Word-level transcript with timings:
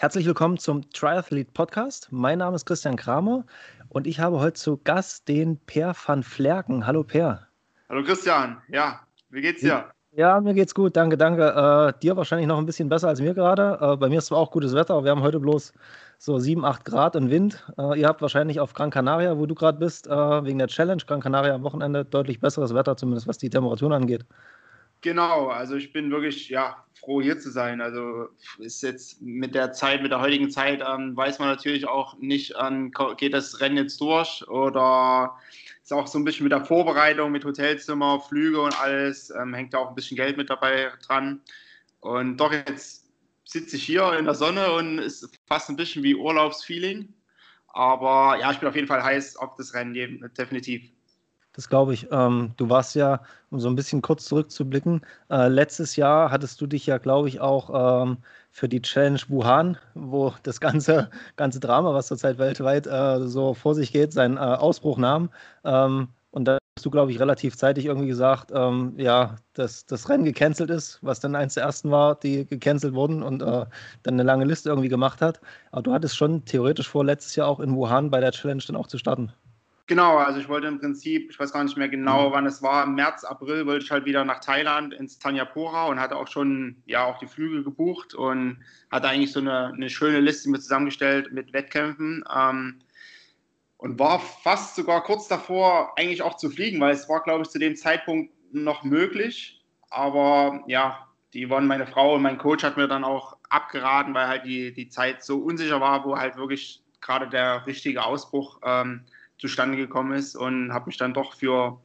Herzlich 0.00 0.24
willkommen 0.24 0.56
zum 0.56 0.90
Triathlete 0.92 1.52
Podcast. 1.52 2.08
Mein 2.10 2.38
Name 2.38 2.56
ist 2.56 2.64
Christian 2.64 2.96
Kramer 2.96 3.44
und 3.90 4.06
ich 4.06 4.18
habe 4.18 4.40
heute 4.40 4.54
zu 4.54 4.80
Gast 4.82 5.28
den 5.28 5.58
Per 5.66 5.94
van 5.94 6.22
Flerken. 6.22 6.86
Hallo 6.86 7.04
Per. 7.04 7.46
Hallo 7.90 8.02
Christian. 8.02 8.62
Ja, 8.70 9.00
wie 9.28 9.42
geht's 9.42 9.60
dir? 9.60 9.90
Ja, 10.12 10.40
mir 10.40 10.54
geht's 10.54 10.74
gut. 10.74 10.96
Danke, 10.96 11.18
danke. 11.18 11.48
Äh, 11.48 12.00
dir 12.00 12.16
wahrscheinlich 12.16 12.48
noch 12.48 12.56
ein 12.56 12.64
bisschen 12.64 12.88
besser 12.88 13.08
als 13.08 13.20
mir 13.20 13.34
gerade. 13.34 13.76
Äh, 13.78 13.96
bei 13.98 14.08
mir 14.08 14.20
ist 14.20 14.28
zwar 14.28 14.38
auch 14.38 14.50
gutes 14.50 14.74
Wetter, 14.74 14.94
aber 14.94 15.04
wir 15.04 15.10
haben 15.10 15.20
heute 15.20 15.38
bloß 15.38 15.74
so 16.16 16.38
7, 16.38 16.64
8 16.64 16.82
Grad 16.86 17.14
und 17.14 17.28
Wind. 17.28 17.62
Äh, 17.76 18.00
ihr 18.00 18.08
habt 18.08 18.22
wahrscheinlich 18.22 18.58
auf 18.58 18.72
Gran 18.72 18.88
Canaria, 18.88 19.36
wo 19.36 19.44
du 19.44 19.54
gerade 19.54 19.76
bist, 19.76 20.06
äh, 20.06 20.44
wegen 20.44 20.58
der 20.58 20.68
Challenge 20.68 21.02
Gran 21.06 21.20
Canaria 21.20 21.54
am 21.54 21.62
Wochenende 21.62 22.06
deutlich 22.06 22.40
besseres 22.40 22.72
Wetter, 22.72 22.96
zumindest 22.96 23.28
was 23.28 23.36
die 23.36 23.50
Temperaturen 23.50 23.92
angeht. 23.92 24.24
Genau, 25.02 25.48
also 25.48 25.76
ich 25.76 25.92
bin 25.92 26.10
wirklich 26.10 26.50
ja, 26.50 26.84
froh 26.98 27.22
hier 27.22 27.38
zu 27.38 27.50
sein. 27.50 27.80
Also 27.80 28.28
ist 28.58 28.82
jetzt 28.82 29.22
mit 29.22 29.54
der 29.54 29.72
Zeit, 29.72 30.02
mit 30.02 30.10
der 30.10 30.20
heutigen 30.20 30.50
Zeit, 30.50 30.82
ähm, 30.86 31.16
weiß 31.16 31.38
man 31.38 31.48
natürlich 31.48 31.86
auch 31.88 32.18
nicht, 32.18 32.54
ähm, 32.60 32.92
geht 33.16 33.32
das 33.32 33.60
Rennen 33.60 33.78
jetzt 33.78 34.00
durch 34.00 34.46
oder 34.48 35.38
ist 35.82 35.92
auch 35.92 36.06
so 36.06 36.18
ein 36.18 36.24
bisschen 36.24 36.44
mit 36.44 36.52
der 36.52 36.64
Vorbereitung, 36.64 37.32
mit 37.32 37.44
Hotelzimmer, 37.44 38.20
Flüge 38.20 38.60
und 38.60 38.78
alles, 38.78 39.30
ähm, 39.30 39.54
hängt 39.54 39.74
auch 39.74 39.88
ein 39.88 39.94
bisschen 39.94 40.16
Geld 40.16 40.36
mit 40.36 40.50
dabei 40.50 40.92
dran. 41.06 41.40
Und 42.00 42.36
doch 42.36 42.52
jetzt 42.52 43.06
sitze 43.44 43.76
ich 43.76 43.84
hier 43.84 44.12
in 44.18 44.26
der 44.26 44.34
Sonne 44.34 44.72
und 44.72 44.98
ist 44.98 45.28
fast 45.46 45.70
ein 45.70 45.76
bisschen 45.76 46.02
wie 46.02 46.14
Urlaubsfeeling. 46.14 47.12
Aber 47.68 48.38
ja, 48.38 48.52
ich 48.52 48.58
bin 48.58 48.68
auf 48.68 48.76
jeden 48.76 48.88
Fall 48.88 49.02
heiß 49.02 49.36
auf 49.36 49.54
das 49.56 49.74
Rennen, 49.74 50.30
definitiv. 50.36 50.90
Das 51.60 51.68
glaube 51.68 51.92
ich. 51.92 52.06
Ähm, 52.10 52.54
du 52.56 52.70
warst 52.70 52.94
ja, 52.94 53.20
um 53.50 53.60
so 53.60 53.68
ein 53.68 53.76
bisschen 53.76 54.00
kurz 54.00 54.24
zurückzublicken, 54.24 55.02
äh, 55.28 55.48
letztes 55.48 55.94
Jahr 55.94 56.30
hattest 56.30 56.58
du 56.62 56.66
dich 56.66 56.86
ja, 56.86 56.96
glaube 56.96 57.28
ich, 57.28 57.40
auch 57.40 58.02
ähm, 58.02 58.16
für 58.50 58.66
die 58.66 58.80
Challenge 58.80 59.20
Wuhan, 59.28 59.76
wo 59.92 60.32
das 60.42 60.58
ganze, 60.62 61.10
ganze 61.36 61.60
Drama, 61.60 61.92
was 61.92 62.06
zurzeit 62.06 62.38
weltweit 62.38 62.86
äh, 62.86 63.28
so 63.28 63.52
vor 63.52 63.74
sich 63.74 63.92
geht, 63.92 64.14
seinen 64.14 64.38
äh, 64.38 64.40
Ausbruch 64.40 64.96
nahm. 64.96 65.28
Ähm, 65.62 66.08
und 66.30 66.46
da 66.46 66.56
hast 66.78 66.86
du, 66.86 66.90
glaube 66.90 67.12
ich, 67.12 67.20
relativ 67.20 67.58
zeitig 67.58 67.84
irgendwie 67.84 68.08
gesagt, 68.08 68.50
ähm, 68.54 68.94
ja, 68.96 69.36
dass 69.52 69.84
das 69.84 70.08
Rennen 70.08 70.24
gecancelt 70.24 70.70
ist, 70.70 70.98
was 71.02 71.20
dann 71.20 71.34
eins 71.36 71.54
der 71.54 71.64
ersten 71.64 71.90
war, 71.90 72.14
die 72.14 72.46
gecancelt 72.46 72.94
wurden 72.94 73.22
und 73.22 73.42
äh, 73.42 73.66
dann 74.02 74.14
eine 74.14 74.22
lange 74.22 74.46
Liste 74.46 74.70
irgendwie 74.70 74.88
gemacht 74.88 75.20
hat. 75.20 75.42
Aber 75.72 75.82
du 75.82 75.92
hattest 75.92 76.16
schon 76.16 76.42
theoretisch 76.46 76.88
vor, 76.88 77.04
letztes 77.04 77.36
Jahr 77.36 77.48
auch 77.48 77.60
in 77.60 77.74
Wuhan 77.74 78.10
bei 78.10 78.20
der 78.20 78.32
Challenge 78.32 78.62
dann 78.66 78.76
auch 78.76 78.86
zu 78.86 78.96
starten. 78.96 79.34
Genau, 79.90 80.18
also 80.18 80.38
ich 80.38 80.48
wollte 80.48 80.68
im 80.68 80.78
Prinzip, 80.78 81.32
ich 81.32 81.40
weiß 81.40 81.52
gar 81.52 81.64
nicht 81.64 81.76
mehr 81.76 81.88
genau, 81.88 82.28
mhm. 82.28 82.32
wann 82.32 82.46
es 82.46 82.62
war, 82.62 82.84
im 82.84 82.94
März, 82.94 83.24
April 83.24 83.66
wollte 83.66 83.84
ich 83.84 83.90
halt 83.90 84.04
wieder 84.04 84.24
nach 84.24 84.38
Thailand 84.38 84.94
ins 84.94 85.18
Tanyapura 85.18 85.88
und 85.88 85.98
hatte 85.98 86.14
auch 86.14 86.28
schon 86.28 86.80
ja 86.86 87.04
auch 87.04 87.18
die 87.18 87.26
Flüge 87.26 87.64
gebucht 87.64 88.14
und 88.14 88.62
hatte 88.92 89.08
eigentlich 89.08 89.32
so 89.32 89.40
eine, 89.40 89.72
eine 89.74 89.90
schöne 89.90 90.20
Liste 90.20 90.48
mir 90.48 90.60
zusammengestellt 90.60 91.32
mit 91.32 91.52
Wettkämpfen 91.52 92.22
ähm, 92.32 92.78
und 93.78 93.98
war 93.98 94.20
fast 94.20 94.76
sogar 94.76 95.02
kurz 95.02 95.26
davor 95.26 95.98
eigentlich 95.98 96.22
auch 96.22 96.36
zu 96.36 96.50
fliegen, 96.50 96.78
weil 96.78 96.94
es 96.94 97.08
war, 97.08 97.24
glaube 97.24 97.42
ich, 97.42 97.48
zu 97.48 97.58
dem 97.58 97.74
Zeitpunkt 97.74 98.32
noch 98.52 98.84
möglich, 98.84 99.60
aber 99.88 100.62
ja, 100.68 101.08
die 101.34 101.50
waren 101.50 101.66
meine 101.66 101.88
Frau 101.88 102.14
und 102.14 102.22
mein 102.22 102.38
Coach 102.38 102.62
hat 102.62 102.76
mir 102.76 102.86
dann 102.86 103.02
auch 103.02 103.38
abgeraten, 103.48 104.14
weil 104.14 104.28
halt 104.28 104.44
die, 104.44 104.72
die 104.72 104.88
Zeit 104.88 105.24
so 105.24 105.38
unsicher 105.38 105.80
war, 105.80 106.04
wo 106.04 106.16
halt 106.16 106.36
wirklich 106.36 106.84
gerade 107.00 107.28
der 107.28 107.66
richtige 107.66 108.04
Ausbruch 108.04 108.60
ähm, 108.62 109.04
zustande 109.40 109.76
gekommen 109.76 110.12
ist 110.12 110.36
und 110.36 110.72
habe 110.72 110.86
mich 110.86 110.96
dann 110.96 111.14
doch 111.14 111.34
für 111.34 111.80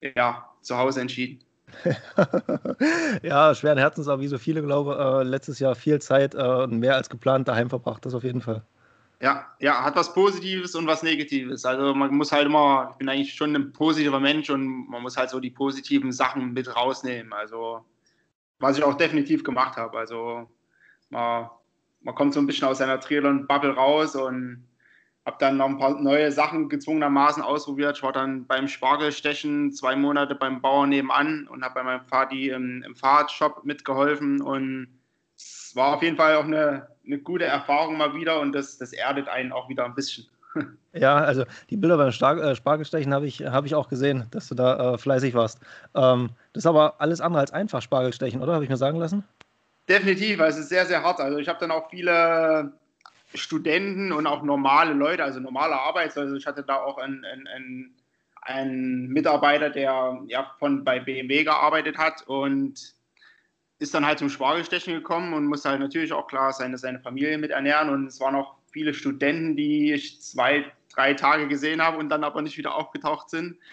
ja, 0.00 0.48
zu 0.60 0.76
Hause 0.76 1.00
entschieden. 1.00 1.40
ja, 3.22 3.54
schweren 3.54 3.78
Herzens, 3.78 4.08
aber 4.08 4.20
wie 4.20 4.28
so 4.28 4.38
viele, 4.38 4.62
glaube 4.62 4.92
ich, 4.92 5.26
äh, 5.26 5.28
letztes 5.28 5.58
Jahr 5.58 5.74
viel 5.74 6.00
Zeit 6.00 6.34
äh, 6.34 6.66
mehr 6.66 6.96
als 6.96 7.08
geplant 7.08 7.48
daheim 7.48 7.70
verbracht, 7.70 8.04
das 8.04 8.14
auf 8.14 8.24
jeden 8.24 8.42
Fall. 8.42 8.62
Ja, 9.20 9.46
ja, 9.60 9.84
hat 9.84 9.94
was 9.94 10.12
Positives 10.12 10.74
und 10.74 10.86
was 10.86 11.02
Negatives. 11.02 11.64
Also 11.64 11.94
man 11.94 12.12
muss 12.14 12.32
halt 12.32 12.46
immer, 12.46 12.88
ich 12.90 12.96
bin 12.96 13.08
eigentlich 13.08 13.34
schon 13.34 13.54
ein 13.54 13.72
positiver 13.72 14.18
Mensch 14.18 14.50
und 14.50 14.90
man 14.90 15.00
muss 15.00 15.16
halt 15.16 15.30
so 15.30 15.38
die 15.38 15.50
positiven 15.50 16.10
Sachen 16.12 16.52
mit 16.52 16.74
rausnehmen. 16.74 17.32
Also 17.32 17.84
was 18.58 18.76
ich 18.76 18.84
auch 18.84 18.94
definitiv 18.94 19.44
gemacht 19.44 19.76
habe. 19.76 19.96
Also 19.96 20.50
man, 21.10 21.48
man 22.00 22.14
kommt 22.16 22.34
so 22.34 22.40
ein 22.40 22.46
bisschen 22.46 22.66
aus 22.66 22.78
seiner 22.78 22.98
Triathlon-Bubble 22.98 23.74
raus 23.74 24.16
und 24.16 24.66
habe 25.24 25.36
dann 25.38 25.56
noch 25.56 25.68
ein 25.68 25.78
paar 25.78 26.00
neue 26.00 26.32
Sachen 26.32 26.68
gezwungenermaßen 26.68 27.42
ausprobiert. 27.42 27.96
Ich 27.96 28.02
war 28.02 28.12
dann 28.12 28.46
beim 28.46 28.66
Spargelstechen 28.66 29.72
zwei 29.72 29.94
Monate 29.94 30.34
beim 30.34 30.60
Bauern 30.60 30.88
nebenan 30.88 31.46
und 31.48 31.62
habe 31.62 31.74
bei 31.74 31.82
meinem 31.84 32.04
Vati 32.10 32.48
im, 32.48 32.82
im 32.82 32.96
Fahrradshop 32.96 33.64
mitgeholfen. 33.64 34.40
Und 34.40 34.88
es 35.36 35.72
war 35.74 35.94
auf 35.94 36.02
jeden 36.02 36.16
Fall 36.16 36.36
auch 36.36 36.44
eine, 36.44 36.88
eine 37.06 37.18
gute 37.18 37.44
Erfahrung 37.44 37.96
mal 37.96 38.14
wieder 38.14 38.40
und 38.40 38.52
das, 38.52 38.78
das 38.78 38.92
erdet 38.92 39.28
einen 39.28 39.52
auch 39.52 39.68
wieder 39.68 39.84
ein 39.84 39.94
bisschen. 39.94 40.26
Ja, 40.94 41.16
also 41.16 41.44
die 41.70 41.78
Bilder 41.78 41.96
beim 41.96 42.12
Star 42.12 42.36
äh, 42.36 42.54
Spargelstechen 42.54 43.14
habe 43.14 43.26
ich, 43.26 43.40
hab 43.40 43.64
ich 43.64 43.74
auch 43.74 43.88
gesehen, 43.88 44.26
dass 44.30 44.48
du 44.48 44.54
da 44.54 44.92
äh, 44.92 44.98
fleißig 44.98 45.32
warst. 45.32 45.58
Ähm, 45.94 46.28
das 46.52 46.64
ist 46.64 46.66
aber 46.66 47.00
alles 47.00 47.22
andere 47.22 47.40
als 47.40 47.50
einfach 47.50 47.80
Spargelstechen, 47.80 48.42
oder? 48.42 48.52
Habe 48.52 48.64
ich 48.64 48.68
mir 48.68 48.76
sagen 48.76 48.98
lassen? 48.98 49.24
Definitiv, 49.88 50.38
weil 50.38 50.50
es 50.50 50.58
ist 50.58 50.68
sehr, 50.68 50.84
sehr 50.84 51.02
hart. 51.02 51.18
Also 51.18 51.38
ich 51.38 51.48
habe 51.48 51.58
dann 51.60 51.70
auch 51.70 51.88
viele 51.88 52.74
Studenten 53.34 54.12
und 54.12 54.26
auch 54.26 54.42
normale 54.42 54.92
Leute, 54.92 55.24
also 55.24 55.40
normale 55.40 55.74
Arbeiter. 55.74 56.20
Also 56.22 56.36
ich 56.36 56.46
hatte 56.46 56.62
da 56.62 56.76
auch 56.76 56.98
einen, 56.98 57.24
einen, 57.24 57.94
einen 58.42 59.08
Mitarbeiter, 59.08 59.70
der 59.70 60.20
ja 60.26 60.54
von 60.58 60.84
bei 60.84 61.00
BMW 61.00 61.44
gearbeitet 61.44 61.98
hat 61.98 62.26
und 62.26 62.94
ist 63.78 63.94
dann 63.94 64.06
halt 64.06 64.18
zum 64.18 64.28
Spargelstechen 64.28 64.94
gekommen 64.94 65.34
und 65.34 65.46
musste 65.46 65.70
halt 65.70 65.80
natürlich 65.80 66.12
auch 66.12 66.28
klar 66.28 66.52
seine, 66.52 66.78
seine 66.78 67.00
Familie 67.00 67.38
mit 67.38 67.50
ernähren. 67.50 67.88
Und 67.88 68.06
es 68.06 68.20
waren 68.20 68.36
auch 68.36 68.54
viele 68.70 68.94
Studenten, 68.94 69.56
die 69.56 69.92
ich 69.92 70.20
zwei, 70.20 70.64
drei 70.94 71.14
Tage 71.14 71.48
gesehen 71.48 71.82
habe 71.82 71.98
und 71.98 72.08
dann 72.08 72.24
aber 72.24 72.42
nicht 72.42 72.58
wieder 72.58 72.74
aufgetaucht 72.74 73.30
sind. 73.30 73.58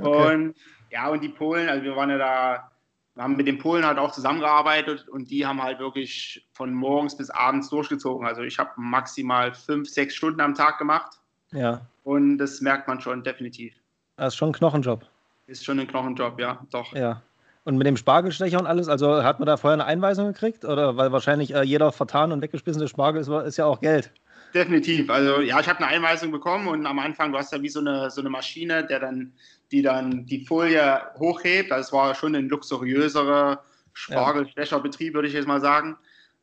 Okay. 0.00 0.32
Und 0.32 0.54
ja, 0.90 1.08
und 1.08 1.22
die 1.22 1.28
Polen, 1.28 1.68
also 1.68 1.82
wir 1.82 1.96
waren 1.96 2.10
ja 2.10 2.18
da 2.18 2.70
wir 3.18 3.24
haben 3.24 3.34
mit 3.34 3.48
den 3.48 3.58
Polen 3.58 3.84
halt 3.84 3.98
auch 3.98 4.12
zusammengearbeitet 4.12 5.08
und 5.08 5.28
die 5.28 5.44
haben 5.44 5.60
halt 5.60 5.80
wirklich 5.80 6.46
von 6.52 6.72
morgens 6.72 7.16
bis 7.16 7.30
abends 7.30 7.68
durchgezogen. 7.68 8.24
Also 8.24 8.42
ich 8.42 8.60
habe 8.60 8.70
maximal 8.76 9.52
fünf, 9.52 9.88
sechs 9.88 10.14
Stunden 10.14 10.40
am 10.40 10.54
Tag 10.54 10.78
gemacht. 10.78 11.18
Ja. 11.50 11.80
Und 12.04 12.38
das 12.38 12.60
merkt 12.60 12.86
man 12.86 13.00
schon 13.00 13.24
definitiv. 13.24 13.74
Das 14.16 14.34
ist 14.34 14.36
schon 14.36 14.50
ein 14.50 14.52
Knochenjob. 14.52 15.04
Ist 15.48 15.64
schon 15.64 15.80
ein 15.80 15.88
Knochenjob, 15.88 16.38
ja, 16.38 16.64
doch. 16.70 16.94
Ja. 16.94 17.20
Und 17.64 17.76
mit 17.76 17.88
dem 17.88 17.96
Spargelstecher 17.96 18.60
und 18.60 18.68
alles, 18.68 18.86
also 18.86 19.24
hat 19.24 19.40
man 19.40 19.46
da 19.46 19.56
vorher 19.56 19.74
eine 19.74 19.86
Einweisung 19.86 20.28
gekriegt? 20.28 20.64
Oder 20.64 20.96
weil 20.96 21.10
wahrscheinlich 21.10 21.52
äh, 21.52 21.62
jeder 21.62 21.90
vertan 21.90 22.30
und 22.30 22.40
weggespissene 22.40 22.86
Spargel 22.86 23.20
ist, 23.20 23.28
ist 23.28 23.56
ja 23.56 23.64
auch 23.64 23.80
Geld. 23.80 24.12
Definitiv. 24.54 25.10
Also 25.10 25.40
ja, 25.40 25.58
ich 25.58 25.68
habe 25.68 25.80
eine 25.80 25.88
Einweisung 25.88 26.30
bekommen 26.30 26.68
und 26.68 26.86
am 26.86 27.00
Anfang, 27.00 27.32
du 27.32 27.38
hast 27.38 27.52
ja 27.52 27.60
wie 27.60 27.68
so 27.68 27.80
eine, 27.80 28.10
so 28.10 28.20
eine 28.20 28.30
Maschine, 28.30 28.86
der 28.86 29.00
dann, 29.00 29.32
die 29.70 29.82
dann 29.82 30.26
die 30.26 30.44
Folie 30.44 31.00
hochhebt. 31.18 31.70
Das 31.70 31.92
war 31.92 32.14
schon 32.14 32.34
ein 32.34 32.48
luxuriöserer 32.48 33.62
Spargelstecherbetrieb, 33.92 35.14
würde 35.14 35.28
ich 35.28 35.34
jetzt 35.34 35.48
mal 35.48 35.60
sagen. 35.60 35.96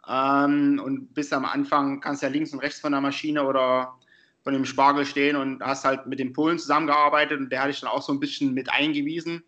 Ähm, 0.07 0.81
und 0.83 1.13
bis 1.13 1.33
am 1.33 1.45
Anfang 1.45 1.99
kannst 1.99 2.21
du 2.21 2.27
ja 2.27 2.31
links 2.31 2.53
und 2.53 2.59
rechts 2.59 2.79
von 2.79 2.91
der 2.91 3.01
Maschine 3.01 3.43
oder 3.43 3.95
von 4.43 4.53
dem 4.53 4.65
Spargel 4.65 5.05
stehen 5.05 5.35
und 5.35 5.63
hast 5.63 5.85
halt 5.85 6.05
mit 6.05 6.19
dem 6.19 6.31
Polen 6.31 6.59
zusammengearbeitet 6.59 7.39
und 7.39 7.49
der 7.51 7.61
hatte 7.61 7.71
ich 7.71 7.79
dann 7.79 7.89
auch 7.89 8.03
so 8.03 8.13
ein 8.13 8.19
bisschen 8.19 8.53
mit 8.53 8.69
eingewiesen. 8.69 9.43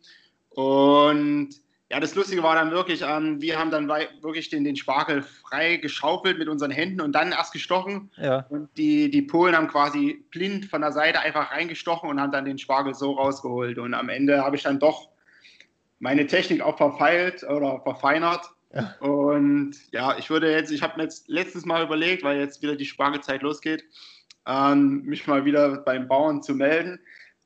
Und 0.49 1.49
ja, 1.89 2.01
das 2.01 2.15
Lustige 2.15 2.43
war 2.43 2.55
dann 2.55 2.71
wirklich, 2.71 3.01
ähm, 3.01 3.41
wir 3.41 3.57
haben 3.57 3.71
dann 3.71 3.87
wirklich 3.87 4.49
den, 4.49 4.65
den 4.65 4.75
Spargel 4.75 5.21
frei 5.21 5.77
geschaufelt 5.77 6.37
mit 6.37 6.49
unseren 6.49 6.71
Händen 6.71 6.99
und 6.99 7.13
dann 7.13 7.31
erst 7.31 7.53
gestochen. 7.53 8.11
Ja. 8.17 8.45
Und 8.49 8.69
die, 8.77 9.09
die 9.09 9.21
Polen 9.21 9.55
haben 9.55 9.69
quasi 9.69 10.25
blind 10.31 10.65
von 10.65 10.81
der 10.81 10.91
Seite 10.91 11.21
einfach 11.21 11.51
reingestochen 11.51 12.09
und 12.09 12.19
haben 12.19 12.33
dann 12.33 12.43
den 12.43 12.57
Spargel 12.57 12.93
so 12.93 13.13
rausgeholt. 13.13 13.77
Und 13.77 13.93
am 13.93 14.09
Ende 14.09 14.43
habe 14.43 14.57
ich 14.57 14.63
dann 14.63 14.79
doch 14.79 15.09
meine 15.99 16.27
Technik 16.27 16.61
auch 16.61 16.77
verfeilt 16.77 17.43
oder 17.43 17.79
verfeinert. 17.79 18.49
Ja. 18.73 18.95
Und 18.99 19.75
ja, 19.93 20.17
ich 20.17 20.29
würde 20.29 20.51
jetzt, 20.51 20.71
ich 20.71 20.81
habe 20.81 20.97
mir 20.97 21.03
jetzt 21.03 21.29
letztes 21.29 21.65
Mal 21.65 21.85
überlegt, 21.85 22.21
weil 22.23 22.37
jetzt 22.37 22.61
wieder 22.61 22.75
die 22.75 22.85
Spargelzeit 22.85 23.41
losgeht, 23.41 23.85
ähm, 24.45 25.03
mich 25.03 25.25
mal 25.25 25.45
wieder 25.45 25.77
beim 25.77 26.09
Bauern 26.09 26.43
zu 26.43 26.53
melden. 26.53 26.99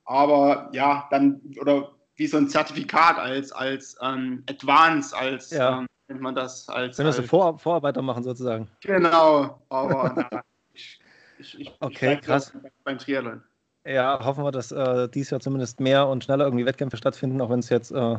Aber 0.03 0.71
ja, 0.73 1.07
dann, 1.11 1.41
oder 1.59 1.91
wie 2.15 2.27
so 2.27 2.37
ein 2.37 2.47
Zertifikat 2.49 3.17
als, 3.17 3.51
als 3.51 3.95
ähm, 4.01 4.43
Advance, 4.49 5.15
als 5.15 5.51
ja. 5.51 5.79
ähm, 5.79 5.87
nennt 6.07 6.21
man 6.21 6.35
das 6.35 6.67
als. 6.69 6.97
Wenn 6.97 7.05
wir 7.05 7.13
so 7.13 7.23
Vor 7.23 7.57
Vorarbeiter 7.57 8.01
machen 8.01 8.23
sozusagen. 8.23 8.67
Genau, 8.81 9.61
aber 9.69 10.13
na, 10.31 10.41
ich, 10.73 10.99
ich, 11.39 11.59
ich, 11.59 11.73
okay, 11.79 12.15
ich 12.15 12.21
krass. 12.21 12.51
beim 12.83 12.97
Triathlon. 12.97 13.41
Ja, 13.83 14.23
hoffen 14.23 14.43
wir, 14.43 14.51
dass 14.51 14.71
äh, 14.71 15.09
dies 15.09 15.31
Jahr 15.31 15.39
zumindest 15.39 15.79
mehr 15.79 16.07
und 16.07 16.23
schneller 16.23 16.45
irgendwie 16.45 16.65
Wettkämpfe 16.65 16.97
stattfinden, 16.97 17.41
auch 17.41 17.49
wenn 17.49 17.59
es 17.59 17.69
jetzt, 17.69 17.91
äh, 17.91 18.17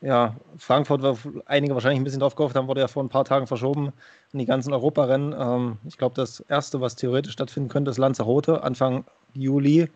ja, 0.00 0.36
Frankfurt, 0.56 1.02
wo 1.02 1.18
einige 1.44 1.74
wahrscheinlich 1.74 2.00
ein 2.00 2.04
bisschen 2.04 2.20
drauf 2.20 2.36
gehofft 2.36 2.56
haben, 2.56 2.68
wurde 2.68 2.80
ja 2.80 2.88
vor 2.88 3.04
ein 3.04 3.10
paar 3.10 3.26
Tagen 3.26 3.46
verschoben 3.46 3.92
in 4.32 4.38
die 4.38 4.46
ganzen 4.46 4.72
Europarennen. 4.72 5.34
Ähm, 5.38 5.78
ich 5.86 5.98
glaube, 5.98 6.14
das 6.14 6.40
erste, 6.40 6.80
was 6.80 6.96
theoretisch 6.96 7.34
stattfinden 7.34 7.68
könnte, 7.68 7.90
ist 7.90 7.98
Lanzarote, 7.98 8.62
Anfang 8.62 9.04
Juli. 9.34 9.90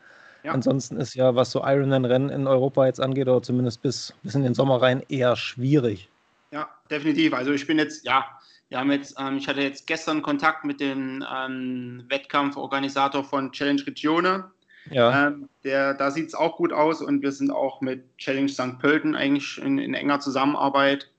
Ja. 0.44 0.52
Ansonsten 0.52 0.96
ist 0.96 1.14
ja, 1.14 1.34
was 1.34 1.50
so 1.50 1.62
Ironman-Rennen 1.64 2.30
in 2.30 2.46
Europa 2.46 2.86
jetzt 2.86 3.00
angeht, 3.00 3.28
oder 3.28 3.42
zumindest 3.42 3.82
bis, 3.82 4.14
bis 4.22 4.34
in 4.34 4.42
den 4.42 4.54
Sommer 4.54 4.80
rein, 4.80 5.02
eher 5.08 5.36
schwierig. 5.36 6.08
Ja, 6.50 6.68
definitiv. 6.90 7.34
Also 7.34 7.52
ich 7.52 7.66
bin 7.66 7.78
jetzt, 7.78 8.04
ja, 8.06 8.24
Wir 8.68 8.78
haben 8.78 8.90
jetzt, 8.92 9.16
ähm, 9.18 9.38
ich 9.38 9.48
hatte 9.48 9.62
jetzt 9.62 9.86
gestern 9.86 10.22
Kontakt 10.22 10.64
mit 10.64 10.80
dem 10.80 11.24
ähm, 11.34 12.04
Wettkampforganisator 12.08 13.24
von 13.24 13.50
Challenge 13.52 13.86
Regione. 13.86 14.50
Ja. 14.90 15.28
Ähm, 15.28 15.48
der, 15.64 15.94
da 15.94 16.10
sieht 16.10 16.28
es 16.28 16.34
auch 16.34 16.56
gut 16.56 16.72
aus 16.72 17.02
und 17.02 17.22
wir 17.22 17.32
sind 17.32 17.50
auch 17.50 17.80
mit 17.80 18.16
Challenge 18.18 18.48
St. 18.48 18.78
Pölten 18.78 19.14
eigentlich 19.14 19.58
in, 19.58 19.78
in, 19.78 19.94
enger 19.94 20.20
Zusammenarbeit. 20.20 21.10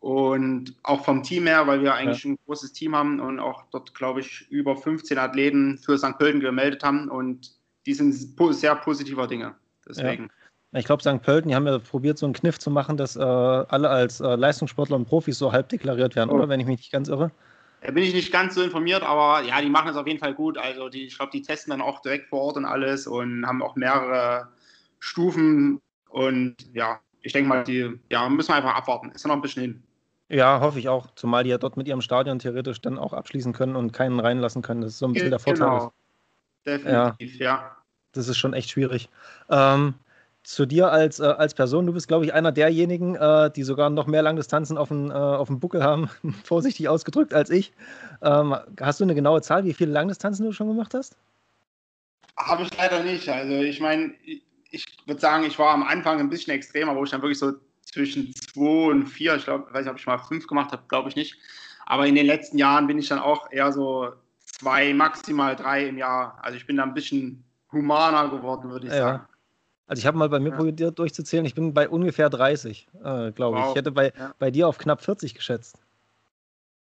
Und 0.00 0.74
auch 0.82 1.02
vom 1.02 1.22
Team 1.22 1.46
her, 1.46 1.66
weil 1.66 1.82
wir 1.82 1.94
eigentlich 1.94 2.24
ja. 2.24 2.32
ein 2.32 2.38
großes 2.44 2.74
Team 2.74 2.94
haben 2.94 3.20
und 3.20 3.40
auch 3.40 3.64
dort, 3.70 3.94
glaube 3.94 4.20
ich, 4.20 4.46
über 4.50 4.76
15 4.76 5.16
Athleten 5.16 5.78
für 5.78 5.96
St. 5.96 6.18
Pölten 6.18 6.40
gemeldet 6.40 6.84
haben. 6.84 7.08
Und 7.08 7.52
die 7.86 7.94
sind 7.94 8.12
sehr 8.12 8.76
positiver 8.76 9.26
Dinge. 9.26 9.54
Deswegen. 9.88 10.24
Ja. 10.24 10.78
Ich 10.78 10.86
glaube, 10.86 11.02
St. 11.02 11.22
Pölten, 11.22 11.48
die 11.48 11.54
haben 11.54 11.66
ja 11.66 11.78
probiert, 11.78 12.18
so 12.18 12.26
einen 12.26 12.32
Kniff 12.32 12.58
zu 12.58 12.70
machen, 12.70 12.96
dass 12.96 13.14
äh, 13.14 13.20
alle 13.20 13.88
als 13.88 14.20
äh, 14.20 14.34
Leistungssportler 14.34 14.96
und 14.96 15.06
Profis 15.06 15.38
so 15.38 15.52
halb 15.52 15.68
deklariert 15.68 16.16
werden, 16.16 16.30
oh. 16.30 16.34
oder? 16.34 16.48
Wenn 16.48 16.58
ich 16.58 16.66
mich 16.66 16.78
nicht 16.78 16.92
ganz 16.92 17.08
irre. 17.08 17.30
Da 17.80 17.90
bin 17.92 18.02
ich 18.02 18.14
nicht 18.14 18.32
ganz 18.32 18.54
so 18.54 18.62
informiert, 18.62 19.02
aber 19.02 19.42
ja, 19.42 19.60
die 19.60 19.68
machen 19.68 19.90
es 19.90 19.96
auf 19.96 20.06
jeden 20.06 20.18
Fall 20.18 20.34
gut. 20.34 20.58
Also 20.58 20.88
die, 20.88 21.04
ich 21.04 21.16
glaube, 21.16 21.30
die 21.32 21.42
testen 21.42 21.70
dann 21.70 21.82
auch 21.82 22.00
direkt 22.00 22.28
vor 22.28 22.40
Ort 22.40 22.56
und 22.56 22.64
alles 22.64 23.06
und 23.06 23.46
haben 23.46 23.62
auch 23.62 23.76
mehrere 23.76 24.48
Stufen. 24.98 25.80
Und 26.08 26.56
ja, 26.72 26.98
ich 27.20 27.32
denke 27.34 27.48
mal, 27.48 27.62
die 27.62 28.00
ja, 28.10 28.28
müssen 28.28 28.48
wir 28.48 28.56
einfach 28.56 28.74
abwarten. 28.74 29.10
Ist 29.10 29.24
ja 29.24 29.28
noch 29.28 29.36
ein 29.36 29.42
bisschen 29.42 29.62
hin. 29.62 29.82
Ja, 30.30 30.60
hoffe 30.60 30.78
ich 30.78 30.88
auch. 30.88 31.14
Zumal 31.14 31.44
die 31.44 31.50
ja 31.50 31.58
dort 31.58 31.76
mit 31.76 31.86
ihrem 31.86 32.00
Stadion 32.00 32.38
theoretisch 32.38 32.80
dann 32.80 32.98
auch 32.98 33.12
abschließen 33.12 33.52
können 33.52 33.76
und 33.76 33.92
keinen 33.92 34.18
reinlassen 34.18 34.62
können. 34.62 34.80
Das 34.80 34.92
ist 34.92 34.98
so 34.98 35.06
ein 35.06 35.12
bisschen 35.12 35.30
der 35.30 35.38
Vorteil. 35.38 35.68
Genau. 35.68 35.92
Definitiv, 36.66 37.38
ja. 37.38 37.44
ja. 37.44 37.76
Das 38.12 38.28
ist 38.28 38.38
schon 38.38 38.54
echt 38.54 38.70
schwierig. 38.70 39.08
Ähm, 39.50 39.94
zu 40.44 40.66
dir 40.66 40.92
als, 40.92 41.20
äh, 41.20 41.24
als 41.24 41.54
Person. 41.54 41.86
Du 41.86 41.92
bist, 41.92 42.06
glaube 42.06 42.26
ich, 42.26 42.34
einer 42.34 42.52
derjenigen, 42.52 43.16
äh, 43.16 43.50
die 43.50 43.62
sogar 43.62 43.90
noch 43.90 44.06
mehr 44.06 44.22
Langdistanzen 44.22 44.76
auf 44.78 44.88
dem, 44.88 45.10
äh, 45.10 45.14
auf 45.14 45.48
dem 45.48 45.58
Buckel 45.58 45.82
haben, 45.82 46.10
vorsichtig 46.44 46.88
ausgedrückt, 46.88 47.34
als 47.34 47.50
ich. 47.50 47.72
Ähm, 48.22 48.54
hast 48.80 49.00
du 49.00 49.04
eine 49.04 49.14
genaue 49.14 49.42
Zahl, 49.42 49.64
wie 49.64 49.72
viele 49.72 49.92
Langdistanzen 49.92 50.44
du 50.44 50.52
schon 50.52 50.68
gemacht 50.68 50.94
hast? 50.94 51.16
Habe 52.36 52.64
ich 52.64 52.76
leider 52.76 53.02
nicht. 53.02 53.28
Also 53.28 53.54
ich 53.54 53.80
meine, 53.80 54.12
ich 54.70 54.86
würde 55.06 55.20
sagen, 55.20 55.44
ich 55.44 55.58
war 55.58 55.72
am 55.72 55.82
Anfang 55.82 56.20
ein 56.20 56.30
bisschen 56.30 56.52
extremer, 56.52 56.94
wo 56.94 57.04
ich 57.04 57.10
dann 57.10 57.22
wirklich 57.22 57.38
so 57.38 57.52
zwischen 57.82 58.34
zwei 58.34 58.90
und 58.90 59.06
vier, 59.06 59.36
ich 59.36 59.44
glaube, 59.44 59.72
weiß 59.72 59.84
nicht, 59.84 59.92
ob 59.92 59.98
ich 59.98 60.06
mal 60.06 60.18
fünf 60.18 60.46
gemacht 60.46 60.72
habe, 60.72 60.82
glaube 60.88 61.08
ich 61.08 61.16
nicht. 61.16 61.36
Aber 61.86 62.06
in 62.06 62.14
den 62.14 62.26
letzten 62.26 62.58
Jahren 62.58 62.86
bin 62.86 62.98
ich 62.98 63.08
dann 63.08 63.18
auch 63.18 63.50
eher 63.50 63.72
so 63.72 64.12
zwei, 64.58 64.94
maximal 64.94 65.56
drei 65.56 65.86
im 65.88 65.98
Jahr. 65.98 66.38
Also 66.42 66.56
ich 66.56 66.66
bin 66.66 66.76
da 66.76 66.84
ein 66.84 66.94
bisschen 66.94 67.44
humaner 67.72 68.28
geworden, 68.28 68.70
würde 68.70 68.86
ich 68.86 68.92
ja. 68.92 68.98
sagen. 68.98 69.28
Also 69.86 70.00
ich 70.00 70.06
habe 70.06 70.16
mal 70.16 70.28
bei 70.28 70.40
mir 70.40 70.50
ja. 70.50 70.56
probiert 70.56 70.98
durchzuzählen, 70.98 71.44
ich 71.44 71.54
bin 71.54 71.74
bei 71.74 71.88
ungefähr 71.88 72.30
30, 72.30 72.88
äh, 72.94 73.32
glaube 73.32 73.58
wow. 73.58 73.64
ich. 73.64 73.70
Ich 73.70 73.76
hätte 73.76 73.92
bei, 73.92 74.12
ja. 74.16 74.34
bei 74.38 74.50
dir 74.50 74.68
auf 74.68 74.78
knapp 74.78 75.02
40 75.02 75.34
geschätzt. 75.34 75.78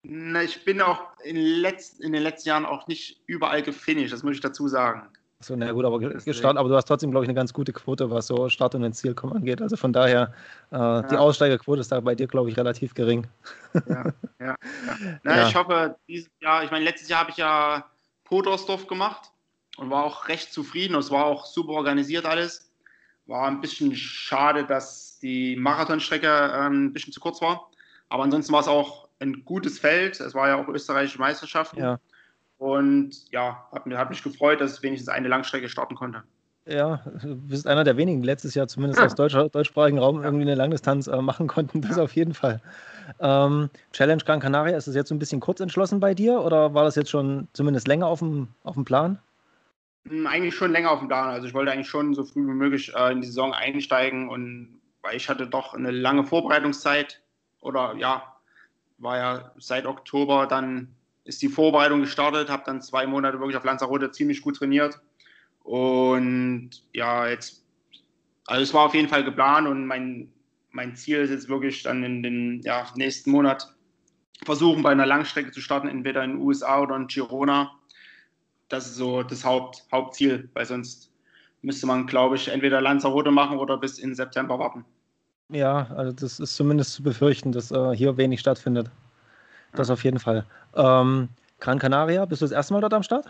Na, 0.03 0.43
ich 0.43 0.65
bin 0.65 0.81
auch 0.81 1.03
in, 1.25 1.37
letz, 1.37 1.95
in, 1.99 2.13
den 2.13 2.23
letzten 2.23 2.49
Jahren 2.51 2.65
auch 2.65 2.87
nicht 2.87 3.23
überall 3.27 3.63
gefinisht, 3.63 4.13
das 4.13 4.23
muss 4.23 4.37
ich 4.37 4.41
dazu 4.41 4.69
sagen. 4.69 5.09
So, 5.41 5.55
na 5.55 5.71
gut, 5.73 5.85
aber 5.85 5.99
gestartet, 5.99 6.59
aber 6.59 6.69
du 6.69 6.77
hast 6.77 6.87
trotzdem, 6.87 7.11
glaube 7.11 7.25
ich, 7.25 7.29
eine 7.29 7.37
ganz 7.37 7.53
gute 7.53 7.73
Quote, 7.73 8.11
was 8.11 8.27
so 8.27 8.49
Start 8.49 8.75
und 8.75 8.85
ins 8.85 8.99
Ziel 8.99 9.15
kommen 9.15 9.35
angeht. 9.35 9.61
Also 9.61 9.77
von 9.77 9.93
daher, 9.93 10.33
äh, 10.73 10.77
ja. 10.77 11.03
die 11.03 11.17
Aussteigerquote 11.17 11.83
ist 11.83 11.93
da 11.93 12.01
bei 12.01 12.15
dir, 12.15 12.27
glaube 12.27 12.49
ich, 12.49 12.57
relativ 12.57 12.95
gering. 12.95 13.27
Ja, 13.75 14.05
ja. 14.41 14.47
ja. 14.47 14.57
Na, 15.23 15.49
Ich 15.49 15.55
hoffe, 15.55 15.97
dieses 16.09 16.31
Jahr, 16.41 16.65
ich 16.65 16.71
meine, 16.71 16.85
letztes 16.87 17.11
Jahr 17.11 17.21
habe 17.21 17.31
ich 17.31 17.37
ja 17.37 17.85
Podersdorf 18.25 18.87
gemacht 18.87 19.31
und 19.77 19.91
war 19.91 20.05
auch 20.05 20.29
recht 20.29 20.53
zufrieden. 20.53 20.97
Es 20.97 21.11
war 21.11 21.27
auch 21.27 21.45
super 21.45 21.73
organisiert 21.73 22.25
alles. 22.25 22.71
War 23.27 23.47
ein 23.47 23.61
bisschen 23.61 23.95
schade, 23.95 24.65
dass 24.65 25.19
die 25.19 25.57
Marathonstrecke 25.57 26.29
ähm, 26.55 26.87
ein 26.87 26.93
bisschen 26.95 27.13
zu 27.13 27.21
kurz 27.21 27.43
war. 27.43 27.69
Aber 28.09 28.23
ansonsten 28.23 28.53
war 28.53 28.61
es 28.61 28.69
auch 28.69 29.09
ein 29.19 29.45
gutes 29.45 29.79
Feld. 29.79 30.19
Es 30.19 30.35
war 30.35 30.49
ja 30.49 30.57
auch 30.57 30.69
österreichische 30.69 31.19
Meisterschaften. 31.19 31.79
Ja. 31.79 31.99
Und 32.59 33.31
ja, 33.31 33.67
hat 33.73 33.87
mich, 33.87 33.97
hat 33.97 34.11
mich 34.11 34.23
gefreut, 34.23 34.61
dass 34.61 34.79
ich 34.79 34.83
wenigstens 34.83 35.09
eine 35.09 35.29
Langstrecke 35.29 35.69
starten 35.69 35.95
konnte. 35.95 36.23
Ja, 36.69 37.01
du 37.23 37.37
bist 37.37 37.67
einer 37.67 37.85
der 37.85 37.97
wenigen, 37.97 38.23
die 38.23 38.27
letztes 38.27 38.55
Jahr 38.55 38.67
zumindest 38.67 39.01
aus 39.01 39.15
deutscher, 39.15 39.49
deutschsprachigen 39.49 39.99
Raum 39.99 40.23
irgendwie 40.25 40.43
eine 40.43 40.57
Langdistanz 40.57 41.07
äh, 41.07 41.23
machen 41.23 41.47
konnten. 41.47 41.81
Das 41.81 41.97
auf 41.97 42.17
jeden 42.17 42.35
Fall. 42.35 42.61
Ähm, 43.21 43.71
Challenge 43.93 44.23
Gran 44.25 44.41
Canaria, 44.41 44.77
ist 44.77 44.89
das 44.89 44.97
jetzt 44.97 45.09
so 45.11 45.15
ein 45.15 45.21
bisschen 45.21 45.39
kurz 45.39 45.61
entschlossen 45.61 46.01
bei 46.01 46.13
dir 46.13 46.41
oder 46.41 46.75
war 46.75 46.83
das 46.83 46.97
jetzt 46.97 47.11
schon 47.11 47.47
zumindest 47.53 47.87
länger 47.87 48.09
auf 48.09 48.19
dem, 48.19 48.49
auf 48.65 48.75
dem 48.75 48.85
Plan? 48.85 49.21
Hm, 50.09 50.27
eigentlich 50.27 50.57
schon 50.57 50.73
länger 50.73 50.91
auf 50.91 50.99
dem 50.99 51.09
Plan. 51.09 51.29
Also 51.29 51.47
ich 51.47 51.55
wollte 51.55 51.71
eigentlich 51.71 51.89
schon 51.89 52.15
so 52.15 52.25
früh 52.25 52.45
wie 52.45 52.53
möglich 52.53 52.93
äh, 52.97 53.13
in 53.13 53.21
die 53.21 53.29
Saison 53.29 53.53
einsteigen 53.53 54.29
und 54.29 54.81
weil 55.03 55.17
ich 55.17 55.29
hatte 55.29 55.47
doch 55.47 55.75
eine 55.75 55.93
lange 55.93 56.25
Vorbereitungszeit 56.25 57.21
oder 57.61 57.95
ja, 57.97 58.25
war 58.99 59.19
ja 59.19 59.53
seit 59.59 59.87
Oktober, 59.87 60.49
dann 60.49 60.96
ist 61.27 61.43
die 61.43 61.49
Vorbereitung 61.49 62.01
gestartet, 62.01 62.49
habe 62.49 62.63
dann 62.67 62.81
zwei 62.81 63.07
Monate 63.07 63.39
wirklich 63.39 63.57
auf 63.57 63.65
Lanzarote 63.65 64.11
ziemlich 64.11 64.43
gut 64.43 64.57
trainiert 64.57 65.01
und 65.63 66.71
ja, 66.93 67.29
jetzt, 67.29 67.65
also 68.47 68.63
es 68.63 68.73
war 68.73 68.87
auf 68.87 68.95
jeden 68.95 69.09
Fall 69.09 69.25
geplant 69.25 69.69
und 69.69 69.87
mein, 69.87 70.33
mein 70.71 70.97
Ziel 70.97 71.19
ist 71.19 71.31
jetzt 71.31 71.49
wirklich 71.49 71.83
dann 71.83 72.03
in 72.05 72.23
den 72.23 72.61
ja, 72.63 72.87
nächsten 72.97 73.31
Monat 73.31 73.75
versuchen, 74.45 74.83
bei 74.83 74.91
einer 74.91 75.07
Langstrecke 75.07 75.51
zu 75.51 75.61
starten, 75.61 75.89
entweder 75.89 76.23
in 76.25 76.33
den 76.33 76.41
USA 76.41 76.81
oder 76.81 76.97
in 76.97 77.07
Girona 77.09 77.73
das 78.69 78.87
ist 78.87 78.97
so 78.97 79.23
das 79.23 79.45
Haupt, 79.45 79.85
Hauptziel, 79.93 80.49
weil 80.55 80.67
sonst 80.67 81.11
müsste 81.63 81.87
man, 81.87 82.07
glaube 82.07 82.37
ich, 82.37 82.49
entweder 82.49 82.81
Lanzarote 82.81 83.31
machen 83.31 83.59
oder 83.59 83.77
bis 83.77 83.99
in 83.99 84.15
September 84.15 84.59
warten. 84.59 84.85
Ja, 85.49 85.87
also 85.95 86.13
das 86.13 86.41
ist 86.41 86.57
zumindest 86.57 86.95
zu 86.95 87.03
befürchten, 87.03 87.53
dass 87.53 87.71
äh, 87.71 87.93
hier 87.95 88.17
wenig 88.17 88.41
stattfindet. 88.41 88.91
Das 89.75 89.91
auf 89.91 90.05
jeden 90.05 90.19
Fall. 90.19 90.47
Ähm, 90.75 91.29
Gran 91.61 91.79
Canaria, 91.79 92.25
bist 92.25 92.43
du 92.43 92.47
das 92.47 92.53
erste 92.53 92.75
Mal 92.75 92.81
dort 92.81 92.95
am 92.95 93.03
Start? 93.03 93.27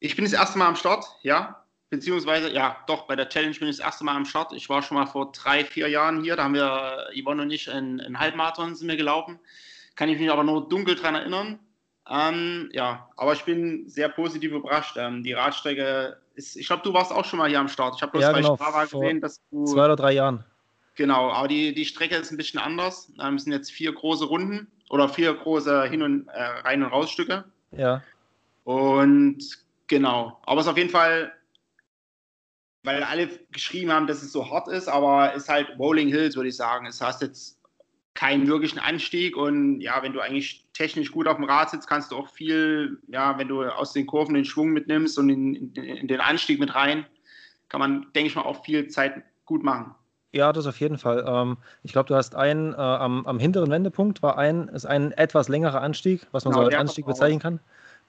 Ich 0.00 0.16
bin 0.16 0.24
das 0.24 0.34
erste 0.34 0.58
Mal 0.58 0.68
am 0.68 0.76
Start, 0.76 1.04
ja. 1.22 1.62
Beziehungsweise, 1.88 2.52
ja, 2.52 2.76
doch, 2.86 3.06
bei 3.06 3.14
der 3.14 3.28
Challenge 3.28 3.54
bin 3.58 3.68
ich 3.68 3.76
das 3.76 3.86
erste 3.86 4.04
Mal 4.04 4.16
am 4.16 4.24
Start. 4.24 4.52
Ich 4.52 4.68
war 4.68 4.82
schon 4.82 4.96
mal 4.96 5.06
vor 5.06 5.30
drei, 5.32 5.64
vier 5.64 5.88
Jahren 5.88 6.22
hier. 6.22 6.36
Da 6.36 6.44
haben 6.44 6.54
wir, 6.54 7.08
Yvonne 7.14 7.42
und 7.42 7.50
ich, 7.50 7.70
einen 7.70 8.18
Halbmarathon 8.18 8.74
sind 8.74 8.88
wir 8.88 8.96
gelaufen. 8.96 9.38
Kann 9.94 10.08
ich 10.08 10.18
mich 10.18 10.30
aber 10.30 10.42
nur 10.42 10.68
dunkel 10.68 10.96
daran 10.96 11.14
erinnern. 11.14 11.58
Ähm, 12.08 12.68
ja, 12.72 13.08
aber 13.16 13.32
ich 13.32 13.44
bin 13.44 13.88
sehr 13.88 14.08
positiv 14.08 14.52
überrascht. 14.52 14.96
Ähm, 14.96 15.22
die 15.22 15.32
Radstrecke 15.32 16.16
ist, 16.34 16.56
ich 16.56 16.66
glaube, 16.66 16.82
du 16.82 16.92
warst 16.92 17.12
auch 17.12 17.24
schon 17.24 17.38
mal 17.38 17.48
hier 17.48 17.60
am 17.60 17.68
Start. 17.68 17.94
Ich 17.96 18.02
habe 18.02 18.12
bloß 18.12 18.22
ja, 18.22 18.32
bei 18.32 18.40
genau, 18.40 18.56
Strava 18.56 18.84
gesehen, 18.84 19.20
dass 19.20 19.40
du. 19.50 19.64
Zwei 19.64 19.84
oder 19.86 19.96
drei 19.96 20.12
Jahren. 20.12 20.44
Genau, 20.96 21.30
aber 21.30 21.46
die, 21.46 21.74
die 21.74 21.84
Strecke 21.84 22.16
ist 22.16 22.30
ein 22.30 22.38
bisschen 22.38 22.58
anders. 22.58 23.12
Ähm, 23.22 23.34
es 23.34 23.44
sind 23.44 23.52
jetzt 23.52 23.70
vier 23.70 23.92
große 23.92 24.24
Runden 24.24 24.66
oder 24.88 25.08
vier 25.08 25.34
große 25.34 25.84
Hin- 25.84 26.02
und 26.02 26.28
äh, 26.28 26.42
Rein- 26.42 26.82
und 26.82 26.90
Rausstücke. 26.90 27.44
Ja. 27.72 28.02
Und 28.64 29.38
genau, 29.86 30.40
aber 30.44 30.60
es 30.60 30.66
ist 30.66 30.70
auf 30.70 30.78
jeden 30.78 30.90
Fall, 30.90 31.32
weil 32.82 33.02
alle 33.02 33.28
geschrieben 33.52 33.92
haben, 33.92 34.06
dass 34.06 34.22
es 34.22 34.32
so 34.32 34.50
hart 34.50 34.68
ist, 34.68 34.88
aber 34.88 35.34
es 35.34 35.44
ist 35.44 35.48
halt 35.48 35.78
Rolling 35.78 36.08
Hills, 36.08 36.34
würde 36.34 36.48
ich 36.48 36.56
sagen. 36.56 36.86
Es 36.86 37.00
heißt 37.00 37.20
jetzt 37.20 37.60
keinen 38.14 38.46
wirklichen 38.46 38.78
Anstieg. 38.78 39.36
Und 39.36 39.80
ja, 39.80 40.02
wenn 40.02 40.14
du 40.14 40.20
eigentlich 40.20 40.64
technisch 40.72 41.12
gut 41.12 41.28
auf 41.28 41.36
dem 41.36 41.44
Rad 41.44 41.70
sitzt, 41.70 41.88
kannst 41.88 42.10
du 42.10 42.16
auch 42.16 42.28
viel, 42.28 42.98
ja, 43.08 43.38
wenn 43.38 43.48
du 43.48 43.62
aus 43.64 43.92
den 43.92 44.06
Kurven 44.06 44.34
den 44.34 44.46
Schwung 44.46 44.70
mitnimmst 44.70 45.18
und 45.18 45.28
in, 45.28 45.54
in, 45.54 45.74
in 45.74 46.08
den 46.08 46.20
Anstieg 46.20 46.58
mit 46.58 46.74
rein, 46.74 47.06
kann 47.68 47.80
man, 47.80 48.06
denke 48.14 48.28
ich 48.28 48.34
mal, 48.34 48.42
auch 48.42 48.64
viel 48.64 48.88
Zeit 48.88 49.22
gut 49.44 49.62
machen. 49.62 49.94
Ja, 50.36 50.52
das 50.52 50.66
auf 50.66 50.78
jeden 50.80 50.98
Fall. 50.98 51.24
Ähm, 51.26 51.56
ich 51.82 51.92
glaube, 51.92 52.08
du 52.08 52.14
hast 52.14 52.34
einen 52.34 52.74
äh, 52.74 52.76
am, 52.76 53.26
am, 53.26 53.38
hinteren 53.38 53.70
Wendepunkt 53.70 54.22
war 54.22 54.36
ein, 54.36 54.68
ist 54.68 54.86
ein 54.86 55.12
etwas 55.12 55.48
längerer 55.48 55.80
Anstieg, 55.80 56.26
was 56.32 56.44
man 56.44 56.52
genau, 56.52 56.64
so 56.64 56.70
als 56.70 56.76
Anstieg 56.78 57.06
bezeichnen 57.06 57.40
kann. 57.40 57.60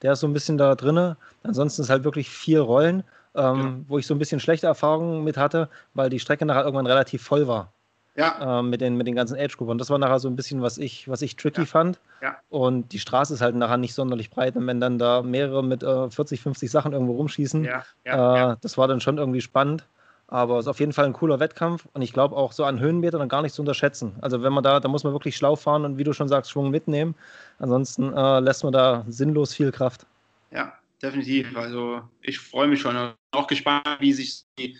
Der 0.02 0.12
ist 0.12 0.20
so 0.20 0.26
ein 0.26 0.32
bisschen 0.32 0.58
da 0.58 0.74
drinne. 0.74 1.16
Ansonsten 1.42 1.82
ist 1.82 1.90
halt 1.90 2.04
wirklich 2.04 2.28
vier 2.28 2.60
Rollen, 2.60 3.02
ähm, 3.34 3.56
ja. 3.56 3.74
wo 3.88 3.98
ich 3.98 4.06
so 4.06 4.14
ein 4.14 4.18
bisschen 4.18 4.40
schlechte 4.40 4.66
Erfahrungen 4.66 5.24
mit 5.24 5.36
hatte, 5.36 5.68
weil 5.94 6.10
die 6.10 6.20
Strecke 6.20 6.44
nachher 6.44 6.64
irgendwann 6.64 6.86
relativ 6.86 7.22
voll 7.22 7.48
war. 7.48 7.72
Ja. 8.14 8.58
Ähm, 8.58 8.70
mit, 8.70 8.80
den, 8.80 8.96
mit 8.96 9.06
den 9.06 9.14
ganzen 9.14 9.38
age 9.38 9.56
Group. 9.56 9.68
Und 9.68 9.78
das 9.78 9.90
war 9.90 9.98
nachher 9.98 10.18
so 10.18 10.28
ein 10.28 10.34
bisschen, 10.34 10.60
was 10.60 10.76
ich, 10.76 11.08
was 11.08 11.22
ich 11.22 11.36
tricky 11.36 11.60
ja. 11.60 11.66
fand. 11.66 12.00
Ja. 12.20 12.36
Und 12.50 12.92
die 12.92 12.98
Straße 12.98 13.32
ist 13.32 13.40
halt 13.40 13.54
nachher 13.54 13.76
nicht 13.76 13.94
sonderlich 13.94 14.28
breit. 14.28 14.56
Und 14.56 14.66
wenn 14.66 14.80
dann 14.80 14.98
da 14.98 15.22
mehrere 15.22 15.62
mit 15.62 15.84
äh, 15.84 16.10
40, 16.10 16.40
50 16.40 16.68
Sachen 16.68 16.92
irgendwo 16.92 17.14
rumschießen, 17.14 17.64
ja. 17.64 17.84
Äh, 18.52 18.56
das 18.60 18.76
war 18.76 18.88
dann 18.88 19.00
schon 19.00 19.18
irgendwie 19.18 19.40
spannend. 19.40 19.86
Aber 20.28 20.58
es 20.58 20.66
ist 20.66 20.68
auf 20.68 20.78
jeden 20.78 20.92
Fall 20.92 21.06
ein 21.06 21.14
cooler 21.14 21.40
Wettkampf 21.40 21.88
und 21.94 22.02
ich 22.02 22.12
glaube 22.12 22.36
auch 22.36 22.52
so 22.52 22.64
an 22.64 22.80
Höhenmetern 22.80 23.20
dann 23.20 23.30
gar 23.30 23.42
nicht 23.42 23.54
zu 23.54 23.62
unterschätzen. 23.62 24.14
Also 24.20 24.42
wenn 24.42 24.52
man 24.52 24.62
da, 24.62 24.78
da 24.78 24.88
muss 24.88 25.02
man 25.02 25.14
wirklich 25.14 25.36
schlau 25.36 25.56
fahren 25.56 25.84
und 25.84 25.96
wie 25.96 26.04
du 26.04 26.12
schon 26.12 26.28
sagst, 26.28 26.50
Schwung 26.50 26.70
mitnehmen. 26.70 27.14
Ansonsten 27.58 28.12
äh, 28.12 28.40
lässt 28.40 28.62
man 28.62 28.72
da 28.72 29.04
sinnlos 29.08 29.54
viel 29.54 29.72
Kraft. 29.72 30.06
Ja, 30.50 30.74
definitiv. 31.02 31.56
Also 31.56 32.02
ich 32.20 32.38
freue 32.38 32.68
mich 32.68 32.80
schon. 32.80 33.12
Auch 33.30 33.46
gespannt, 33.46 33.86
wie 34.00 34.12
sich 34.12 34.44
die 34.58 34.76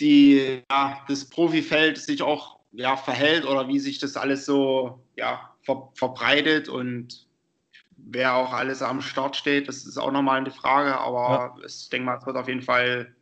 die, 0.00 0.62
ja, 0.70 1.00
das 1.08 1.24
Profifeld 1.24 1.98
sich 1.98 2.22
auch 2.22 2.58
ja, 2.72 2.96
verhält 2.96 3.46
oder 3.46 3.68
wie 3.68 3.78
sich 3.78 3.98
das 3.98 4.16
alles 4.16 4.44
so 4.44 5.00
ja, 5.16 5.50
ver 5.62 5.88
verbreitet 5.94 6.68
und 6.68 7.26
wer 7.96 8.34
auch 8.34 8.52
alles 8.52 8.82
am 8.82 9.00
Start 9.00 9.36
steht, 9.36 9.68
das 9.68 9.86
ist 9.86 9.96
auch 9.96 10.12
nochmal 10.12 10.38
eine 10.38 10.50
Frage, 10.50 10.98
aber 10.98 11.56
ja. 11.58 11.66
ich 11.66 11.88
denke 11.88 12.06
mal, 12.06 12.18
es 12.18 12.26
wird 12.26 12.36
auf 12.36 12.48
jeden 12.48 12.62
Fall 12.62 13.15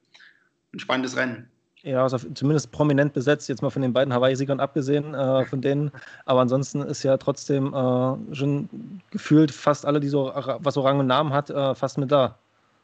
ein 0.75 0.79
spannendes 0.81 1.17
Rennen. 1.17 1.49
Ja, 1.83 2.03
also 2.03 2.17
zumindest 2.17 2.73
prominent 2.73 3.13
besetzt, 3.13 3.47
jetzt 3.51 3.61
mal 3.61 3.69
von 3.69 3.83
den 3.83 3.93
beiden 3.93 4.15
Hawaii-Siegern 4.15 4.59
abgesehen, 4.59 5.13
äh, 5.13 5.45
von 5.45 5.61
denen. 5.61 5.91
Aber 6.25 6.41
ansonsten 6.41 6.81
ist 6.81 7.03
ja 7.03 7.19
trotzdem 7.19 7.75
äh, 7.75 8.35
schon 8.35 9.01
gefühlt 9.11 9.51
fast 9.51 9.85
alle, 9.85 10.01
die 10.01 10.09
so, 10.09 10.33
was 10.35 10.75
so 10.75 10.81
Rang 10.81 10.99
und 10.99 11.07
Namen 11.07 11.35
hat, 11.35 11.51
äh, 11.51 11.75
fast 11.75 11.99
mit 11.99 12.11
da. 12.11 12.39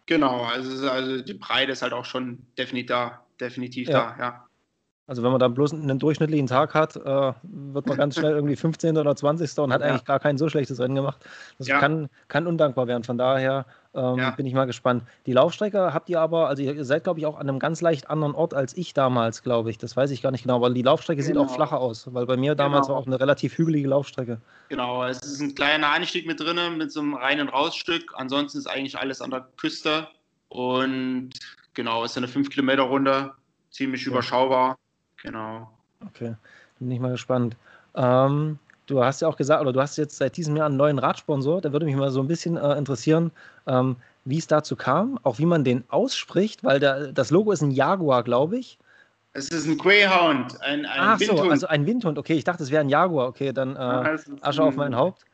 Genau, 0.04 0.42
also, 0.42 0.90
also 0.90 1.23
die 1.23 1.35
Breite 1.35 1.73
ist 1.73 1.80
halt 1.80 1.94
auch 1.94 2.04
schon 2.04 2.40
definitiv 2.59 2.88
da, 2.88 3.20
definitiv 3.40 3.88
ja. 3.88 4.14
da, 4.18 4.23
ja. 4.23 4.47
Also 5.11 5.25
wenn 5.25 5.33
man 5.33 5.40
da 5.40 5.49
bloß 5.49 5.73
einen 5.73 5.99
durchschnittlichen 5.99 6.47
Tag 6.47 6.73
hat, 6.73 6.95
äh, 6.95 7.33
wird 7.43 7.85
man 7.88 7.97
ganz 7.97 8.14
schnell 8.14 8.31
irgendwie 8.31 8.55
15. 8.55 8.97
oder 8.97 9.17
20. 9.17 9.59
und 9.59 9.73
hat 9.73 9.81
ja. 9.81 9.88
eigentlich 9.88 10.05
gar 10.05 10.21
kein 10.21 10.38
so 10.38 10.49
schlechtes 10.49 10.79
Rennen 10.79 10.95
gemacht. 10.95 11.19
Das 11.59 11.67
ja. 11.67 11.81
kann, 11.81 12.09
kann 12.29 12.47
undankbar 12.47 12.87
werden. 12.87 13.02
Von 13.02 13.19
daher 13.19 13.67
ähm, 13.93 14.19
ja. 14.19 14.31
bin 14.31 14.47
ich 14.47 14.55
mal 14.55 14.67
gespannt. 14.67 15.02
Die 15.26 15.33
Laufstrecke 15.33 15.93
habt 15.93 16.09
ihr 16.11 16.21
aber, 16.21 16.47
also 16.47 16.62
ihr 16.62 16.85
seid, 16.85 17.02
glaube 17.02 17.19
ich, 17.19 17.26
auch 17.26 17.35
an 17.35 17.49
einem 17.49 17.59
ganz 17.59 17.81
leicht 17.81 18.09
anderen 18.09 18.37
Ort 18.37 18.55
als 18.55 18.76
ich 18.76 18.95
damals, 18.95 19.43
glaube 19.43 19.71
ich. 19.71 19.79
Das 19.79 19.97
weiß 19.97 20.12
ich 20.12 20.23
gar 20.23 20.31
nicht 20.31 20.43
genau, 20.43 20.55
aber 20.55 20.71
die 20.71 20.83
Laufstrecke 20.83 21.23
genau. 21.23 21.26
sieht 21.26 21.38
auch 21.38 21.52
genau. 21.52 21.57
flacher 21.57 21.81
aus, 21.81 22.14
weil 22.14 22.26
bei 22.26 22.37
mir 22.37 22.55
damals 22.55 22.87
genau. 22.87 22.95
war 22.95 23.02
auch 23.02 23.09
eine 23.09 23.19
relativ 23.19 23.59
hügelige 23.59 23.88
Laufstrecke. 23.88 24.40
Genau, 24.69 25.05
es 25.05 25.19
ist 25.23 25.40
ein 25.40 25.57
kleiner 25.57 25.88
Anstieg 25.88 26.25
mit 26.29 26.38
drin, 26.38 26.79
mit 26.79 26.93
so 26.93 27.00
einem 27.00 27.14
reinen 27.14 27.49
Rausstück. 27.49 28.12
Ansonsten 28.14 28.59
ist 28.59 28.69
eigentlich 28.69 28.97
alles 28.97 29.21
an 29.21 29.33
der 29.33 29.45
Küste 29.57 30.07
und 30.50 31.31
genau, 31.75 32.05
es 32.05 32.12
ist 32.12 32.19
eine 32.19 32.29
5-Kilometer-Runde, 32.29 33.33
ziemlich 33.71 34.07
überschaubar. 34.07 34.76
Genau. 35.22 35.70
Okay, 36.06 36.34
bin 36.78 36.90
ich 36.90 37.00
mal 37.00 37.12
gespannt. 37.12 37.56
Ähm, 37.94 38.58
du 38.86 39.04
hast 39.04 39.20
ja 39.20 39.28
auch 39.28 39.36
gesagt, 39.36 39.60
oder 39.60 39.72
du 39.72 39.80
hast 39.80 39.96
jetzt 39.98 40.16
seit 40.16 40.36
diesem 40.36 40.56
Jahr 40.56 40.66
einen 40.66 40.76
neuen 40.76 40.98
Radsponsor. 40.98 41.60
Da 41.60 41.72
würde 41.72 41.86
mich 41.86 41.96
mal 41.96 42.10
so 42.10 42.20
ein 42.20 42.28
bisschen 42.28 42.56
äh, 42.56 42.76
interessieren, 42.76 43.30
ähm, 43.66 43.96
wie 44.24 44.38
es 44.38 44.46
dazu 44.46 44.76
kam, 44.76 45.18
auch 45.22 45.38
wie 45.38 45.46
man 45.46 45.64
den 45.64 45.84
ausspricht, 45.88 46.64
weil 46.64 46.80
der, 46.80 47.12
das 47.12 47.30
Logo 47.30 47.52
ist 47.52 47.62
ein 47.62 47.70
Jaguar, 47.70 48.22
glaube 48.22 48.58
ich. 48.58 48.78
Es 49.32 49.48
ist 49.48 49.66
ein 49.66 49.78
Greyhound, 49.78 50.60
ein, 50.62 50.84
ein 50.86 51.00
Ach 51.00 51.20
Windhund. 51.20 51.38
so, 51.38 51.50
also 51.50 51.66
ein 51.68 51.86
Windhund. 51.86 52.18
Okay, 52.18 52.34
ich 52.34 52.44
dachte, 52.44 52.62
es 52.62 52.70
wäre 52.70 52.80
ein 52.80 52.88
Jaguar. 52.88 53.28
Okay, 53.28 53.52
dann 53.52 53.76
äh, 53.76 54.18
Asche 54.40 54.62
auf 54.62 54.74
mein 54.76 54.96
Haupt. 54.96 55.24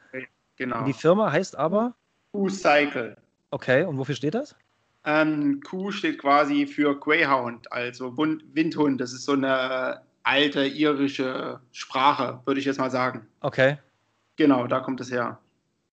Genau. 0.56 0.84
Die 0.84 0.92
Firma 0.92 1.30
heißt 1.32 1.56
aber? 1.56 1.94
Q-Cycle. 2.32 3.16
Okay, 3.50 3.84
und 3.84 3.98
wofür 3.98 4.14
steht 4.14 4.34
das? 4.34 4.54
Ähm, 5.06 5.60
Q 5.60 5.92
steht 5.92 6.18
quasi 6.18 6.66
für 6.66 6.98
Greyhound, 6.98 7.72
also 7.72 8.16
Windhund. 8.16 9.00
Das 9.00 9.12
ist 9.12 9.24
so 9.24 9.32
eine 9.32 10.02
alte 10.24 10.66
irische 10.66 11.60
Sprache, 11.70 12.40
würde 12.44 12.58
ich 12.58 12.66
jetzt 12.66 12.80
mal 12.80 12.90
sagen. 12.90 13.26
Okay. 13.40 13.78
Genau, 14.34 14.66
da 14.66 14.80
kommt 14.80 15.00
es 15.00 15.10
her. 15.10 15.38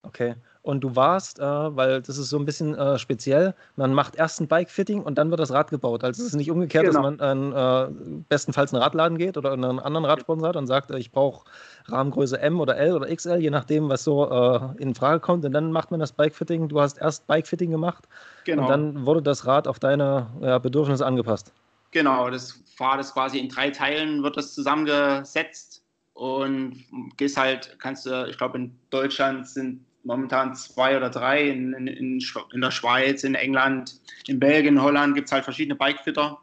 Okay. 0.02 0.36
Und 0.64 0.80
du 0.80 0.96
warst, 0.96 1.40
äh, 1.40 1.44
weil 1.44 2.02
das 2.02 2.18
ist 2.18 2.30
so 2.30 2.40
ein 2.40 2.46
bisschen 2.46 2.74
äh, 2.74 2.98
speziell, 2.98 3.54
man 3.76 3.94
macht 3.94 4.16
erst 4.16 4.40
ein 4.40 4.48
Bike-Fitting 4.48 5.04
und 5.04 5.18
dann 5.18 5.30
wird 5.30 5.42
das 5.42 5.52
Rad 5.52 5.70
gebaut. 5.70 6.06
Also 6.06 6.22
es 6.22 6.30
ist 6.30 6.36
nicht 6.36 6.50
umgekehrt, 6.50 6.86
genau. 6.86 7.12
dass 7.12 7.20
man 7.20 7.52
äh, 7.52 8.22
bestenfalls 8.30 8.72
in 8.72 8.78
einen 8.78 8.84
Radladen 8.84 9.18
geht 9.18 9.36
oder 9.36 9.54
in 9.54 9.66
einen 9.66 9.82
anderen 9.82 10.06
Radsponsor 10.06 10.48
hat 10.48 10.56
und 10.56 10.68
sagt, 10.68 10.90
ich 10.92 11.12
brauche 11.12 11.44
Rahmengröße 11.88 12.40
M 12.40 12.62
oder 12.62 12.78
L 12.78 12.94
oder 12.94 13.14
XL, 13.14 13.40
je 13.40 13.50
nachdem, 13.50 13.90
was 13.90 14.06
so 14.06 14.32
äh, 14.32 14.82
in 14.82 14.96
Frage 14.96 15.20
kommt. 15.20 15.44
Und 15.44 15.52
dann 15.52 15.70
macht 15.74 15.92
man 15.92 16.00
das 16.00 16.14
Bike-Fitting. 16.14 16.70
Du 16.70 16.80
hast 16.80 16.98
erst 16.98 17.28
Bike-Fitting 17.28 17.70
gemacht 17.70 18.08
genau. 18.46 18.62
und 18.62 18.70
dann 18.70 19.06
wurde 19.06 19.22
das 19.22 19.46
Rad 19.46 19.68
auf 19.68 19.80
deine 19.80 20.28
ja, 20.40 20.60
Bedürfnisse 20.60 21.06
angepasst. 21.06 21.52
Genau, 21.92 22.30
das 22.30 22.64
Fahrrad 22.78 23.02
ist 23.02 23.14
quasi 23.14 23.38
in 23.38 23.50
drei 23.50 23.70
Teilen, 23.70 24.24
wird 24.24 24.38
das 24.38 24.54
zusammengesetzt 24.54 25.84
und 26.14 26.86
gehst 27.18 27.36
halt, 27.36 27.76
kannst 27.80 28.06
du, 28.06 28.28
ich 28.30 28.38
glaube 28.38 28.58
in 28.58 28.76
Deutschland 28.90 29.48
sind 29.48 29.84
momentan 30.04 30.56
zwei 30.56 30.98
oder 30.98 31.10
drei, 31.10 31.48
in, 31.50 31.74
in, 31.74 32.20
in 32.54 32.62
der 32.62 32.72
Schweiz, 32.72 33.24
in 33.24 33.36
England, 33.36 34.00
in 34.28 34.40
Belgien, 34.40 34.82
Holland 34.82 35.16
gibt 35.16 35.28
es 35.28 35.32
halt 35.32 35.44
verschiedene 35.44 35.76
Bikefitter. 35.76 36.40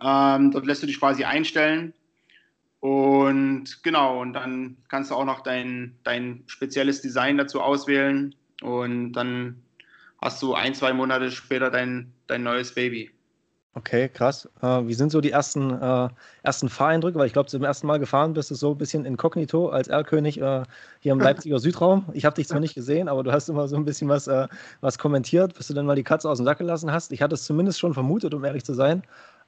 Ähm, 0.00 0.50
dort 0.50 0.66
lässt 0.66 0.82
du 0.82 0.86
dich 0.86 0.98
quasi 0.98 1.24
einstellen. 1.24 1.92
Und 2.80 3.82
genau, 3.82 4.20
und 4.20 4.32
dann 4.34 4.76
kannst 4.88 5.10
du 5.10 5.16
auch 5.16 5.24
noch 5.24 5.40
dein, 5.40 5.96
dein 6.04 6.44
spezielles 6.46 7.00
Design 7.00 7.36
dazu 7.36 7.60
auswählen. 7.60 8.34
Und 8.62 9.12
dann 9.12 9.62
hast 10.22 10.42
du 10.42 10.54
ein, 10.54 10.74
zwei 10.74 10.92
Monate 10.92 11.30
später 11.30 11.70
dein, 11.70 12.12
dein 12.26 12.42
neues 12.42 12.74
Baby. 12.74 13.10
Okay, 13.74 14.08
krass. 14.08 14.48
Äh, 14.60 14.86
wie 14.86 14.94
sind 14.94 15.12
so 15.12 15.20
die 15.20 15.30
ersten, 15.30 15.70
äh, 15.70 16.08
ersten 16.42 16.68
Fahreindrücke? 16.68 17.18
Weil 17.18 17.26
ich 17.26 17.32
glaube, 17.32 17.48
zum 17.48 17.62
ersten 17.62 17.86
Mal 17.86 17.98
gefahren 17.98 18.32
bist 18.32 18.50
du 18.50 18.54
so 18.54 18.72
ein 18.72 18.78
bisschen 18.78 19.04
inkognito 19.04 19.68
als 19.68 19.88
Erlkönig 19.88 20.40
äh, 20.40 20.62
hier 21.00 21.12
im 21.12 21.20
Leipziger 21.20 21.60
Südraum. 21.60 22.06
Ich 22.12 22.24
habe 22.24 22.34
dich 22.34 22.48
zwar 22.48 22.60
nicht 22.60 22.74
gesehen, 22.74 23.08
aber 23.08 23.22
du 23.22 23.30
hast 23.30 23.48
immer 23.48 23.68
so 23.68 23.76
ein 23.76 23.84
bisschen 23.84 24.08
was, 24.08 24.26
äh, 24.26 24.48
was 24.80 24.98
kommentiert, 24.98 25.54
bis 25.54 25.68
du 25.68 25.74
dann 25.74 25.86
mal 25.86 25.94
die 25.94 26.02
Katze 26.02 26.28
aus 26.28 26.38
dem 26.38 26.44
Sack 26.44 26.58
gelassen 26.58 26.90
hast. 26.90 27.12
Ich 27.12 27.22
hatte 27.22 27.34
es 27.34 27.44
zumindest 27.44 27.78
schon 27.78 27.94
vermutet, 27.94 28.34
um 28.34 28.44
ehrlich 28.44 28.64
zu 28.64 28.74
sein. 28.74 29.02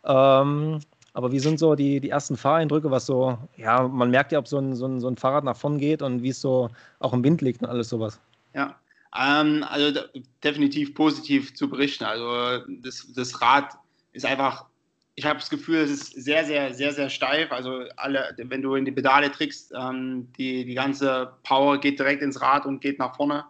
Ähm, 0.05 0.81
aber 1.12 1.33
wie 1.33 1.41
sind 1.41 1.59
so 1.59 1.75
die, 1.75 2.00
die 2.00 2.11
ersten 2.11 2.37
Fahreindrücke, 2.37 2.91
was 2.91 3.07
so, 3.07 3.37
ja, 3.57 3.89
man 3.89 4.11
merkt 4.11 4.33
ja, 4.33 4.39
ob 4.39 4.47
so 4.47 4.59
ein, 4.59 4.77
so 4.77 4.87
ein, 4.87 5.00
so 5.00 5.09
ein 5.09 5.17
Fahrrad 5.17 5.45
nach 5.45 5.57
vorn 5.57 5.79
geht 5.79 6.03
und 6.03 6.23
wie 6.23 6.29
es 6.29 6.41
so 6.41 6.71
auch 7.00 7.12
im 7.12 7.25
Wind 7.25 7.41
liegt 7.41 7.62
und 7.62 7.69
alles 7.69 7.89
sowas. 7.89 8.21
Ja, 8.55 8.77
ähm, 9.19 9.65
also 9.69 10.00
definitiv 10.45 10.95
positiv 10.95 11.55
zu 11.55 11.69
berichten. 11.69 12.05
Also 12.05 12.65
das, 12.81 13.09
das 13.12 13.41
Rad 13.43 13.77
ist 14.12 14.26
einfach, 14.26 14.67
ich 15.14 15.25
habe 15.25 15.38
das 15.38 15.50
Gefühl, 15.50 15.79
es 15.79 15.90
ist 15.90 16.12
sehr, 16.12 16.45
sehr, 16.45 16.73
sehr, 16.75 16.93
sehr 16.93 17.11
steif. 17.11 17.52
Also 17.52 17.85
alle, 17.97 18.35
wenn 18.37 18.62
du 18.62 18.75
in 18.75 18.85
die 18.85 18.93
Pedale 18.93 19.31
trickst, 19.31 19.73
ähm, 19.76 20.29
die, 20.38 20.64
die 20.64 20.75
ganze 20.75 21.33
Power 21.43 21.79
geht 21.79 21.99
direkt 21.99 22.23
ins 22.23 22.40
Rad 22.40 22.67
und 22.67 22.81
geht 22.81 22.99
nach 22.99 23.17
vorne. 23.17 23.45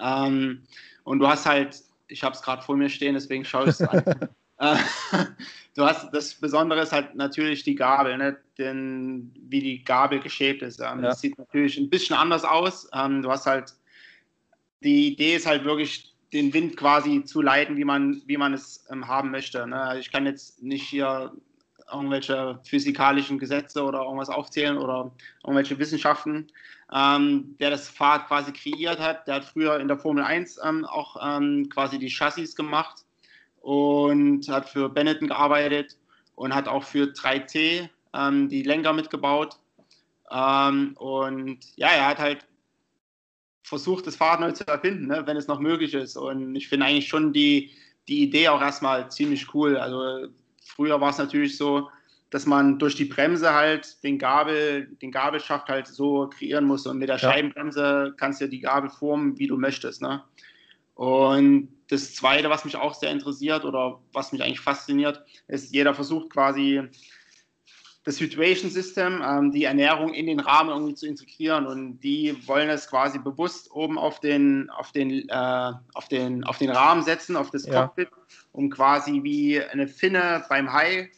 Ähm, 0.00 0.62
und 1.04 1.18
du 1.18 1.28
hast 1.28 1.46
halt, 1.46 1.82
ich 2.08 2.22
habe 2.22 2.34
es 2.34 2.42
gerade 2.42 2.62
vor 2.62 2.76
mir 2.76 2.88
stehen, 2.88 3.14
deswegen 3.14 3.44
schaue 3.44 3.64
ich 3.64 3.70
es 3.70 3.82
an. 3.82 4.28
Du 5.76 5.84
hast 5.84 6.10
das 6.10 6.32
Besondere 6.32 6.80
ist 6.80 6.92
halt 6.92 7.14
natürlich 7.16 7.62
die 7.62 7.74
Gabel, 7.74 8.16
ne? 8.16 8.38
Denn, 8.56 9.30
wie 9.38 9.60
die 9.60 9.84
Gabel 9.84 10.20
geschäbt 10.20 10.62
ist. 10.62 10.80
Ähm, 10.80 11.02
ja. 11.02 11.10
Das 11.10 11.20
sieht 11.20 11.38
natürlich 11.38 11.76
ein 11.76 11.90
bisschen 11.90 12.16
anders 12.16 12.44
aus. 12.44 12.88
Ähm, 12.94 13.20
du 13.20 13.30
hast 13.30 13.44
halt, 13.44 13.74
die 14.82 15.08
Idee 15.08 15.36
ist 15.36 15.46
halt 15.46 15.64
wirklich 15.64 16.15
den 16.32 16.52
Wind 16.52 16.76
quasi 16.76 17.24
zu 17.24 17.40
leiten, 17.40 17.76
wie 17.76 17.84
man, 17.84 18.22
wie 18.26 18.36
man 18.36 18.52
es 18.52 18.84
ähm, 18.90 19.06
haben 19.06 19.30
möchte. 19.30 19.66
Ne? 19.66 19.80
Also 19.80 20.00
ich 20.00 20.10
kann 20.10 20.26
jetzt 20.26 20.62
nicht 20.62 20.88
hier 20.88 21.32
irgendwelche 21.92 22.58
physikalischen 22.64 23.38
Gesetze 23.38 23.84
oder 23.84 24.02
irgendwas 24.02 24.28
aufzählen 24.28 24.76
oder 24.76 25.12
irgendwelche 25.44 25.78
Wissenschaften. 25.78 26.48
Ähm, 26.92 27.56
der 27.58 27.70
das 27.70 27.88
Fahrrad 27.88 28.28
quasi 28.28 28.52
kreiert 28.52 29.00
hat, 29.00 29.26
der 29.26 29.36
hat 29.36 29.44
früher 29.44 29.80
in 29.80 29.88
der 29.88 29.98
Formel 29.98 30.22
1 30.22 30.60
ähm, 30.64 30.84
auch 30.84 31.16
ähm, 31.20 31.68
quasi 31.68 31.98
die 31.98 32.10
Chassis 32.10 32.54
gemacht 32.54 33.04
und 33.60 34.48
hat 34.48 34.68
für 34.68 34.88
Benetton 34.88 35.28
gearbeitet 35.28 35.96
und 36.36 36.54
hat 36.54 36.68
auch 36.68 36.84
für 36.84 37.06
3T 37.06 37.88
ähm, 38.14 38.48
die 38.48 38.62
Lenker 38.62 38.92
mitgebaut. 38.92 39.56
Ähm, 40.30 40.94
und 40.96 41.58
ja, 41.76 41.88
er 41.88 42.06
hat 42.06 42.18
halt 42.18 42.46
versucht, 43.66 44.06
das 44.06 44.14
Fahrrad 44.14 44.40
neu 44.40 44.52
zu 44.52 44.64
erfinden, 44.68 45.08
ne, 45.08 45.26
wenn 45.26 45.36
es 45.36 45.48
noch 45.48 45.58
möglich 45.58 45.92
ist. 45.92 46.16
Und 46.16 46.54
ich 46.54 46.68
finde 46.68 46.86
eigentlich 46.86 47.08
schon 47.08 47.32
die, 47.32 47.72
die 48.06 48.22
Idee 48.22 48.48
auch 48.48 48.60
erstmal 48.60 49.10
ziemlich 49.10 49.52
cool. 49.54 49.76
Also 49.76 50.28
früher 50.60 51.00
war 51.00 51.10
es 51.10 51.18
natürlich 51.18 51.56
so, 51.56 51.90
dass 52.30 52.46
man 52.46 52.78
durch 52.78 52.94
die 52.94 53.06
Bremse 53.06 53.52
halt 53.52 54.02
den 54.04 54.20
Gabel, 54.20 54.86
den 55.02 55.10
Gabelschacht 55.10 55.68
halt 55.68 55.88
so 55.88 56.28
kreieren 56.28 56.64
muss. 56.64 56.86
Und 56.86 56.98
mit 56.98 57.08
der 57.08 57.16
ja. 57.16 57.28
Scheibenbremse 57.28 58.14
kannst 58.16 58.40
du 58.40 58.48
die 58.48 58.60
Gabel 58.60 58.88
formen, 58.88 59.36
wie 59.36 59.48
du 59.48 59.56
möchtest. 59.56 60.00
Ne? 60.00 60.22
Und 60.94 61.68
das 61.88 62.14
Zweite, 62.14 62.48
was 62.48 62.64
mich 62.64 62.76
auch 62.76 62.94
sehr 62.94 63.10
interessiert 63.10 63.64
oder 63.64 64.00
was 64.12 64.30
mich 64.30 64.44
eigentlich 64.44 64.60
fasziniert, 64.60 65.24
ist, 65.48 65.74
jeder 65.74 65.92
versucht 65.92 66.30
quasi 66.30 66.82
das 68.06 68.18
Situation 68.18 68.70
System, 68.70 69.20
ähm, 69.26 69.50
die 69.50 69.64
Ernährung 69.64 70.14
in 70.14 70.26
den 70.26 70.38
Rahmen 70.38 70.70
irgendwie 70.70 70.94
zu 70.94 71.08
integrieren 71.08 71.66
und 71.66 71.98
die 71.98 72.36
wollen 72.46 72.70
es 72.70 72.88
quasi 72.88 73.18
bewusst 73.18 73.68
oben 73.72 73.98
auf 73.98 74.20
den, 74.20 74.70
auf 74.70 74.92
den, 74.92 75.28
äh, 75.28 75.72
auf 75.92 76.06
den, 76.08 76.44
auf 76.44 76.58
den 76.58 76.70
Rahmen 76.70 77.02
setzen, 77.02 77.34
auf 77.36 77.50
das 77.50 77.66
ja. 77.66 77.82
Cockpit, 77.82 78.08
um 78.52 78.70
quasi 78.70 79.24
wie 79.24 79.60
eine 79.60 79.88
Finne 79.88 80.44
beim 80.48 80.72
Hai 80.72 81.10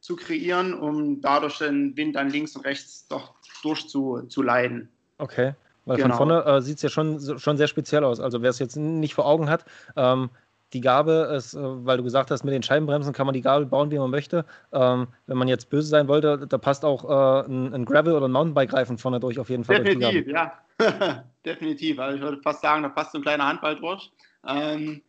zu 0.00 0.16
kreieren, 0.16 0.74
um 0.74 1.20
dadurch 1.20 1.58
den 1.58 1.96
Wind 1.96 2.16
dann 2.16 2.28
links 2.28 2.56
und 2.56 2.64
rechts 2.64 3.06
doch 3.06 3.34
durchzuleiten. 3.62 4.88
Okay. 5.18 5.54
Weil 5.84 5.96
genau. 5.96 6.16
von 6.16 6.28
vorne 6.28 6.44
äh, 6.44 6.60
sieht 6.60 6.76
es 6.76 6.82
ja 6.82 6.88
schon, 6.88 7.38
schon 7.38 7.56
sehr 7.56 7.68
speziell 7.68 8.02
aus. 8.02 8.18
Also 8.18 8.42
wer 8.42 8.50
es 8.50 8.58
jetzt 8.58 8.76
nicht 8.76 9.14
vor 9.14 9.26
Augen 9.26 9.48
hat, 9.48 9.64
ähm, 9.96 10.30
die 10.72 10.80
Gabel 10.80 11.34
ist, 11.36 11.54
äh, 11.54 11.60
weil 11.60 11.98
du 11.98 12.02
gesagt 12.02 12.30
hast, 12.30 12.44
mit 12.44 12.54
den 12.54 12.62
Scheibenbremsen 12.62 13.12
kann 13.12 13.26
man 13.26 13.34
die 13.34 13.42
Gabel 13.42 13.66
bauen, 13.66 13.90
wie 13.90 13.98
man 13.98 14.10
möchte. 14.10 14.44
Ähm, 14.72 15.08
wenn 15.26 15.36
man 15.36 15.48
jetzt 15.48 15.70
böse 15.70 15.88
sein 15.88 16.08
wollte, 16.08 16.46
da 16.46 16.58
passt 16.58 16.84
auch 16.84 17.04
äh, 17.04 17.46
ein, 17.46 17.74
ein, 17.74 17.84
Gravel- 17.84 18.14
oder 18.14 18.28
ein 18.28 18.32
Mountainbike-Reifen 18.32 18.98
vorne 18.98 19.20
durch 19.20 19.38
auf 19.38 19.50
jeden 19.50 19.64
Fall. 19.64 19.82
Definitiv, 19.82 20.26
ja. 20.28 20.52
definitiv. 21.44 21.98
Also 21.98 22.16
ich 22.16 22.22
würde 22.22 22.42
fast 22.42 22.62
sagen, 22.62 22.82
da 22.82 22.88
passt 22.88 23.12
so 23.12 23.18
ein 23.18 23.22
kleiner 23.22 23.46
Handball 23.46 23.76
durch. 23.76 24.10
Ähm, 24.46 25.02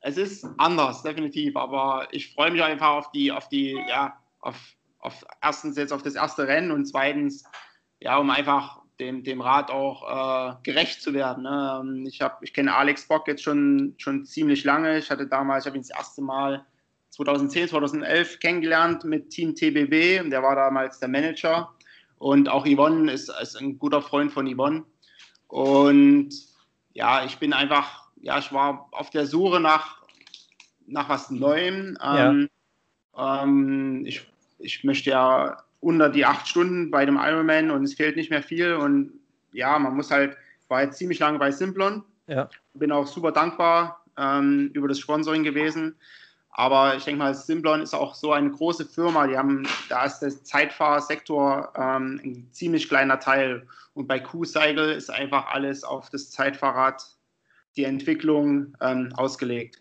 es 0.00 0.16
ist 0.16 0.46
anders, 0.58 1.02
definitiv. 1.02 1.56
Aber 1.56 2.06
ich 2.12 2.32
freue 2.32 2.50
mich 2.50 2.62
einfach 2.62 2.90
auf 2.90 3.10
die, 3.10 3.32
auf 3.32 3.48
die, 3.48 3.78
ja, 3.88 4.16
auf, 4.40 4.56
auf 5.00 5.24
erstens 5.42 5.76
jetzt 5.76 5.92
auf 5.92 6.02
das 6.02 6.14
erste 6.14 6.46
Rennen 6.46 6.70
und 6.70 6.86
zweitens, 6.86 7.44
ja, 8.00 8.16
um 8.18 8.30
einfach 8.30 8.80
dem, 9.00 9.22
dem 9.22 9.40
Rat 9.40 9.70
auch 9.70 10.02
äh, 10.02 10.54
gerecht 10.62 11.02
zu 11.02 11.14
werden. 11.14 11.44
Ne? 11.44 11.80
Ähm, 11.80 12.06
ich, 12.06 12.20
ich 12.42 12.52
kenne 12.52 12.74
Alex 12.74 13.06
Bock 13.06 13.28
jetzt 13.28 13.42
schon, 13.42 13.94
schon 13.98 14.24
ziemlich 14.24 14.64
lange. 14.64 14.98
Ich 14.98 15.10
hatte 15.10 15.26
damals, 15.26 15.64
ich 15.64 15.68
habe 15.68 15.78
ihn 15.78 15.82
das 15.82 15.96
erste 15.96 16.22
Mal 16.22 16.66
2010, 17.10 17.68
2011 17.68 18.40
kennengelernt 18.40 19.04
mit 19.04 19.30
Team 19.30 19.54
TBB. 19.54 20.28
Der 20.30 20.42
war 20.42 20.56
damals 20.56 20.98
der 20.98 21.08
Manager. 21.08 21.72
Und 22.18 22.48
auch 22.48 22.66
Yvonne 22.66 23.12
ist, 23.12 23.30
ist 23.40 23.56
ein 23.56 23.78
guter 23.78 24.02
Freund 24.02 24.32
von 24.32 24.52
Yvonne. 24.52 24.84
Und 25.46 26.30
ja, 26.92 27.24
ich 27.24 27.38
bin 27.38 27.52
einfach, 27.52 28.08
ja, 28.20 28.38
ich 28.38 28.52
war 28.52 28.88
auf 28.90 29.10
der 29.10 29.26
Suche 29.26 29.60
nach, 29.60 30.02
nach 30.86 31.08
was 31.08 31.30
Neuem. 31.30 31.96
Ähm, 32.02 32.50
ja. 33.16 33.42
ähm, 33.44 34.04
ich, 34.04 34.26
ich 34.58 34.82
möchte 34.82 35.10
ja 35.10 35.62
unter 35.80 36.08
die 36.08 36.24
acht 36.24 36.46
Stunden 36.46 36.90
bei 36.90 37.04
dem 37.06 37.16
Ironman 37.16 37.70
und 37.70 37.84
es 37.84 37.94
fehlt 37.94 38.16
nicht 38.16 38.30
mehr 38.30 38.42
viel. 38.42 38.74
Und 38.74 39.12
ja, 39.52 39.78
man 39.78 39.94
muss 39.94 40.10
halt, 40.10 40.36
war 40.68 40.82
jetzt 40.82 40.98
ziemlich 40.98 41.18
lange 41.18 41.38
bei 41.38 41.50
Simplon. 41.50 42.04
Ja. 42.26 42.48
Bin 42.74 42.92
auch 42.92 43.06
super 43.06 43.32
dankbar 43.32 44.04
ähm, 44.16 44.70
über 44.74 44.88
das 44.88 44.98
Sponsoring 44.98 45.44
gewesen. 45.44 45.96
Aber 46.50 46.96
ich 46.96 47.04
denke 47.04 47.20
mal, 47.20 47.34
Simplon 47.34 47.82
ist 47.82 47.94
auch 47.94 48.16
so 48.16 48.32
eine 48.32 48.50
große 48.50 48.84
Firma. 48.84 49.28
Die 49.28 49.38
haben, 49.38 49.66
da 49.88 50.04
ist 50.04 50.18
der 50.18 50.30
Zeitfahrsektor 50.30 51.72
ähm, 51.76 52.20
ein 52.24 52.48
ziemlich 52.50 52.88
kleiner 52.88 53.20
Teil. 53.20 53.66
Und 53.94 54.08
bei 54.08 54.18
Q-Cycle 54.18 54.90
ist 54.90 55.10
einfach 55.10 55.46
alles 55.52 55.84
auf 55.84 56.10
das 56.10 56.30
Zeitfahrrad, 56.30 57.02
die 57.76 57.84
Entwicklung 57.84 58.76
ähm, 58.80 59.12
ausgelegt. 59.14 59.80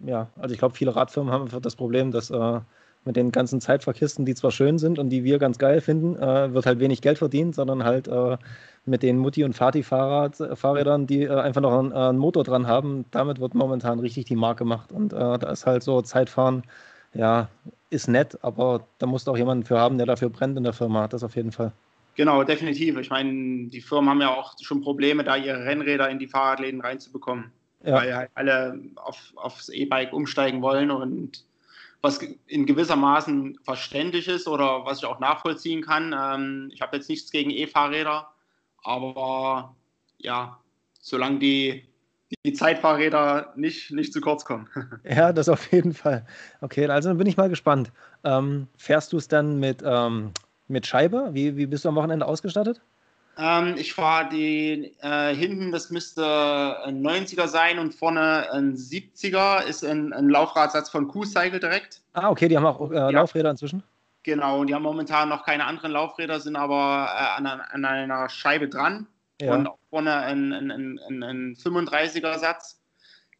Ja, 0.00 0.28
also 0.36 0.52
ich 0.52 0.58
glaube, 0.58 0.74
viele 0.74 0.94
Radfirmen 0.94 1.32
haben 1.32 1.44
einfach 1.44 1.60
das 1.60 1.76
Problem, 1.76 2.10
dass 2.10 2.30
äh, 2.30 2.60
mit 3.04 3.16
den 3.16 3.32
ganzen 3.32 3.60
Zeitfahrkisten, 3.60 4.24
die 4.24 4.34
zwar 4.34 4.50
schön 4.50 4.78
sind 4.78 4.98
und 4.98 5.10
die 5.10 5.24
wir 5.24 5.38
ganz 5.38 5.58
geil 5.58 5.80
finden, 5.80 6.16
äh, 6.16 6.52
wird 6.52 6.66
halt 6.66 6.80
wenig 6.80 7.00
Geld 7.00 7.18
verdient, 7.18 7.54
sondern 7.54 7.84
halt 7.84 8.08
äh, 8.08 8.36
mit 8.84 9.02
den 9.02 9.18
Mutti- 9.18 9.44
und 9.44 9.54
Fati-Fahrrädern, 9.54 11.06
die 11.06 11.22
äh, 11.22 11.34
einfach 11.34 11.60
noch 11.60 11.78
einen, 11.78 11.92
äh, 11.92 11.94
einen, 11.94 12.18
Motor 12.18 12.44
dran 12.44 12.66
haben, 12.66 13.06
damit 13.10 13.40
wird 13.40 13.54
momentan 13.54 14.00
richtig 14.00 14.26
die 14.26 14.36
Marke 14.36 14.64
gemacht. 14.64 14.92
Und 14.92 15.12
äh, 15.12 15.38
da 15.38 15.50
ist 15.50 15.66
halt 15.66 15.82
so 15.82 16.02
Zeitfahren, 16.02 16.64
ja, 17.14 17.48
ist 17.88 18.08
nett, 18.08 18.38
aber 18.42 18.86
da 18.98 19.06
musst 19.06 19.26
du 19.26 19.32
auch 19.32 19.38
jemanden 19.38 19.64
für 19.64 19.78
haben, 19.78 19.96
der 19.98 20.06
dafür 20.06 20.28
brennt 20.28 20.56
in 20.56 20.64
der 20.64 20.72
Firma. 20.72 21.08
Das 21.08 21.24
auf 21.24 21.36
jeden 21.36 21.52
Fall. 21.52 21.72
Genau, 22.16 22.44
definitiv. 22.44 22.98
Ich 22.98 23.10
meine, 23.10 23.68
die 23.68 23.80
Firmen 23.80 24.10
haben 24.10 24.20
ja 24.20 24.34
auch 24.34 24.54
schon 24.60 24.82
Probleme, 24.82 25.24
da 25.24 25.36
ihre 25.36 25.64
Rennräder 25.64 26.10
in 26.10 26.18
die 26.18 26.26
Fahrradläden 26.26 26.80
reinzubekommen. 26.80 27.50
Ja. 27.82 27.94
Weil 27.94 28.14
halt 28.14 28.30
alle 28.34 28.78
auf, 28.96 29.32
aufs 29.36 29.70
E-Bike 29.70 30.12
umsteigen 30.12 30.60
wollen 30.60 30.90
und 30.90 31.44
was 32.02 32.18
in 32.46 32.66
gewissermaßen 32.66 33.58
verständlich 33.62 34.28
ist 34.28 34.48
oder 34.48 34.84
was 34.84 34.98
ich 34.98 35.04
auch 35.04 35.20
nachvollziehen 35.20 35.82
kann. 35.82 36.14
Ähm, 36.18 36.70
ich 36.72 36.80
habe 36.80 36.96
jetzt 36.96 37.08
nichts 37.08 37.30
gegen 37.30 37.50
E-Fahrräder, 37.50 38.28
aber 38.82 39.74
ja, 40.18 40.58
solange 41.00 41.38
die, 41.38 41.84
die 42.44 42.52
Zeitfahrräder 42.52 43.52
nicht, 43.56 43.90
nicht 43.90 44.12
zu 44.12 44.20
kurz 44.20 44.44
kommen. 44.44 44.68
Ja, 45.04 45.32
das 45.32 45.48
auf 45.48 45.70
jeden 45.72 45.94
Fall. 45.94 46.26
Okay, 46.60 46.86
also 46.86 47.08
dann 47.08 47.18
bin 47.18 47.26
ich 47.26 47.36
mal 47.36 47.48
gespannt. 47.48 47.92
Ähm, 48.24 48.68
fährst 48.76 49.12
du 49.12 49.16
es 49.16 49.28
dann 49.28 49.58
mit, 49.58 49.82
ähm, 49.84 50.32
mit 50.68 50.86
Scheibe? 50.86 51.30
Wie, 51.32 51.56
wie 51.56 51.66
bist 51.66 51.84
du 51.84 51.88
am 51.88 51.96
Wochenende 51.96 52.26
ausgestattet? 52.26 52.80
Ähm, 53.40 53.76
ich 53.78 53.94
fahre 53.94 54.28
die 54.28 54.94
äh, 55.00 55.34
hinten, 55.34 55.72
das 55.72 55.90
müsste 55.90 56.76
ein 56.84 57.02
90er 57.02 57.48
sein 57.48 57.78
und 57.78 57.94
vorne 57.94 58.52
ein 58.52 58.74
70er, 58.74 59.64
ist 59.64 59.82
ein, 59.82 60.12
ein 60.12 60.28
Laufradsatz 60.28 60.90
von 60.90 61.08
Q-Cycle 61.08 61.58
direkt. 61.58 62.02
Ah, 62.12 62.28
okay, 62.28 62.48
die 62.48 62.56
haben 62.56 62.66
auch 62.66 62.90
äh, 62.90 62.94
ja. 62.94 63.10
Laufräder 63.10 63.50
inzwischen. 63.50 63.82
Genau, 64.24 64.60
und 64.60 64.66
die 64.66 64.74
haben 64.74 64.82
momentan 64.82 65.30
noch 65.30 65.46
keine 65.46 65.64
anderen 65.64 65.92
Laufräder, 65.92 66.38
sind 66.40 66.56
aber 66.56 67.08
äh, 67.08 67.38
an, 67.38 67.46
an, 67.46 67.84
einer 67.86 68.28
Scheibe 68.28 68.68
dran. 68.68 69.06
Ja. 69.40 69.54
Und 69.54 69.68
auch 69.68 69.78
vorne 69.88 70.14
ein, 70.16 70.52
ein, 70.52 70.70
ein, 70.70 71.22
ein 71.22 71.54
35er-Satz. 71.54 72.82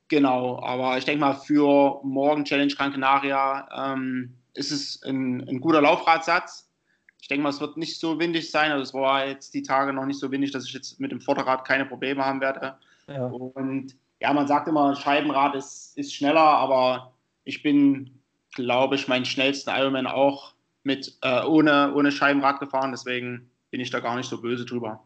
Genau, 0.09 0.63
aber 0.63 0.97
ich 0.97 1.05
denke 1.05 1.21
mal, 1.21 1.35
für 1.35 2.01
morgen 2.03 2.47
Challenge 2.47 2.73
Gran 2.75 2.93
Canaria 2.93 3.93
ähm, 3.93 4.35
ist 4.55 4.73
es 4.73 5.03
ein, 5.03 5.47
ein 5.47 5.61
guter 5.61 5.83
Laufradsatz. 5.83 6.70
Ich 7.21 7.29
denke 7.29 7.43
mal, 7.43 7.51
es 7.51 7.61
wird 7.61 7.77
nicht 7.77 7.99
so 7.99 8.19
windig 8.19 8.51
sein. 8.51 8.73
Also 8.73 8.83
es 8.83 8.95
war 8.95 9.27
jetzt 9.27 9.55
die 9.55 9.63
Tage 9.63 9.93
noch 9.93 10.07
nicht 10.07 10.19
so 10.19 10.31
windig, 10.31 10.51
dass 10.53 10.67
ich 10.67 10.73
jetzt 10.73 11.01
mit 11.01 11.13
dem 11.13 11.21
Vorderrad 11.21 11.65
keine 11.65 11.87
Probleme 11.87 12.25
haben 12.25 12.41
werde. 12.41 12.77
Ja. 13.07 13.27
Und 13.27 13.97
ja, 14.21 14.33
man 14.33 14.47
sagt 14.47 14.69
immer, 14.69 14.95
Scheibenrad 14.95 15.55
ist, 15.55 15.97
ist 15.97 16.15
schneller, 16.15 16.41
aber 16.41 17.13
ich 17.45 17.63
bin, 17.63 18.21
glaube 18.53 18.95
ich, 18.95 19.09
meinen 19.09 19.25
schnellsten 19.25 19.71
Ironman 19.71 20.07
auch 20.07 20.55
mit 20.83 21.17
äh, 21.23 21.43
ohne, 21.45 21.93
ohne 21.95 22.13
Scheibenrad 22.13 22.61
gefahren, 22.61 22.91
deswegen 22.91 23.51
bin 23.71 23.81
ich 23.81 23.91
da 23.91 24.01
gar 24.01 24.17
nicht 24.17 24.29
so 24.29 24.41
böse 24.41 24.65
drüber. 24.65 25.03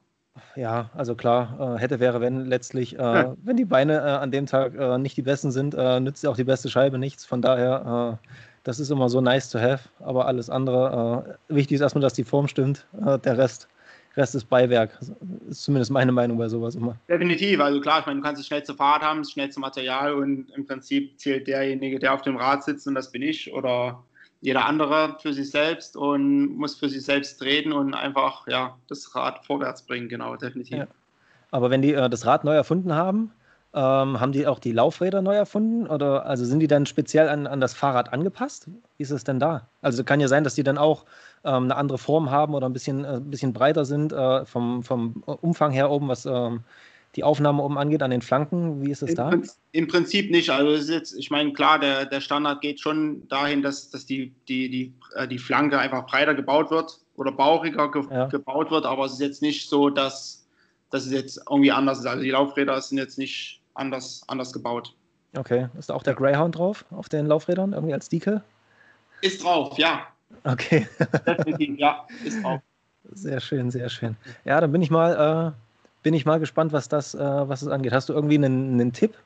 Ja, 0.56 0.90
also 0.94 1.14
klar, 1.14 1.76
äh, 1.76 1.80
hätte 1.80 2.00
wäre, 2.00 2.20
wenn 2.20 2.46
letztlich, 2.46 2.98
äh, 2.98 3.26
wenn 3.42 3.56
die 3.56 3.64
Beine 3.64 3.98
äh, 3.98 4.00
an 4.00 4.30
dem 4.30 4.46
Tag 4.46 4.74
äh, 4.74 4.98
nicht 4.98 5.16
die 5.16 5.22
besten 5.22 5.52
sind, 5.52 5.74
äh, 5.74 6.00
nützt 6.00 6.26
auch 6.26 6.36
die 6.36 6.44
beste 6.44 6.68
Scheibe 6.68 6.98
nichts. 6.98 7.24
Von 7.24 7.40
daher, 7.40 8.18
das 8.64 8.80
ist 8.80 8.90
immer 8.90 9.08
so 9.08 9.20
nice 9.20 9.50
to 9.50 9.58
have, 9.58 9.88
aber 10.00 10.26
alles 10.26 10.48
andere, 10.48 11.38
wichtig 11.48 11.76
ist 11.76 11.80
erstmal, 11.82 12.02
dass 12.02 12.14
die 12.14 12.24
Form 12.24 12.48
stimmt. 12.48 12.86
der 12.92 13.36
Rest, 13.36 13.68
Rest 14.16 14.34
ist 14.34 14.48
Beiwerk. 14.48 14.98
Ist 15.48 15.64
zumindest 15.64 15.90
meine 15.90 16.12
Meinung 16.12 16.38
bei 16.38 16.48
sowas 16.48 16.74
immer. 16.74 16.96
Definitiv, 17.08 17.60
also 17.60 17.80
klar, 17.80 18.00
ich 18.00 18.06
meine, 18.06 18.20
du 18.20 18.24
kannst 18.24 18.40
das 18.40 18.46
schnellste 18.46 18.74
Fahrrad 18.74 19.02
haben, 19.02 19.18
das 19.20 19.32
schnellste 19.32 19.60
Material 19.60 20.14
und 20.14 20.50
im 20.56 20.66
Prinzip 20.66 21.18
zählt 21.18 21.46
derjenige, 21.46 21.98
der 21.98 22.14
auf 22.14 22.22
dem 22.22 22.36
Rad 22.36 22.64
sitzt 22.64 22.86
und 22.86 22.94
das 22.94 23.10
bin 23.10 23.22
ich 23.22 23.52
oder 23.52 24.02
jeder 24.44 24.66
andere 24.66 25.16
für 25.20 25.32
sich 25.32 25.50
selbst 25.50 25.96
und 25.96 26.58
muss 26.58 26.74
für 26.74 26.90
sich 26.90 27.02
selbst 27.02 27.40
reden 27.40 27.72
und 27.72 27.94
einfach 27.94 28.46
ja, 28.46 28.76
das 28.88 29.14
Rad 29.14 29.42
vorwärts 29.46 29.80
bringen, 29.80 30.06
genau, 30.06 30.36
definitiv. 30.36 30.76
Ja. 30.80 30.86
Aber 31.50 31.70
wenn 31.70 31.80
die 31.80 31.94
äh, 31.94 32.10
das 32.10 32.26
Rad 32.26 32.44
neu 32.44 32.54
erfunden 32.54 32.94
haben, 32.94 33.32
ähm, 33.72 34.20
haben 34.20 34.32
die 34.32 34.46
auch 34.46 34.58
die 34.58 34.72
Laufräder 34.72 35.22
neu 35.22 35.34
erfunden? 35.34 35.86
Oder 35.86 36.26
also 36.26 36.44
sind 36.44 36.60
die 36.60 36.66
dann 36.66 36.84
speziell 36.84 37.30
an, 37.30 37.46
an 37.46 37.62
das 37.62 37.72
Fahrrad 37.72 38.12
angepasst? 38.12 38.68
Wie 38.98 39.02
ist 39.02 39.12
es 39.12 39.24
denn 39.24 39.40
da? 39.40 39.66
Also 39.80 40.04
kann 40.04 40.20
ja 40.20 40.28
sein, 40.28 40.44
dass 40.44 40.54
die 40.54 40.62
dann 40.62 40.76
auch 40.76 41.06
ähm, 41.44 41.64
eine 41.64 41.76
andere 41.76 41.96
Form 41.96 42.30
haben 42.30 42.52
oder 42.52 42.68
ein 42.68 42.74
bisschen, 42.74 43.02
äh, 43.06 43.20
bisschen 43.24 43.54
breiter 43.54 43.86
sind 43.86 44.12
äh, 44.12 44.44
vom, 44.44 44.82
vom 44.82 45.22
Umfang 45.24 45.72
her 45.72 45.90
oben, 45.90 46.08
was 46.08 46.26
ähm, 46.26 46.64
die 47.16 47.24
Aufnahme 47.24 47.62
oben 47.62 47.78
angeht, 47.78 48.02
an 48.02 48.10
den 48.10 48.22
Flanken? 48.22 48.84
Wie 48.84 48.90
ist 48.90 49.02
es 49.02 49.14
da? 49.14 49.30
Im 49.72 49.88
Prinzip 49.88 50.30
nicht. 50.30 50.50
Also 50.50 50.92
jetzt, 50.92 51.14
ich 51.14 51.30
meine, 51.30 51.52
klar, 51.52 51.78
der, 51.78 52.06
der 52.06 52.20
Standard 52.20 52.60
geht 52.60 52.80
schon 52.80 53.26
dahin, 53.28 53.62
dass, 53.62 53.90
dass 53.90 54.06
die, 54.06 54.32
die, 54.48 54.68
die, 54.68 54.94
äh, 55.14 55.28
die 55.28 55.38
Flanke 55.38 55.78
einfach 55.78 56.06
breiter 56.06 56.34
gebaut 56.34 56.70
wird 56.70 56.98
oder 57.16 57.32
bauchiger 57.32 57.90
ge 57.90 58.02
ja. 58.10 58.26
gebaut 58.26 58.70
wird, 58.70 58.86
aber 58.86 59.04
es 59.04 59.14
ist 59.14 59.20
jetzt 59.20 59.42
nicht 59.42 59.68
so, 59.68 59.90
dass, 59.90 60.44
dass 60.90 61.06
es 61.06 61.12
jetzt 61.12 61.40
irgendwie 61.48 61.72
anders 61.72 62.00
ist. 62.00 62.06
Also 62.06 62.22
die 62.22 62.30
Laufräder 62.30 62.80
sind 62.80 62.98
jetzt 62.98 63.18
nicht 63.18 63.60
anders, 63.74 64.22
anders 64.26 64.52
gebaut. 64.52 64.94
Okay. 65.36 65.68
Ist 65.78 65.90
da 65.90 65.94
auch 65.94 66.02
der 66.02 66.14
Greyhound 66.14 66.56
drauf 66.56 66.84
auf 66.90 67.08
den 67.08 67.26
Laufrädern, 67.26 67.72
irgendwie 67.72 67.94
als 67.94 68.08
Dike? 68.08 68.42
Ist 69.20 69.42
drauf, 69.42 69.78
ja. 69.78 70.06
Okay. 70.44 70.86
Definitiv, 71.26 71.78
ja, 71.78 72.06
ist 72.24 72.42
drauf. 72.42 72.60
Sehr 73.12 73.40
schön, 73.40 73.70
sehr 73.70 73.88
schön. 73.88 74.16
Ja, 74.44 74.60
dann 74.60 74.72
bin 74.72 74.82
ich 74.82 74.90
mal 74.90 75.54
äh, 75.54 75.63
bin 76.04 76.14
ich 76.14 76.24
mal 76.24 76.38
gespannt, 76.38 76.72
was 76.72 76.88
das, 76.88 77.14
äh, 77.14 77.18
was 77.18 77.60
das 77.60 77.68
angeht. 77.70 77.92
Hast 77.92 78.08
du 78.08 78.12
irgendwie 78.12 78.36
einen, 78.36 78.74
einen 78.74 78.92
Tipp, 78.92 79.16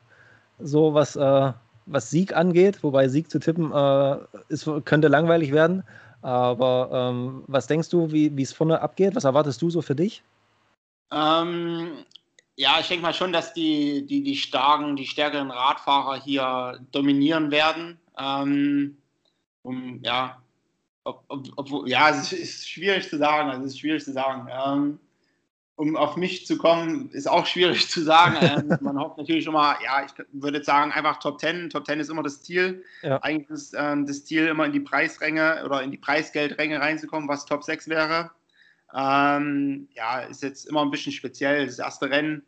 so 0.57 0.95
was, 0.95 1.15
äh, 1.15 1.53
was 1.85 2.09
Sieg 2.09 2.35
angeht? 2.35 2.83
Wobei 2.83 3.07
Sieg 3.07 3.29
zu 3.29 3.37
tippen 3.37 3.71
äh, 3.71 4.17
ist, 4.47 4.67
könnte 4.85 5.09
langweilig 5.09 5.51
werden. 5.51 5.83
Aber 6.21 6.89
ähm, 6.91 7.43
was 7.47 7.67
denkst 7.67 7.89
du, 7.89 8.11
wie 8.11 8.41
es 8.41 8.51
vorne 8.51 8.81
abgeht? 8.81 9.15
Was 9.15 9.25
erwartest 9.25 9.61
du 9.61 9.69
so 9.69 9.81
für 9.81 9.95
dich? 9.95 10.23
Ähm, 11.11 12.03
ja, 12.55 12.77
ich 12.79 12.87
denke 12.87 13.03
mal 13.03 13.13
schon, 13.13 13.31
dass 13.31 13.53
die, 13.53 14.05
die, 14.05 14.23
die 14.23 14.35
starken, 14.35 14.95
die 14.95 15.07
stärkeren 15.07 15.51
Radfahrer 15.51 16.21
hier 16.21 16.79
dominieren 16.91 17.51
werden. 17.51 17.97
Ähm, 18.17 18.97
um, 19.63 19.99
ja, 20.03 20.41
ob, 21.03 21.23
ob, 21.27 21.47
ob, 21.55 21.87
ja, 21.87 22.09
es 22.09 22.33
ist, 22.33 22.69
schwierig 22.69 23.09
zu 23.09 23.17
sagen. 23.17 23.49
Es 23.49 23.65
ist 23.65 23.79
schwierig 23.79 24.03
zu 24.03 24.11
sagen. 24.11 24.47
Ähm, 24.51 24.99
um 25.79 25.95
auf 25.95 26.17
mich 26.17 26.45
zu 26.45 26.57
kommen, 26.57 27.09
ist 27.11 27.29
auch 27.29 27.45
schwierig 27.45 27.89
zu 27.89 28.01
sagen. 28.01 28.35
Ähm, 28.49 28.77
man 28.81 28.97
hofft 28.97 29.17
natürlich 29.17 29.45
immer, 29.45 29.77
ja, 29.83 30.03
ich 30.05 30.11
würde 30.31 30.63
sagen, 30.63 30.91
einfach 30.91 31.19
Top 31.19 31.39
10. 31.39 31.69
Top 31.69 31.85
10 31.85 31.99
ist 31.99 32.09
immer 32.09 32.23
das 32.23 32.41
Ziel. 32.41 32.83
Ja. 33.01 33.17
Eigentlich 33.21 33.49
ist 33.49 33.75
ähm, 33.77 34.05
das 34.05 34.25
Ziel 34.25 34.47
immer 34.47 34.65
in 34.65 34.71
die 34.71 34.79
Preisränge 34.79 35.63
oder 35.65 35.83
in 35.83 35.91
die 35.91 35.97
Preisgeldränge 35.97 36.79
reinzukommen, 36.79 37.29
was 37.29 37.45
Top 37.45 37.63
6 37.63 37.89
wäre. 37.89 38.31
Ähm, 38.93 39.87
ja, 39.93 40.21
ist 40.21 40.41
jetzt 40.41 40.65
immer 40.65 40.81
ein 40.81 40.91
bisschen 40.91 41.11
speziell. 41.11 41.65
Das 41.65 41.79
erste 41.79 42.09
Rennen 42.09 42.43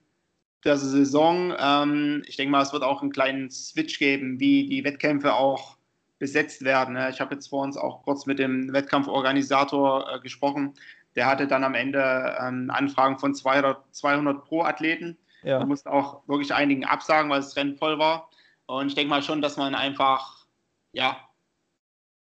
der 0.63 0.78
Saison. 0.78 1.54
Ähm, 1.58 2.24
ich 2.26 2.38
denke 2.38 2.52
mal, 2.52 2.63
es 2.63 2.74
wird 2.74 2.84
auch 2.84 3.02
einen 3.02 3.12
kleinen 3.12 3.52
Switch 3.52 4.00
geben, 4.00 4.39
wie 4.39 4.67
die 4.67 4.84
Wettkämpfe 4.84 5.34
auch 5.34 5.78
besetzt 6.20 6.63
werden. 6.63 6.98
Ich 7.10 7.22
habe 7.22 7.36
jetzt 7.36 7.48
vor 7.48 7.63
uns 7.63 7.78
auch 7.78 8.04
kurz 8.04 8.26
mit 8.26 8.39
dem 8.39 8.74
Wettkampforganisator 8.74 10.15
äh, 10.15 10.20
gesprochen 10.20 10.74
der 11.15 11.26
hatte 11.28 11.47
dann 11.47 11.63
am 11.63 11.76
Ende 11.76 12.36
ähm, 12.39 12.69
Anfragen 12.71 13.17
von 13.19 13.34
200, 13.36 13.84
200 13.93 14.43
Pro-Athleten. 14.45 15.17
Ja. 15.43 15.60
Man 15.60 15.69
musste 15.69 15.91
auch 15.91 16.28
wirklich 16.28 16.54
einigen 16.54 16.86
absagen, 16.86 17.30
weil 17.30 17.41
das 17.41 17.56
Rennen 17.56 17.76
voll 17.76 18.00
war. 18.00 18.30
Und 18.67 18.88
ich 18.88 18.95
denke 18.95 19.10
mal 19.10 19.24
schon, 19.24 19.41
dass 19.41 19.58
man 19.58 19.76
einfach 19.76 20.45
ja, 20.93 21.17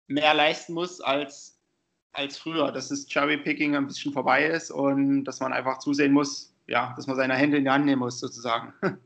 mehr 0.06 0.34
leisten 0.34 0.74
muss 0.74 1.00
als, 1.00 1.60
als 2.12 2.36
früher, 2.38 2.72
dass 2.72 2.88
das 2.88 3.06
Cherry-Picking 3.06 3.76
ein 3.76 3.86
bisschen 3.86 4.12
vorbei 4.12 4.46
ist 4.46 4.70
und 4.70 5.24
dass 5.24 5.40
man 5.40 5.52
einfach 5.52 5.78
zusehen 5.78 6.12
muss, 6.12 6.52
ja, 6.66 6.92
dass 6.96 7.06
man 7.06 7.16
seine 7.16 7.34
Hände 7.34 7.58
in 7.58 7.64
die 7.64 7.70
Hand 7.70 7.84
nehmen 7.84 8.00
muss, 8.00 8.20
sozusagen. 8.20 8.72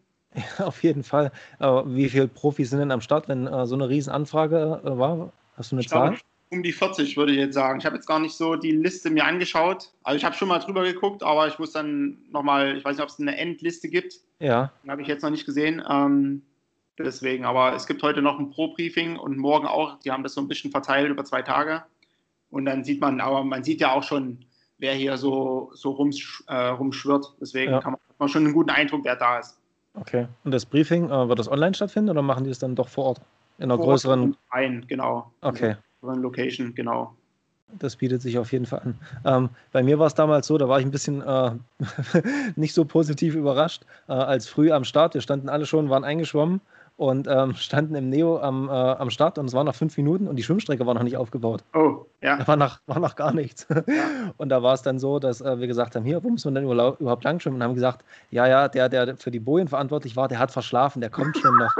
Ja, 0.58 0.66
auf 0.66 0.82
jeden 0.82 1.04
Fall. 1.04 1.30
Aber 1.60 1.94
wie 1.94 2.08
viele 2.08 2.26
Profis 2.26 2.70
sind 2.70 2.80
denn 2.80 2.90
am 2.90 3.00
Start, 3.00 3.28
wenn 3.28 3.46
äh, 3.46 3.66
so 3.66 3.76
eine 3.76 3.88
Riesenanfrage 3.88 4.82
äh, 4.84 4.98
war? 4.98 5.32
Hast 5.56 5.70
du 5.70 5.76
eine 5.76 5.82
Ich 5.82 5.88
Zahl? 5.88 6.08
glaube, 6.08 6.22
um 6.54 6.62
die 6.62 6.72
40 6.72 7.16
würde 7.16 7.32
ich 7.32 7.38
jetzt 7.38 7.54
sagen. 7.54 7.78
Ich 7.78 7.86
habe 7.86 7.96
jetzt 7.96 8.06
gar 8.06 8.18
nicht 8.18 8.34
so 8.36 8.56
die 8.56 8.70
Liste 8.72 9.10
mir 9.10 9.24
angeschaut. 9.24 9.90
Also 10.02 10.16
ich 10.16 10.24
habe 10.24 10.34
schon 10.34 10.48
mal 10.48 10.58
drüber 10.58 10.82
geguckt, 10.84 11.22
aber 11.22 11.46
ich 11.48 11.58
muss 11.58 11.72
dann 11.72 12.18
nochmal, 12.30 12.76
ich 12.78 12.84
weiß 12.84 12.96
nicht, 12.96 13.02
ob 13.02 13.08
es 13.10 13.20
eine 13.20 13.36
Endliste 13.36 13.88
gibt. 13.88 14.14
Ja, 14.38 14.72
habe 14.88 15.02
ich 15.02 15.08
jetzt 15.08 15.22
noch 15.22 15.30
nicht 15.30 15.46
gesehen. 15.46 15.82
Ähm, 15.88 16.42
deswegen, 16.98 17.44
aber 17.44 17.74
es 17.74 17.86
gibt 17.86 18.02
heute 18.02 18.22
noch 18.22 18.38
ein 18.38 18.50
Pro-Briefing 18.50 19.16
und 19.18 19.36
morgen 19.36 19.66
auch. 19.66 19.98
Die 20.00 20.10
haben 20.10 20.22
das 20.22 20.34
so 20.34 20.40
ein 20.40 20.48
bisschen 20.48 20.70
verteilt 20.70 21.10
über 21.10 21.24
zwei 21.24 21.42
Tage. 21.42 21.82
Und 22.50 22.64
dann 22.66 22.84
sieht 22.84 23.00
man, 23.00 23.20
aber 23.20 23.42
man 23.44 23.64
sieht 23.64 23.80
ja 23.80 23.92
auch 23.92 24.02
schon, 24.02 24.44
wer 24.78 24.94
hier 24.94 25.16
so, 25.16 25.70
so 25.74 25.90
rumsch, 25.90 26.42
äh, 26.46 26.54
rumschwirrt. 26.68 27.26
Deswegen 27.40 27.72
Ja. 27.72 27.80
kann 27.80 27.92
man, 27.92 28.00
hat 28.08 28.20
man 28.20 28.28
schon 28.28 28.44
einen 28.44 28.54
guten 28.54 28.70
Eindruck, 28.70 29.04
wer 29.04 29.16
da 29.16 29.38
ist. 29.40 29.58
okay. 29.94 30.26
Und 30.44 30.52
das 30.52 30.64
Briefing, 30.66 31.10
äh, 31.10 31.28
wird 31.28 31.38
das 31.38 31.50
online 31.50 31.74
stattfinden 31.74 32.10
oder 32.10 32.22
machen 32.22 32.44
die 32.44 32.50
es 32.50 32.58
dann 32.58 32.74
doch 32.76 32.88
vor 32.88 33.04
Ort? 33.06 33.20
In 33.58 33.64
einer 33.64 33.76
Vor 33.76 33.86
größeren. 33.86 34.20
und 34.22 34.38
Ein, 34.50 34.84
genau. 34.88 35.32
Okay. 35.40 35.76
Größeren 36.04 36.22
Location, 36.22 36.74
genau. 36.74 37.14
Das 37.78 37.96
bietet 37.96 38.22
sich 38.22 38.38
auf 38.38 38.52
jeden 38.52 38.66
Fall 38.66 38.80
an. 38.80 38.98
Ähm, 39.24 39.48
bei 39.72 39.82
mir 39.82 39.98
war 39.98 40.06
es 40.06 40.14
damals 40.14 40.46
so, 40.46 40.58
da 40.58 40.68
war 40.68 40.78
ich 40.78 40.84
ein 40.84 40.90
bisschen 40.90 41.22
äh, 41.22 41.52
nicht 42.56 42.74
so 42.74 42.84
positiv 42.84 43.34
überrascht 43.34 43.84
äh, 44.08 44.12
als 44.12 44.46
früh 44.46 44.70
am 44.70 44.84
Start. 44.84 45.14
Wir 45.14 45.22
standen 45.22 45.48
alle 45.48 45.66
schon, 45.66 45.90
waren 45.90 46.04
eingeschwommen 46.04 46.60
und 46.98 47.26
ähm, 47.26 47.54
standen 47.56 47.96
im 47.96 48.10
Neo 48.10 48.38
am, 48.38 48.68
äh, 48.68 48.72
am 48.72 49.10
Start 49.10 49.38
und 49.38 49.46
es 49.46 49.54
waren 49.54 49.66
noch 49.66 49.74
fünf 49.74 49.96
Minuten 49.96 50.28
und 50.28 50.36
die 50.36 50.44
Schwimmstrecke 50.44 50.86
war 50.86 50.94
noch 50.94 51.02
nicht 51.02 51.16
aufgebaut. 51.16 51.64
Oh, 51.74 52.04
ja. 52.20 52.36
Da 52.36 52.46
war 52.46 52.56
noch, 52.56 52.78
war 52.86 53.00
noch 53.00 53.16
gar 53.16 53.32
nichts. 53.32 53.66
Und 54.36 54.48
da 54.48 54.62
war 54.62 54.74
es 54.74 54.82
dann 54.82 54.98
so, 54.98 55.18
dass 55.18 55.40
äh, 55.40 55.58
wir 55.58 55.66
gesagt 55.66 55.94
haben, 55.94 56.04
hier, 56.04 56.22
wo 56.22 56.30
müssen 56.30 56.54
wir 56.54 56.60
denn 56.60 56.70
überhaupt 56.70 57.24
lang 57.24 57.40
schwimmen? 57.40 57.56
Und 57.56 57.62
haben 57.62 57.74
gesagt, 57.74 58.04
ja, 58.30 58.46
ja, 58.46 58.68
der, 58.68 58.88
der 58.88 59.16
für 59.16 59.30
die 59.30 59.40
Bojen 59.40 59.68
verantwortlich 59.68 60.16
war, 60.16 60.28
der 60.28 60.38
hat 60.38 60.50
verschlafen, 60.50 61.00
der 61.00 61.10
kommt 61.10 61.36
schon 61.36 61.56
noch. 61.58 61.74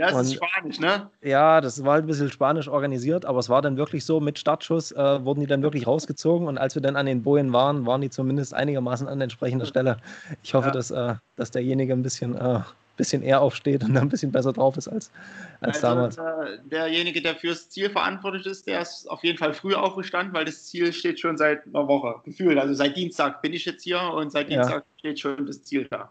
Ja, 0.00 0.06
es 0.08 0.12
ist 0.28 0.40
Und- 0.40 0.48
Spanisch, 0.48 0.80
ne? 0.80 1.10
Ja, 1.22 1.60
das 1.60 1.84
war 1.84 1.92
halt 1.94 2.04
ein 2.04 2.06
bisschen 2.08 2.30
spanisch 2.30 2.68
organisiert, 2.68 3.24
aber 3.24 3.38
es 3.38 3.48
war 3.48 3.62
dann 3.62 3.76
wirklich 3.76 4.04
so, 4.04 4.18
mit 4.20 4.38
Startschuss 4.38 4.92
äh, 4.92 5.24
wurden 5.24 5.40
die 5.40 5.46
dann 5.46 5.62
wirklich 5.62 5.86
rausgezogen 5.86 6.48
und 6.48 6.58
als 6.58 6.74
wir 6.74 6.82
dann 6.82 6.96
an 6.96 7.06
den 7.06 7.22
Bojen 7.22 7.52
waren, 7.52 7.86
waren 7.86 8.00
die 8.00 8.10
zumindest 8.10 8.54
einigermaßen 8.54 9.06
an 9.06 9.20
entsprechender 9.20 9.66
Stelle. 9.66 9.98
Ich 10.42 10.54
hoffe, 10.54 10.68
Ja. 10.68 10.72
dass, 10.72 10.90
äh, 10.90 11.14
dass 11.36 11.50
derjenige 11.50 11.92
ein 11.92 12.02
bisschen, 12.02 12.34
äh, 12.36 12.60
bisschen 12.96 13.22
eher 13.22 13.40
aufsteht 13.40 13.82
und 13.82 13.96
ein 13.96 14.08
bisschen 14.10 14.30
besser 14.30 14.52
drauf 14.52 14.76
ist 14.76 14.86
als, 14.86 15.10
als 15.62 15.80
damals. 15.80 16.18
Also, 16.18 16.42
äh, 16.52 16.58
derjenige, 16.70 17.22
der 17.22 17.34
fürs 17.34 17.70
Ziel 17.70 17.88
verantwortlich 17.88 18.44
ist, 18.44 18.66
der 18.66 18.82
ist 18.82 19.08
auf 19.10 19.24
jeden 19.24 19.38
Fall 19.38 19.54
früh 19.54 19.74
aufgestanden, 19.74 20.34
weil 20.34 20.44
das 20.44 20.66
Ziel 20.66 20.92
steht 20.92 21.18
schon 21.18 21.38
seit 21.38 21.66
einer 21.66 21.88
Woche. 21.88 22.16
Gefühlt. 22.24 22.58
Also 22.58 22.74
seit 22.74 22.96
Dienstag 22.96 23.40
bin 23.40 23.54
ich 23.54 23.64
jetzt 23.64 23.84
hier 23.84 24.00
und 24.02 24.30
seit 24.32 24.50
Ja. 24.50 24.58
Dienstag 24.60 24.84
steht 24.98 25.18
schon 25.18 25.46
das 25.46 25.62
Ziel 25.62 25.86
da. 25.90 26.10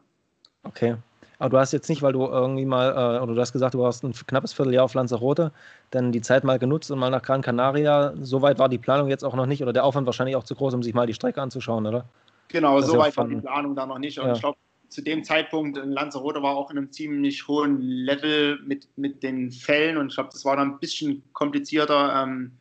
Okay. 0.64 0.96
Aber 1.40 1.50
du 1.50 1.58
hast 1.58 1.72
jetzt 1.72 1.88
nicht, 1.90 2.02
weil 2.02 2.12
du 2.14 2.26
irgendwie 2.26 2.66
mal, 2.66 2.90
äh, 2.92 3.24
oder 3.24 3.34
du 3.34 3.40
hast 3.40 3.54
gesagt, 3.54 3.74
du 3.74 3.86
hast 3.86 4.04
ein 4.04 4.14
knappes 4.14 4.54
Vierteljahr 4.54 4.84
auf 4.84 4.94
Lanzarote, 4.94 5.52
dann 5.90 6.12
die 6.12 6.22
Zeit 6.22 6.44
mal 6.44 6.60
genutzt 6.60 6.92
und 6.92 7.00
mal 7.00 7.10
nach 7.10 7.22
Gran 7.22 7.42
Canaria. 7.42 8.14
Soweit 8.22 8.60
war 8.60 8.68
die 8.68 8.78
Planung 8.78 9.08
jetzt 9.08 9.24
auch 9.24 9.36
noch 9.36 9.46
nicht 9.46 9.64
oder 9.64 9.72
der 9.74 9.86
Aufwand 9.86 10.06
wahrscheinlich 10.06 10.36
auch 10.36 10.44
zu 10.44 10.54
groß, 10.54 10.74
um 10.74 10.84
sich 10.84 10.94
mal 10.94 11.08
die 11.08 11.14
Strecke 11.14 11.42
anzuschauen, 11.42 11.88
oder? 11.88 12.06
Genau, 12.50 12.82
so 12.82 12.94
ja 12.94 13.00
weit 13.00 13.18
war 13.18 13.28
die 13.28 13.38
Planung 13.38 13.76
da 13.76 13.86
noch 13.86 14.00
nicht. 14.00 14.20
Und 14.20 14.28
Ja. 14.28 14.34
ich 14.34 14.42
glaube, 14.42 14.58
zu 14.90 15.02
dem 15.02 15.24
Zeitpunkt 15.24 15.78
in 15.78 15.92
Lanzarote 15.92 16.42
war 16.42 16.56
auch 16.58 16.72
in 16.72 16.78
einem 16.78 16.92
ziemlich 16.92 17.48
hohen 17.48 17.80
Level 17.82 18.60
mit, 18.66 18.88
mit 18.98 19.24
den 19.24 19.52
Fällen 19.52 19.98
und 19.98 20.08
ich 20.08 20.16
glaube, 20.16 20.32
das 20.34 20.44
war 20.46 20.58
dann 20.58 20.74
ein 20.74 20.80
bisschen 20.80 21.24
komplizierter, 21.34 22.24
ähm, 22.24 22.52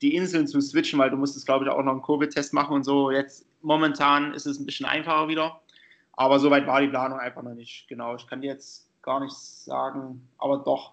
die 0.00 0.14
Inseln 0.14 0.46
zu 0.46 0.60
switchen, 0.60 0.98
weil 0.98 1.10
du 1.10 1.16
musstest, 1.16 1.46
glaube 1.46 1.64
ich, 1.64 1.70
auch 1.70 1.82
noch 1.82 1.92
einen 1.92 2.02
Covid-Test 2.02 2.54
machen 2.54 2.74
und 2.74 2.84
so. 2.84 3.10
Jetzt 3.10 3.46
momentan 3.62 4.32
ist 4.32 4.46
es 4.46 4.58
ein 4.58 4.66
bisschen 4.66 4.86
einfacher 4.86 5.28
wieder, 5.28 5.60
aber 6.12 6.38
so 6.38 6.50
weit 6.50 6.66
war 6.66 6.80
die 6.80 6.88
Planung 6.88 7.18
einfach 7.18 7.42
noch 7.42 7.54
nicht. 7.54 7.86
Genau, 7.88 8.14
ich 8.16 8.26
kann 8.26 8.40
dir 8.40 8.48
jetzt 8.52 8.88
gar 9.02 9.20
nicht 9.20 9.34
sagen, 9.34 10.28
aber 10.38 10.58
doch. 10.58 10.92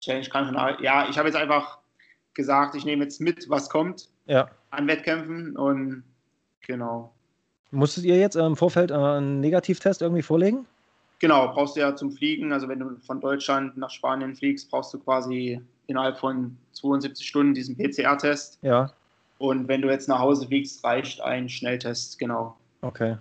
Challenge 0.00 0.28
Gran 0.28 0.46
Canaria. 0.46 0.80
Ja, 0.82 1.08
ich 1.08 1.16
habe 1.18 1.28
jetzt 1.28 1.36
einfach 1.36 1.78
gesagt, 2.34 2.74
ich 2.74 2.84
nehme 2.84 3.04
jetzt 3.04 3.20
mit, 3.20 3.48
was 3.48 3.70
kommt 3.70 4.08
Ja. 4.26 4.50
an 4.70 4.86
Wettkämpfen 4.86 5.56
und 5.56 6.04
genau. 6.66 7.12
Musstet 7.70 8.04
ihr 8.04 8.16
jetzt 8.18 8.36
äh, 8.36 8.44
im 8.44 8.56
Vorfeld 8.56 8.90
äh, 8.90 8.94
einen 8.94 9.40
Negativtest 9.40 10.02
irgendwie 10.02 10.22
vorlegen? 10.22 10.66
Genau, 11.20 11.48
brauchst 11.52 11.76
du 11.76 11.80
ja 11.80 11.94
zum 11.96 12.10
Fliegen, 12.12 12.52
also 12.52 12.68
wenn 12.68 12.80
du 12.80 12.96
von 13.06 13.20
Deutschland 13.20 13.76
nach 13.76 13.90
Spanien 13.90 14.34
fliegst, 14.34 14.70
brauchst 14.70 14.92
du 14.92 14.98
quasi 14.98 15.60
innerhalb 15.86 16.18
von 16.18 16.56
72 16.72 17.26
Stunden 17.26 17.54
diesen 17.54 17.76
PCR-Test. 17.76 18.58
Ja, 18.62 18.92
Und 19.38 19.68
wenn 19.68 19.80
du 19.80 19.88
jetzt 19.88 20.08
nach 20.08 20.18
Hause 20.18 20.46
fliegst, 20.46 20.84
reicht 20.84 21.20
ein 21.20 21.48
Schnelltest, 21.48 22.18
genau. 22.18 22.56
okay. 22.82 23.16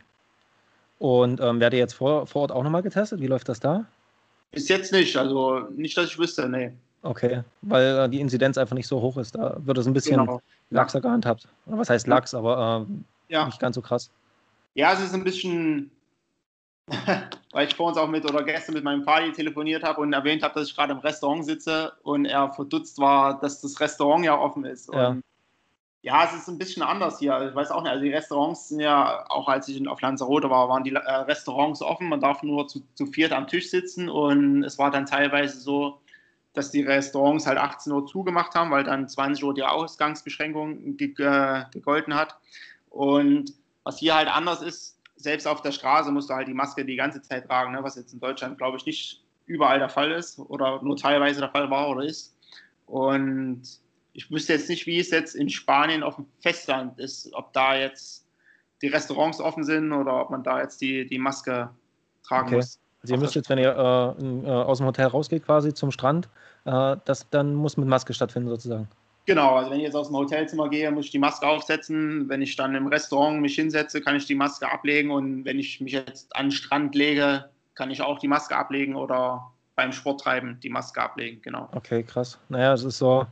Und 0.99 1.39
ähm, 1.41 1.59
werdet 1.59 1.73
ihr 1.73 1.79
jetzt 1.79 1.93
vor, 1.93 2.27
vor 2.27 2.43
Ort 2.43 2.51
auch 2.51 2.63
nochmal 2.63 2.81
getestet? 2.83 3.19
Wie 3.19 3.27
läuft 3.27 3.49
das 3.49 3.59
da? 3.59 3.85
Bis 4.51 4.69
jetzt 4.69 4.91
nicht, 4.91 5.17
also 5.17 5.61
nicht, 5.75 5.97
dass 5.97 6.05
ich 6.07 6.17
wüsste, 6.19 6.47
nee. 6.47 6.71
Okay, 7.01 7.43
weil 7.61 7.97
äh, 7.99 8.09
die 8.09 8.21
Inzidenz 8.21 8.57
einfach 8.57 8.75
nicht 8.75 8.87
so 8.87 9.01
hoch 9.01 9.17
ist. 9.17 9.35
Da 9.35 9.57
wird 9.59 9.77
es 9.77 9.87
ein 9.87 9.93
bisschen 9.93 10.19
Genau. 10.21 10.41
laxer 10.69 11.01
gehandhabt. 11.01 11.47
Oder 11.65 11.77
was 11.79 11.89
heißt 11.89 12.07
lax, 12.07 12.33
aber 12.33 12.87
äh, 13.29 13.33
Ja. 13.33 13.45
nicht 13.45 13.59
ganz 13.59 13.75
so 13.75 13.81
krass. 13.81 14.09
ja, 14.75 14.93
es 14.93 15.01
ist 15.01 15.13
ein 15.13 15.23
bisschen, 15.25 15.91
weil 17.51 17.67
ich 17.67 17.75
vor 17.75 17.87
uns 17.87 17.97
auch 17.97 18.07
mit 18.07 18.23
oder 18.29 18.43
gestern 18.43 18.75
mit 18.75 18.83
meinem 18.83 19.03
Vati 19.05 19.31
telefoniert 19.33 19.83
habe 19.83 19.99
und 20.01 20.13
erwähnt 20.13 20.43
habe, 20.43 20.53
dass 20.53 20.69
ich 20.69 20.75
gerade 20.75 20.93
im 20.93 20.99
Restaurant 20.99 21.45
sitze 21.45 21.91
und 22.03 22.25
er 22.25 22.51
verdutzt 22.53 22.97
war, 22.99 23.39
dass 23.39 23.59
das 23.61 23.79
Restaurant 23.81 24.23
ja 24.23 24.37
offen 24.39 24.63
ist. 24.65 24.89
Ja. 24.93 25.09
Und 25.09 25.21
ja, 26.03 26.25
es 26.25 26.33
ist 26.33 26.49
ein 26.49 26.57
bisschen 26.57 26.83
anders 26.83 27.19
hier. 27.19 27.47
Ich 27.47 27.55
weiß 27.55 27.71
auch 27.71 27.81
nicht, 27.81 27.91
also 27.91 28.03
die 28.03 28.11
Restaurants 28.11 28.67
sind 28.67 28.81
ja, 28.81 29.25
auch 29.29 29.47
als 29.47 29.69
ich 29.69 29.87
auf 29.87 30.01
Lanzarote 30.01 30.49
war, 30.49 30.67
waren 30.67 30.83
die 30.83 30.93
äh, 30.93 30.97
Restaurants 30.99 31.81
offen. 31.81 32.09
Man 32.09 32.19
darf 32.19 32.43
nur 32.43 32.67
zu, 32.67 32.83
zu 32.95 33.05
viert 33.05 33.31
am 33.31 33.47
Tisch 33.47 33.69
sitzen 33.69 34.09
und 34.09 34.65
es 34.65 34.77
war 34.77 34.91
dann 34.91 35.05
teilweise 35.05 35.61
so, 35.61 36.01
dass 36.51 36.71
die 36.71 36.81
Restaurants 36.81 37.47
halt 37.47 37.57
18 37.57 37.93
Uhr 37.93 38.05
zugemacht 38.05 38.53
haben, 38.53 38.69
weil 38.69 38.83
dann 38.83 39.07
20 39.07 39.45
Uhr 39.45 39.53
die 39.53 39.63
Ausgangsbeschränkung 39.63 40.97
äh, 40.99 41.63
gegolten 41.71 42.13
hat. 42.13 42.37
Und 42.89 43.53
was 43.85 43.99
hier 43.99 44.15
halt 44.15 44.27
anders 44.27 44.61
ist, 44.61 44.99
selbst 45.15 45.47
auf 45.47 45.61
der 45.61 45.71
Straße 45.71 46.11
musst 46.11 46.29
du 46.29 46.33
halt 46.33 46.49
die 46.49 46.53
Maske 46.53 46.83
die 46.83 46.97
ganze 46.97 47.21
Zeit 47.21 47.47
tragen, 47.47 47.71
ne? 47.71 47.81
was 47.81 47.95
jetzt 47.95 48.13
in 48.13 48.19
Deutschland, 48.19 48.57
glaube 48.57 48.75
ich, 48.75 48.85
nicht 48.85 49.23
überall 49.45 49.79
der 49.79 49.89
Fall 49.89 50.11
ist 50.11 50.37
oder 50.37 50.81
nur 50.83 50.97
teilweise 50.97 51.39
der 51.39 51.49
Fall 51.49 51.69
war 51.69 51.89
oder 51.89 52.03
ist. 52.03 52.35
Und 52.87 53.61
ich 54.13 54.29
wüsste 54.31 54.53
jetzt 54.53 54.69
nicht, 54.69 54.85
wie 54.85 54.99
es 54.99 55.09
jetzt 55.09 55.35
in 55.35 55.49
Spanien 55.49 56.03
auf 56.03 56.15
dem 56.15 56.27
Festland 56.39 56.99
ist, 56.99 57.33
ob 57.33 57.51
da 57.53 57.75
jetzt 57.75 58.25
die 58.81 58.87
Restaurants 58.87 59.39
offen 59.39 59.63
sind 59.63 59.91
oder 59.91 60.21
ob 60.21 60.29
man 60.29 60.43
da 60.43 60.61
jetzt 60.61 60.81
die, 60.81 61.07
die 61.07 61.17
Maske 61.17 61.69
tragen 62.23 62.47
Okay. 62.47 62.55
muss. 62.57 62.79
Also 63.01 63.15
ihr 63.15 63.19
müsst 63.19 63.35
jetzt, 63.35 63.49
wenn 63.49 63.57
ihr 63.57 63.71
äh, 63.71 64.25
äh, 64.25 64.49
aus 64.49 64.77
dem 64.77 64.87
Hotel 64.87 65.07
rausgeht 65.07 65.45
quasi 65.45 65.73
zum 65.73 65.91
Strand, 65.91 66.29
äh, 66.65 66.95
das 67.03 67.29
dann 67.29 67.53
muss 67.53 67.75
mit 67.75 67.87
Maske 67.87 68.13
stattfinden 68.13 68.47
sozusagen. 68.47 68.87
Genau, 69.25 69.55
also 69.55 69.71
wenn 69.71 69.77
ich 69.77 69.85
jetzt 69.85 69.95
aus 69.95 70.07
dem 70.07 70.17
Hotelzimmer 70.17 70.69
gehe, 70.69 70.89
muss 70.91 71.05
ich 71.05 71.11
die 71.11 71.19
Maske 71.19 71.47
aufsetzen. 71.47 72.27
Wenn 72.27 72.41
ich 72.41 72.55
dann 72.55 72.75
im 72.75 72.87
Restaurant 72.87 73.41
mich 73.41 73.55
hinsetze, 73.55 74.01
kann 74.01 74.15
ich 74.15 74.25
die 74.25 74.35
Maske 74.35 74.69
ablegen. 74.69 75.11
Und 75.11 75.45
wenn 75.45 75.59
ich 75.59 75.79
mich 75.79 75.93
jetzt 75.93 76.35
an 76.35 76.47
den 76.47 76.51
Strand 76.51 76.93
lege, 76.93 77.49
kann 77.75 77.89
ich 77.89 78.01
auch 78.01 78.19
die 78.19 78.27
Maske 78.27 78.55
ablegen 78.55 78.95
oder 78.95 79.51
beim 79.75 79.91
Sporttreiben 79.91 80.59
die 80.61 80.69
Maske 80.69 81.01
ablegen. 81.01 81.41
Genau. 81.41 81.69
Okay, 81.71 82.03
krass. 82.03 82.37
Naja, 82.49 82.73
es 82.73 82.83
ist 82.83 82.97
so 82.97 83.25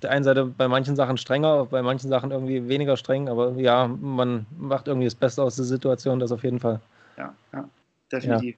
auf 0.00 0.08
der 0.08 0.12
einen 0.12 0.24
Seite 0.24 0.46
bei 0.46 0.66
manchen 0.66 0.96
Sachen 0.96 1.18
strenger, 1.18 1.66
bei 1.66 1.82
manchen 1.82 2.08
Sachen 2.08 2.30
irgendwie 2.30 2.66
weniger 2.68 2.96
streng, 2.96 3.28
aber 3.28 3.52
ja, 3.56 3.86
man 3.86 4.46
macht 4.58 4.88
irgendwie 4.88 5.06
das 5.06 5.14
Beste 5.14 5.42
aus 5.42 5.56
der 5.56 5.66
Situation, 5.66 6.18
das 6.18 6.32
auf 6.32 6.42
jeden 6.42 6.58
Fall. 6.58 6.80
Ja, 7.18 7.34
ja 7.52 7.68
definitiv. 8.10 8.56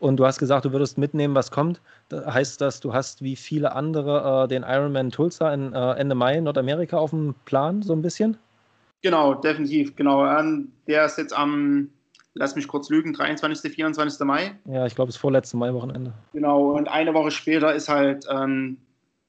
Und 0.00 0.18
du 0.18 0.26
hast 0.26 0.38
gesagt, 0.38 0.66
du 0.66 0.72
würdest 0.72 0.98
mitnehmen, 0.98 1.34
was 1.34 1.50
kommt. 1.50 1.80
Da 2.10 2.34
heißt 2.34 2.60
das, 2.60 2.80
du 2.80 2.92
hast 2.92 3.22
wie 3.22 3.36
viele 3.36 3.72
andere 3.72 4.44
äh, 4.44 4.48
den 4.48 4.64
Ironman 4.64 5.10
Tulsa 5.10 5.54
in, 5.54 5.72
äh, 5.72 5.92
Ende 5.92 6.14
Mai 6.14 6.36
in 6.36 6.44
Nordamerika 6.44 6.98
auf 6.98 7.08
dem 7.08 7.34
Plan, 7.46 7.80
so 7.80 7.94
ein 7.94 8.02
bisschen? 8.02 8.36
Genau, 9.00 9.32
definitiv. 9.32 9.96
Genau. 9.96 10.26
Ähm, 10.26 10.72
der 10.86 11.06
ist 11.06 11.16
jetzt 11.16 11.32
am, 11.32 11.88
lass 12.34 12.54
mich 12.54 12.68
kurz 12.68 12.90
lügen, 12.90 13.14
23., 13.14 13.72
24. 13.72 14.20
Mai. 14.26 14.54
Ja, 14.66 14.84
ich 14.84 14.94
glaube, 14.94 15.08
das 15.08 15.16
vorletzte 15.16 15.56
Mai-Wochenende. 15.56 16.12
Genau, 16.34 16.72
und 16.72 16.86
eine 16.86 17.14
Woche 17.14 17.30
später 17.30 17.74
ist 17.74 17.88
halt 17.88 18.26
ähm, 18.30 18.76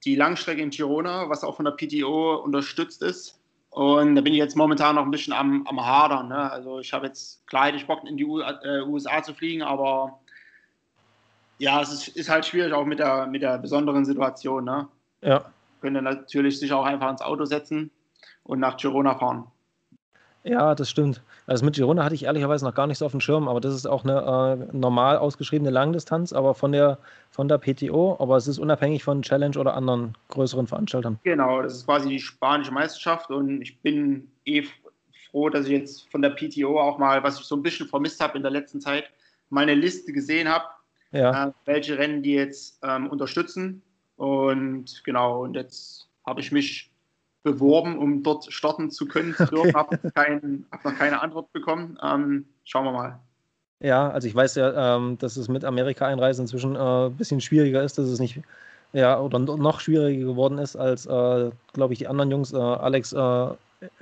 die 0.06 0.16
Langstrecke 0.16 0.62
in 0.62 0.70
Girona, 0.70 1.30
was 1.30 1.44
auch 1.44 1.56
von 1.56 1.66
der 1.66 1.72
PTO 1.72 2.36
unterstützt 2.36 3.02
ist. 3.02 3.40
Und 3.70 4.16
da 4.16 4.22
bin 4.22 4.34
ich 4.34 4.40
jetzt 4.40 4.56
momentan 4.56 4.96
noch 4.96 5.04
ein 5.04 5.12
bisschen 5.12 5.34
am, 5.34 5.66
am 5.68 5.86
Hadern. 5.86 6.30
Ne? 6.30 6.52
Also 6.52 6.80
ich 6.80 6.94
habe 6.94 7.08
jetzt, 7.08 7.46
klar 7.48 7.68
hätte 7.68 7.78
ich 7.78 7.86
Bock 7.86 8.08
in 8.08 8.18
die 8.18 8.26
U 8.26 8.40
äh, 8.40 8.82
USA 8.88 9.22
zu 9.22 9.34
fliegen, 9.34 9.62
aber 9.62 10.20
ja, 11.60 11.82
es 11.82 11.92
ist, 11.92 12.08
ist 12.10 12.30
halt 12.30 12.46
schwierig 12.46 12.74
auch 12.74 12.86
mit 12.86 13.00
der, 13.00 13.28
mit 13.28 13.42
der 13.42 13.58
besonderen 13.58 14.06
Situation. 14.06 14.64
Ne? 14.64 14.88
Ja, 15.22 15.46
Könnte 15.82 16.02
natürlich 16.02 16.60
sich 16.60 16.74
auch 16.74 16.86
einfach 16.86 17.10
ins 17.10 17.22
Auto 17.22 17.46
setzen 17.46 17.92
und 18.44 18.60
nach 18.60 18.78
Girona 18.78 19.16
fahren. 19.16 19.46
Ja, 20.44 20.76
das 20.76 20.90
stimmt. 20.90 21.22
Also 21.46 21.64
mit 21.66 21.76
Girona 21.76 22.04
hatte 22.04 22.16
ich 22.16 22.24
ehrlicherweise 22.24 22.66
noch 22.66 22.74
gar 22.74 22.88
nicht 22.88 22.98
so 22.98 23.06
auf 23.06 23.12
dem 23.12 23.22
Schirm, 23.22 23.48
aber 23.48 23.62
das 23.62 23.74
ist 23.74 23.86
auch 23.86 24.04
eine 24.04 24.68
äh, 24.72 24.76
normal 24.76 25.18
ausgeschriebene 25.18 25.70
Langdistanz, 25.72 26.34
aber 26.34 26.54
von 26.54 26.72
der, 26.72 26.98
von 27.32 27.48
der 27.48 27.58
PTO, 27.58 28.18
aber 28.20 28.36
es 28.38 28.48
ist 28.48 28.60
unabhängig 28.60 29.04
von 29.04 29.22
Challenge 29.22 29.58
oder 29.58 29.74
anderen 29.76 30.16
größeren 30.30 30.68
Veranstaltern. 30.68 31.20
Genau, 31.24 31.62
das 31.62 31.76
ist 31.76 31.86
quasi 31.86 32.10
die 32.10 32.20
spanische 32.20 32.72
Meisterschaft 32.72 33.30
und 33.30 33.62
ich 33.62 33.80
bin 33.82 34.30
eh 34.46 34.64
froh, 35.32 35.50
dass 35.50 35.66
ich 35.66 35.72
jetzt 35.72 36.10
von 36.12 36.22
der 36.22 36.32
PTO 36.32 36.80
auch 36.80 36.98
mal, 36.98 37.24
was 37.24 37.40
ich 37.40 37.46
so 37.46 37.56
ein 37.56 37.64
bisschen 37.64 37.88
vermisst 37.88 38.22
habe 38.22 38.38
in 38.38 38.44
der 38.44 38.52
letzten 38.52 38.82
Zeit, 38.82 39.06
meine 39.50 39.74
Liste 39.76 40.12
gesehen 40.12 40.50
habe, 40.50 40.66
Ja. 41.12 41.48
äh, 41.48 41.52
welche 41.66 41.98
Rennen 41.98 42.22
die 42.24 42.34
jetzt 42.34 42.80
ähm, 42.84 43.08
unterstützen. 43.08 43.82
Und 44.18 45.02
genau, 45.06 45.44
und 45.44 45.54
jetzt 45.54 46.10
habe 46.26 46.42
ich 46.42 46.52
mich 46.52 46.92
beworben, 47.52 47.98
um 47.98 48.24
dort 48.24 48.52
starten 48.52 48.92
zu 48.92 49.06
können. 49.08 49.34
Zu 49.36 49.46
dürfen. 49.46 49.74
Habe 49.74 49.98
kein, 50.14 50.66
hab 50.72 50.84
noch 50.86 50.96
keine 50.96 51.22
Antwort 51.22 51.52
bekommen. 51.54 51.98
Ähm, 52.04 52.46
schauen 52.66 52.86
wir 52.86 52.92
mal. 52.92 53.20
Ja, 53.80 54.10
also 54.10 54.28
ich 54.28 54.36
weiß 54.36 54.56
ja, 54.56 54.96
ähm, 54.98 55.18
dass 55.20 55.38
es 55.38 55.48
mit 55.48 55.64
Amerika-Einreise 55.64 56.42
inzwischen 56.42 56.76
äh, 56.76 56.80
ein 57.08 57.16
bisschen 57.16 57.42
schwieriger 57.42 57.84
ist, 57.84 57.98
dass 57.98 58.08
es 58.08 58.20
nicht, 58.20 58.42
ja, 58.92 59.20
oder 59.20 59.40
no- 59.40 59.56
noch 59.58 59.80
schwieriger 59.80 60.26
geworden 60.26 60.58
ist 60.58 60.76
als, 60.76 61.06
äh, 61.06 61.52
glaube 61.74 61.94
ich, 61.94 62.00
die 62.00 62.08
anderen 62.08 62.32
Jungs, 62.32 62.54
äh, 62.54 62.58
Alex, 62.58 63.14
äh, 63.14 63.48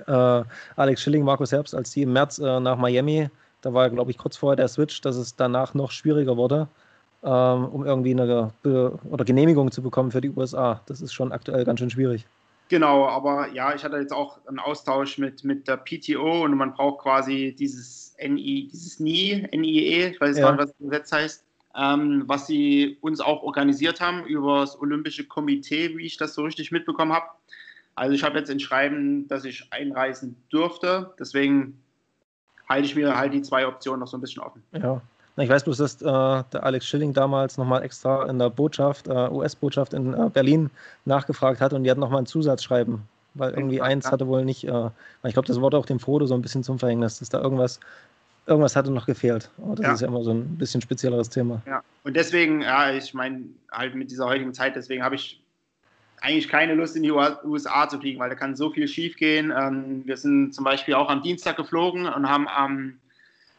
äh, 0.06 0.44
Alex 0.76 1.02
Schilling, 1.02 1.24
Markus 1.24 1.52
Herbst, 1.52 1.74
als 1.74 1.90
die 1.92 2.02
im 2.02 2.12
März 2.14 2.38
äh, 2.38 2.60
nach 2.60 2.78
Miami, 2.78 3.28
da 3.60 3.72
war, 3.74 3.90
glaube 3.90 4.10
ich, 4.10 4.18
kurz 4.18 4.36
vorher 4.36 4.56
der 4.56 4.68
Switch, 4.68 5.00
dass 5.02 5.16
es 5.16 5.36
danach 5.36 5.74
noch 5.74 5.90
schwieriger 5.90 6.36
wurde, 6.36 6.68
ähm, 7.22 7.64
um 7.66 7.84
irgendwie 7.84 8.12
eine 8.12 8.52
Be 8.62 8.98
oder 9.10 9.24
Genehmigung 9.24 9.70
zu 9.72 9.82
bekommen 9.82 10.10
für 10.12 10.20
die 10.22 10.30
USA. 10.30 10.80
Das 10.86 11.00
ist 11.02 11.12
schon 11.12 11.32
aktuell 11.32 11.64
ganz 11.64 11.80
schön 11.80 11.90
schwierig. 11.90 12.26
Genau, 12.68 13.06
aber 13.06 13.52
ja, 13.52 13.74
ich 13.74 13.84
hatte 13.84 13.96
jetzt 13.96 14.12
auch 14.12 14.38
einen 14.46 14.58
Austausch 14.58 15.18
mit, 15.18 15.44
mit 15.44 15.68
der 15.68 15.76
PTO 15.76 16.44
und 16.44 16.56
man 16.56 16.74
braucht 16.74 17.02
quasi 17.02 17.54
dieses 17.56 18.16
NI, 18.20 18.68
dieses 18.72 18.98
NI, 18.98 19.46
NIE, 19.52 20.08
ich 20.08 20.20
weiß 20.20 20.36
Ja. 20.36 20.42
gar 20.44 20.52
nicht, 20.52 20.60
was 20.60 20.70
das 20.70 20.78
Gesetz 20.78 21.12
heißt, 21.12 21.44
ähm, 21.76 22.24
was 22.26 22.46
sie 22.46 22.98
uns 23.02 23.20
auch 23.20 23.42
organisiert 23.42 24.00
haben 24.00 24.24
über 24.24 24.60
das 24.60 24.80
Olympische 24.80 25.24
Komitee, 25.26 25.96
wie 25.96 26.06
ich 26.06 26.16
das 26.16 26.34
so 26.34 26.42
richtig 26.42 26.72
mitbekommen 26.72 27.12
habe. 27.12 27.26
Also 27.94 28.14
ich 28.14 28.24
habe 28.24 28.38
jetzt 28.38 28.50
ein 28.50 28.60
Schreiben, 28.60 29.28
dass 29.28 29.44
ich 29.44 29.72
einreisen 29.72 30.36
dürfte, 30.52 31.14
deswegen 31.18 31.80
halte 32.68 32.86
ich 32.86 32.96
mir 32.96 33.16
halt 33.16 33.32
die 33.32 33.42
zwei 33.42 33.66
Optionen 33.66 34.00
noch 34.00 34.08
so 34.08 34.16
ein 34.16 34.20
bisschen 34.20 34.42
offen. 34.42 34.62
Ja. 34.72 35.00
Ich 35.38 35.50
weiß 35.50 35.64
bloß, 35.64 35.76
dass 35.76 36.00
äh, 36.00 36.04
der 36.04 36.62
Alex 36.62 36.86
Schilling 36.86 37.12
damals 37.12 37.58
nochmal 37.58 37.82
extra 37.82 38.26
in 38.28 38.38
der 38.38 38.48
Botschaft, 38.48 39.06
äh, 39.06 39.28
US-Botschaft 39.28 39.92
in 39.92 40.14
äh, 40.14 40.30
Berlin 40.30 40.70
nachgefragt 41.04 41.60
hat 41.60 41.74
und 41.74 41.84
die 41.84 41.90
hatten 41.90 42.00
nochmal 42.00 42.20
ein 42.22 42.26
Zusatzschreiben, 42.26 43.02
weil 43.34 43.52
irgendwie 43.52 43.82
eins 43.82 44.10
hatte 44.10 44.26
wohl 44.26 44.44
nicht, 44.46 44.64
äh, 44.64 44.90
ich 45.24 45.34
glaube, 45.34 45.46
das 45.46 45.60
wurde 45.60 45.76
auch 45.76 45.84
dem 45.84 46.00
Frodo 46.00 46.24
so 46.24 46.34
ein 46.34 46.40
bisschen 46.40 46.62
zum 46.62 46.78
Verhängnis, 46.78 47.18
dass 47.18 47.28
da 47.28 47.40
irgendwas, 47.40 47.80
irgendwas 48.46 48.76
hatte 48.76 48.90
noch 48.90 49.04
gefehlt. 49.04 49.50
Aber 49.62 49.74
das 49.74 49.84
Ja. 49.84 49.92
ist 49.92 50.00
ja 50.00 50.08
immer 50.08 50.22
so 50.22 50.32
ein 50.32 50.56
bisschen 50.56 50.80
spezielleres 50.80 51.28
Thema. 51.28 51.60
Ja, 51.66 51.82
und 52.04 52.16
deswegen, 52.16 52.62
ja, 52.62 52.92
ich 52.92 53.12
meine, 53.12 53.44
halt 53.70 53.94
mit 53.94 54.10
dieser 54.10 54.24
heutigen 54.26 54.54
Zeit, 54.54 54.74
deswegen 54.74 55.02
habe 55.02 55.16
ich 55.16 55.42
eigentlich 56.22 56.48
keine 56.48 56.74
Lust, 56.74 56.96
in 56.96 57.02
die 57.02 57.12
USA 57.12 57.88
zu 57.88 58.00
fliegen, 58.00 58.18
weil 58.18 58.30
da 58.30 58.36
kann 58.36 58.56
so 58.56 58.70
viel 58.70 58.88
schief 58.88 59.16
gehen. 59.16 59.52
Ähm, 59.54 60.02
wir 60.06 60.16
sind 60.16 60.54
zum 60.54 60.64
Beispiel 60.64 60.94
auch 60.94 61.10
am 61.10 61.22
Dienstag 61.22 61.56
geflogen 61.56 62.06
und 62.06 62.28
haben 62.28 62.48
am, 62.48 62.98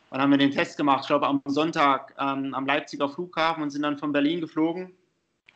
wann 0.09 0.21
haben 0.21 0.31
wir 0.31 0.37
den 0.37 0.51
Test 0.51 0.77
gemacht? 0.77 1.01
Ich 1.01 1.07
glaube 1.07 1.27
am 1.27 1.41
Sonntag 1.45 2.13
ähm, 2.19 2.53
am 2.53 2.65
Leipziger 2.65 3.09
Flughafen 3.09 3.63
und 3.63 3.69
sind 3.69 3.81
dann 3.83 3.97
von 3.97 4.11
Berlin 4.11 4.41
geflogen. 4.41 4.91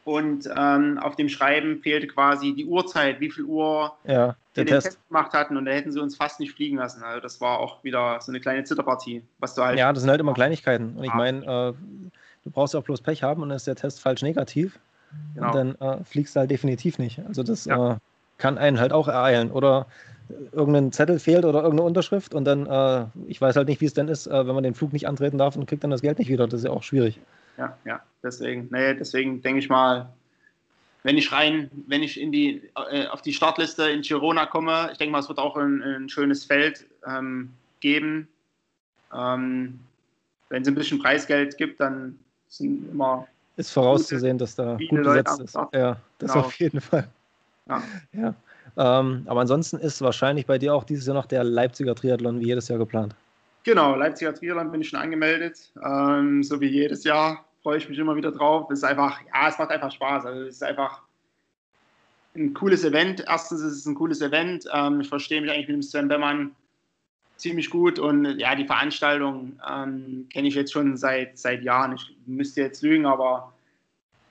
Und 0.03 0.49
ähm, 0.57 0.97
auf 0.97 1.15
dem 1.15 1.29
Schreiben 1.29 1.79
fehlte 1.81 2.07
quasi 2.07 2.53
die 2.55 2.65
Uhrzeit, 2.65 3.19
wie 3.19 3.29
viel 3.29 3.43
Uhr 3.43 3.95
Ja, 4.03 4.35
wir 4.55 4.65
den 4.65 4.67
Test. 4.67 4.87
Test 4.87 5.07
gemacht 5.07 5.31
hatten. 5.33 5.57
Und 5.57 5.65
da 5.65 5.71
hätten 5.71 5.91
sie 5.91 5.99
uns 5.99 6.15
fast 6.15 6.39
nicht 6.39 6.53
fliegen 6.53 6.77
lassen. 6.77 7.03
Also 7.03 7.19
das 7.19 7.39
war 7.39 7.59
auch 7.59 7.83
wieder 7.83 8.19
so 8.19 8.31
eine 8.31 8.39
kleine 8.39 8.63
Zitterpartie, 8.63 9.21
was 9.37 9.53
du 9.53 9.61
halt 9.61 9.77
Ja, 9.77 9.93
das 9.93 10.01
sind 10.01 10.09
halt 10.09 10.19
immer 10.19 10.33
Kleinigkeiten. 10.33 10.95
Und 10.97 11.03
ich 11.03 11.13
meine, 11.13 11.39
äh, 11.45 11.73
du 12.43 12.49
brauchst 12.51 12.73
ja 12.73 12.79
auch 12.79 12.83
bloß 12.83 13.01
Pech 13.01 13.21
haben 13.21 13.43
und 13.43 13.49
dann 13.49 13.57
ist 13.57 13.67
der 13.67 13.75
Test 13.75 14.01
falsch 14.01 14.23
negativ. 14.23 14.79
Genau. 15.35 15.47
Und 15.47 15.55
dann 15.55 15.75
äh, 15.75 16.03
fliegst 16.03 16.35
du 16.35 16.39
halt 16.39 16.49
definitiv 16.49 16.97
nicht. 16.97 17.19
Also 17.27 17.43
das 17.43 17.65
Ja. 17.65 17.93
äh, 17.93 17.95
kann 18.39 18.57
einen 18.57 18.79
halt 18.79 18.93
auch 18.93 19.07
ereilen. 19.07 19.51
Oder 19.51 19.85
irgendein 20.51 20.91
Zettel 20.91 21.19
fehlt 21.19 21.45
oder 21.45 21.59
irgendeine 21.61 21.87
Unterschrift 21.87 22.33
und 22.33 22.45
dann, 22.45 22.65
äh, 22.65 23.05
ich 23.27 23.39
weiß 23.41 23.55
halt 23.55 23.67
nicht, 23.67 23.81
wie 23.81 23.85
es 23.85 23.93
denn 23.93 24.07
ist, 24.07 24.27
äh, 24.27 24.47
wenn 24.47 24.55
man 24.55 24.63
den 24.63 24.75
Flug 24.75 24.93
nicht 24.93 25.07
antreten 25.07 25.37
darf 25.37 25.55
und 25.55 25.65
kriegt 25.67 25.83
dann 25.83 25.91
das 25.91 26.01
Geld 26.01 26.19
nicht 26.19 26.29
wieder. 26.29 26.47
Das 26.47 26.59
ist 26.61 26.65
ja 26.65 26.71
auch 26.71 26.83
schwierig. 26.83 27.19
Ja, 27.57 27.77
ja, 27.85 28.01
deswegen, 28.23 28.67
nee, 28.71 28.93
deswegen 28.93 29.41
denke 29.41 29.59
ich 29.59 29.69
mal, 29.69 30.09
wenn 31.03 31.17
ich 31.17 31.31
rein, 31.31 31.69
wenn 31.87 32.03
ich 32.03 32.19
in 32.19 32.31
die, 32.31 32.61
äh, 32.91 33.07
auf 33.07 33.21
die 33.21 33.33
Startliste 33.33 33.89
in 33.89 34.01
Girona 34.01 34.45
komme, 34.45 34.89
ich 34.91 34.97
denke 34.97 35.11
mal, 35.11 35.19
es 35.19 35.29
wird 35.29 35.39
auch 35.39 35.57
ein, 35.57 35.81
ein 35.81 36.09
schönes 36.09 36.45
Feld 36.45 36.85
ähm, 37.07 37.49
geben. 37.79 38.27
Ähm, 39.13 39.79
wenn 40.49 40.61
es 40.61 40.67
ein 40.67 40.75
bisschen 40.75 40.99
Preisgeld 40.99 41.57
gibt, 41.57 41.79
dann 41.79 42.19
sind 42.47 42.91
immer, 42.91 43.27
Ist 43.57 43.71
vorauszusehen, 43.71 44.37
dass 44.37 44.55
da 44.55 44.77
gut 44.89 45.03
besetzt 45.03 45.39
ist. 45.41 45.55
Ja, 45.55 45.97
das 46.19 46.33
Genau. 46.33 46.45
auf 46.45 46.53
jeden 46.59 46.81
Fall. 46.81 47.07
Ja. 47.67 47.83
Ja. 48.13 48.35
Ähm, 48.77 49.23
aber 49.27 49.41
ansonsten 49.41 49.77
ist 49.77 50.01
wahrscheinlich 50.01 50.45
bei 50.45 50.57
dir 50.57 50.73
auch 50.73 50.83
dieses 50.83 51.05
Jahr 51.05 51.15
noch 51.15 51.25
der 51.25 51.43
Leipziger 51.43 51.95
Triathlon 51.95 52.39
wie 52.39 52.45
jedes 52.45 52.67
Jahr 52.67 52.79
geplant. 52.79 53.15
genau, 53.63 53.95
Leipziger 53.95 54.33
Triathlon 54.33 54.71
bin 54.71 54.81
ich 54.81 54.89
schon 54.89 54.99
angemeldet, 54.99 55.71
ähm, 55.83 56.43
so 56.43 56.59
wie 56.61 56.67
jedes 56.67 57.03
Jahr, 57.03 57.45
freue 57.61 57.77
ich 57.77 57.89
mich 57.89 57.97
immer 57.97 58.15
wieder 58.15 58.31
drauf. 58.31 58.69
Es 58.71 58.79
ist 58.79 58.83
einfach, 58.83 59.19
ja, 59.21 59.49
es 59.49 59.57
macht 59.57 59.71
einfach 59.71 59.91
Spaß, 59.91 60.25
also 60.25 60.41
es 60.41 60.55
ist 60.55 60.63
einfach 60.63 61.01
ein 62.35 62.53
cooles 62.53 62.83
Event. 62.83 63.23
Erstens 63.27 63.61
ist 63.61 63.73
es 63.73 63.85
ein 63.85 63.95
cooles 63.95 64.21
Event. 64.21 64.65
Ähm, 64.73 65.01
ich 65.01 65.09
verstehe 65.09 65.41
mich 65.41 65.51
eigentlich 65.51 65.67
mit 65.67 65.75
dem 65.75 65.83
Sven 65.83 66.07
Bemmern 66.07 66.55
ziemlich 67.37 67.69
gut 67.69 67.97
und 67.97 68.25
ja, 68.39 68.55
die 68.55 68.67
Veranstaltung 68.67 69.59
ähm, 69.67 70.27
kenne 70.31 70.47
ich 70.47 70.55
jetzt 70.55 70.71
schon 70.71 70.95
seit, 70.95 71.37
seit 71.37 71.63
Jahren. 71.63 71.95
Ich 71.95 72.15
müsste 72.27 72.61
jetzt 72.61 72.83
lügen, 72.83 73.05
aber 73.05 73.51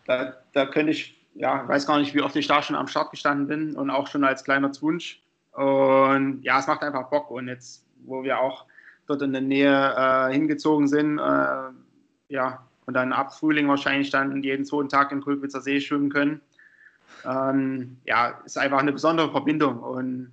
da, 0.06 0.36
da 0.52 0.66
könnte 0.66 0.92
ich, 0.92 1.19
ja, 1.34 1.66
weiß 1.68 1.86
gar 1.86 1.98
nicht, 1.98 2.14
wie 2.14 2.22
oft 2.22 2.36
ich 2.36 2.46
da 2.46 2.62
schon 2.62 2.76
am 2.76 2.88
Start 2.88 3.10
gestanden 3.10 3.46
bin 3.46 3.76
und 3.76 3.90
auch 3.90 4.06
schon 4.06 4.24
als 4.24 4.44
kleiner 4.44 4.72
Zwunsch. 4.72 5.22
Und 5.52 6.42
ja, 6.42 6.58
es 6.58 6.66
macht 6.66 6.82
einfach 6.82 7.08
Bock. 7.10 7.30
Und 7.30 7.48
jetzt, 7.48 7.84
wo 8.04 8.22
wir 8.22 8.38
auch 8.40 8.66
dort 9.06 9.22
in 9.22 9.32
der 9.32 9.42
Nähe 9.42 9.94
äh, 9.96 10.32
hingezogen 10.32 10.88
sind, 10.88 11.18
äh, 11.18 11.70
ja, 12.28 12.66
und 12.86 12.94
dann 12.94 13.12
ab 13.12 13.34
Frühling 13.34 13.68
wahrscheinlich 13.68 14.10
dann 14.10 14.42
jeden 14.42 14.64
zweiten 14.64 14.88
Tag 14.88 15.12
in 15.12 15.20
Kulkwitzer 15.20 15.60
See 15.60 15.80
schwimmen 15.80 16.10
können. 16.10 16.40
Ähm, 17.24 17.98
ja, 18.04 18.40
ist 18.44 18.58
einfach 18.58 18.78
eine 18.78 18.92
besondere 18.92 19.30
Verbindung. 19.30 19.80
Und 19.80 20.32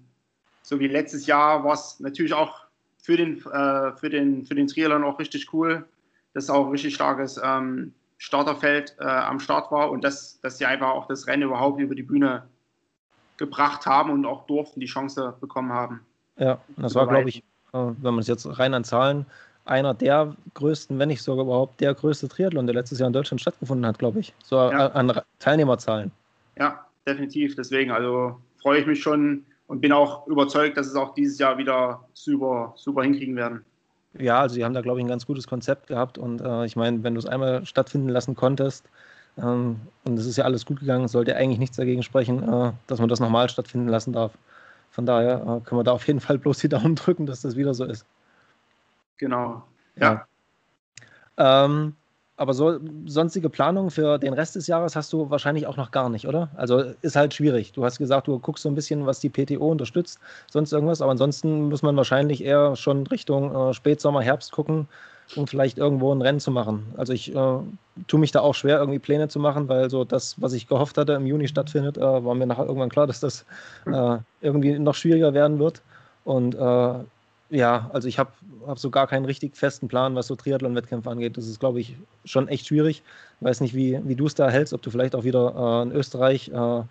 so 0.62 0.80
wie 0.80 0.88
letztes 0.88 1.28
Jahr 1.28 1.64
war 1.64 1.74
es 1.74 2.00
natürlich 2.00 2.34
auch 2.34 2.62
für 2.98 3.18
den, 3.18 3.38
äh, 3.46 3.94
für 3.96 4.10
den, 4.10 4.46
für 4.46 4.56
den 4.56 4.68
Triathlon 4.68 5.04
auch 5.04 5.20
richtig 5.20 5.54
cool, 5.54 5.86
dass 6.34 6.50
auch 6.50 6.66
ein 6.66 6.72
richtig 6.72 6.96
starkes 6.96 7.40
ähm, 7.44 7.94
Starterfeld 8.18 8.96
äh, 9.00 9.04
am 9.04 9.40
Start 9.40 9.72
war 9.72 9.92
und 9.92 10.04
dass, 10.04 10.40
dass 10.42 10.58
sie 10.58 10.66
einfach 10.66 10.90
auch 10.90 11.08
das 11.08 11.28
Rennen 11.28 11.44
überhaupt 11.44 11.80
über 11.80 11.96
die 11.96 12.04
Bühne 12.04 12.48
gebracht 13.38 13.86
haben 13.86 14.10
und 14.12 14.26
auch 14.26 14.48
durften, 14.48 14.80
die 14.80 14.88
Chance 14.88 15.36
bekommen 15.40 15.72
haben. 15.72 16.02
Ja, 16.38 16.60
das 16.78 16.96
war, 16.96 17.08
glaube 17.08 17.30
ich, 17.30 17.40
äh, 17.40 17.42
wenn 17.74 18.14
man 18.14 18.20
es 18.20 18.28
jetzt 18.28 18.48
rein 18.60 18.74
an 18.74 18.84
Zahlen, 18.84 19.26
einer 19.66 19.94
der 19.94 20.36
größten, 20.54 20.98
wenn 20.98 21.10
nicht 21.10 21.22
sogar 21.22 21.46
überhaupt 21.46 21.82
der 21.82 21.94
größte 21.94 22.28
Triathlon, 22.28 22.66
der 22.68 22.76
letztes 22.76 23.00
Jahr 23.00 23.08
in 23.08 23.14
Deutschland 23.14 23.42
stattgefunden 23.42 23.86
hat, 23.86 24.00
glaube 24.00 24.20
ich. 24.20 24.34
So 24.44 24.56
Ja. 24.56 24.88
an 24.88 25.12
an 25.12 25.22
Teilnehmerzahlen. 25.40 26.12
Ja, 26.58 26.86
definitiv. 27.06 27.56
Deswegen, 27.56 27.92
also 27.92 28.40
freue 28.62 28.80
ich 28.80 28.88
mich 28.88 29.02
schon 29.02 29.46
und 29.68 29.82
bin 29.82 29.92
auch 29.92 30.26
überzeugt, 30.28 30.78
dass 30.78 30.88
es 30.88 30.96
auch 30.96 31.14
dieses 31.14 31.38
Jahr 31.38 31.58
wieder 31.58 32.08
super, 32.14 32.74
super 32.78 33.04
hinkriegen 33.04 33.36
werden. 33.36 33.66
Ja, 34.14 34.40
also 34.40 34.56
die 34.56 34.66
haben 34.66 34.74
da, 34.74 34.82
glaube 34.82 35.00
ich, 35.00 35.06
ein 35.06 35.10
ganz 35.10 35.26
gutes 35.26 35.48
Konzept 35.48 35.88
gehabt 35.88 36.18
und 36.18 36.42
äh, 36.42 36.66
ich 36.66 36.76
meine, 36.76 37.04
wenn 37.04 37.14
du 37.14 37.20
es 37.20 37.26
einmal 37.26 37.66
stattfinden 37.66 38.10
lassen 38.10 38.36
konntest 38.36 38.86
ähm, 39.38 39.80
und 40.06 40.18
es 40.18 40.26
ist 40.26 40.38
ja 40.38 40.46
alles 40.46 40.66
gut 40.66 40.80
gegangen, 40.80 41.08
sollte 41.08 41.36
eigentlich 41.36 41.60
nichts 41.60 41.78
dagegen 41.78 42.04
sprechen, 42.04 42.42
äh, 42.42 42.72
dass 42.88 43.00
man 43.00 43.10
das 43.10 43.20
nochmal 43.20 43.50
stattfinden 43.50 43.88
lassen 43.88 44.14
darf. 44.14 44.32
Von 44.92 45.06
daher 45.06 45.42
äh, 45.42 45.68
können 45.68 45.80
wir 45.80 45.84
da 45.84 45.92
auf 45.92 46.08
jeden 46.08 46.20
Fall 46.20 46.38
bloß 46.40 46.60
die 46.60 46.70
Daumen 46.70 46.96
drücken, 46.96 47.26
dass 47.26 47.42
das 47.42 47.56
wieder 47.56 47.74
so 47.74 47.86
ist. 47.86 48.06
Genau. 49.18 49.64
Ja. 49.96 50.28
Ähm, 51.38 51.96
aber 52.38 52.54
so, 52.54 52.80
sonstige 53.08 53.50
Planungen 53.50 53.90
für 53.90 54.20
den 54.20 54.34
Rest 54.34 54.56
des 54.56 54.68
Jahres 54.68 54.96
hast 54.96 55.12
du 55.12 55.30
wahrscheinlich 55.32 55.66
auch 55.66 55.76
noch 55.76 55.90
gar 55.90 56.08
nicht, 56.10 56.28
oder? 56.28 56.50
Also 56.56 56.84
ist 57.02 57.16
halt 57.16 57.34
schwierig. 57.34 57.74
Du 57.74 57.84
hast 57.84 57.98
gesagt, 57.98 58.28
du 58.28 58.38
guckst 58.38 58.62
so 58.64 58.70
ein 58.70 58.76
bisschen, 58.76 59.08
was 59.08 59.20
die 59.20 59.30
PTO 59.30 59.72
unterstützt, 59.72 60.20
sonst 60.52 60.72
irgendwas, 60.72 61.02
aber 61.02 61.12
ansonsten 61.12 61.70
muss 61.70 61.82
man 61.82 61.98
wahrscheinlich 61.98 62.44
eher 62.44 62.76
schon 62.76 63.08
Richtung 63.08 63.54
äh, 63.54 63.74
Spätsommer, 63.74 64.22
Herbst 64.22 64.52
gucken, 64.52 64.88
um 65.36 65.48
vielleicht 65.48 65.80
irgendwo 65.80 66.14
ein 66.14 66.22
Rennen 66.22 66.40
zu 66.40 66.52
machen. 66.52 66.94
Also 66.96 67.12
ich 67.12 67.36
äh, 67.36 67.60
tue 68.08 68.20
mich 68.20 68.32
da 68.32 68.42
auch 68.42 68.54
schwer, 68.54 68.78
irgendwie 68.78 69.00
Pläne 69.00 69.30
zu 69.30 69.40
machen, 69.40 69.68
weil 69.68 69.90
so 69.90 70.06
das, 70.06 70.40
was 70.40 70.54
ich 70.54 70.68
gehofft 70.68 70.98
hatte, 71.00 71.14
im 71.14 71.26
Juni 71.26 71.48
stattfindet, 71.48 71.98
äh, 71.98 72.02
war 72.02 72.36
mir 72.36 72.46
nachher 72.46 72.66
irgendwann 72.66 72.90
klar, 72.90 73.08
dass 73.08 73.20
das 73.20 73.46
äh, 73.88 74.18
irgendwie 74.42 74.78
noch 74.78 74.96
schwieriger 74.96 75.34
werden 75.34 75.58
wird. 75.58 75.82
Und 76.24 76.54
äh, 76.54 76.94
ja, 77.50 77.90
also 77.94 78.08
ich 78.08 78.20
habe 78.20 78.32
hab 78.66 78.80
so 78.80 78.90
gar 78.90 79.08
keinen 79.08 79.26
richtig 79.26 79.56
festen 79.56 79.88
Plan, 79.88 80.16
was 80.16 80.28
so 80.28 80.36
Triathlon-Wettkämpfe 80.36 81.10
angeht. 81.10 81.38
Das 81.38 81.48
ist, 81.48 81.60
glaube 81.60 81.80
ich, 81.80 81.96
schon 82.26 82.48
echt 82.48 82.68
schwierig. 82.68 83.04
Ich 83.40 83.46
weiß 83.46 83.62
nicht, 83.62 83.74
wie, 83.74 84.00
wie 84.04 84.16
du 84.16 84.26
es 84.26 84.36
da 84.36 84.50
hältst, 84.50 84.74
ob 84.74 84.82
du 84.82 84.90
vielleicht 84.90 85.16
auch 85.16 85.24
wieder 85.24 85.54
äh, 85.56 85.84
in 85.84 85.92
Österreich, 85.92 86.50
äh, 86.50 86.84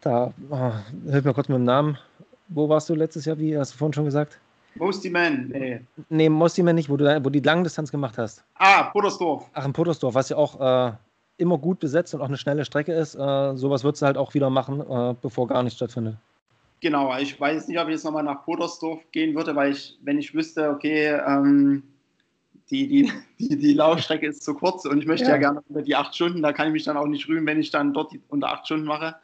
da, 0.00 0.34
oh, 0.50 0.72
hilf 1.10 1.24
mir 1.24 1.34
kurz 1.34 1.48
mit 1.48 1.56
dem 1.56 1.64
Namen. 1.64 1.98
Wo 2.48 2.68
warst 2.68 2.88
du 2.90 2.94
letztes 2.94 3.24
Jahr, 3.24 3.38
wie 3.38 3.56
hast 3.56 3.72
du 3.72 3.78
vorhin 3.78 3.94
schon 3.94 4.04
gesagt? 4.04 4.38
Mosty 4.76 5.08
Man, 5.08 5.48
nee. 5.48 5.80
Nee, 6.08 6.28
Mostimen 6.28 6.74
nicht, 6.74 6.90
wo 6.90 6.96
du, 6.96 7.24
wo 7.24 7.30
die 7.30 7.40
Langdistanz 7.40 7.90
gemacht 7.90 8.18
hast. 8.18 8.44
Ah, 8.56 8.84
Puttersdorf. 8.90 9.48
Ach, 9.52 9.64
in 9.64 9.72
Puttersdorf, 9.72 10.14
was 10.14 10.28
ja 10.28 10.36
auch 10.36 10.60
äh, 10.60 10.92
immer 11.38 11.58
gut 11.58 11.78
besetzt 11.78 12.14
und 12.14 12.20
auch 12.20 12.28
eine 12.28 12.36
schnelle 12.36 12.64
Strecke 12.64 12.92
ist. 12.92 13.14
Äh, 13.14 13.56
sowas 13.56 13.84
würdest 13.84 14.02
du 14.02 14.06
halt 14.06 14.16
auch 14.16 14.34
wieder 14.34 14.50
machen, 14.50 14.80
äh, 14.80 15.14
bevor 15.20 15.46
gar 15.46 15.62
nichts 15.62 15.76
stattfindet. 15.76 16.16
Genau, 16.84 17.16
ich 17.16 17.40
weiß 17.40 17.68
nicht, 17.68 17.78
ob 17.78 17.88
ich 17.88 17.94
jetzt 17.94 18.04
nochmal 18.04 18.24
nach 18.24 18.44
Puttersdorf 18.44 19.00
gehen 19.10 19.34
würde, 19.34 19.56
weil 19.56 19.72
ich, 19.72 19.96
wenn 20.02 20.18
ich 20.18 20.34
wüsste, 20.34 20.68
okay, 20.68 21.18
ähm, 21.26 21.82
die, 22.70 22.86
die, 22.86 23.12
die, 23.38 23.56
die 23.56 23.72
Laufstrecke 23.72 24.26
ist 24.26 24.44
zu 24.44 24.52
kurz 24.52 24.84
und 24.84 24.98
ich 24.98 25.06
möchte 25.06 25.24
ja. 25.24 25.30
ja 25.32 25.38
gerne 25.38 25.62
unter 25.66 25.80
die 25.80 25.96
acht 25.96 26.14
Stunden, 26.14 26.42
da 26.42 26.52
kann 26.52 26.66
ich 26.66 26.74
mich 26.74 26.84
dann 26.84 26.98
auch 26.98 27.06
nicht 27.06 27.26
rühmen, 27.26 27.46
wenn 27.46 27.58
ich 27.58 27.70
dann 27.70 27.94
dort 27.94 28.12
die, 28.12 28.20
unter 28.28 28.52
acht 28.52 28.66
Stunden 28.66 28.84
mache. 28.84 29.16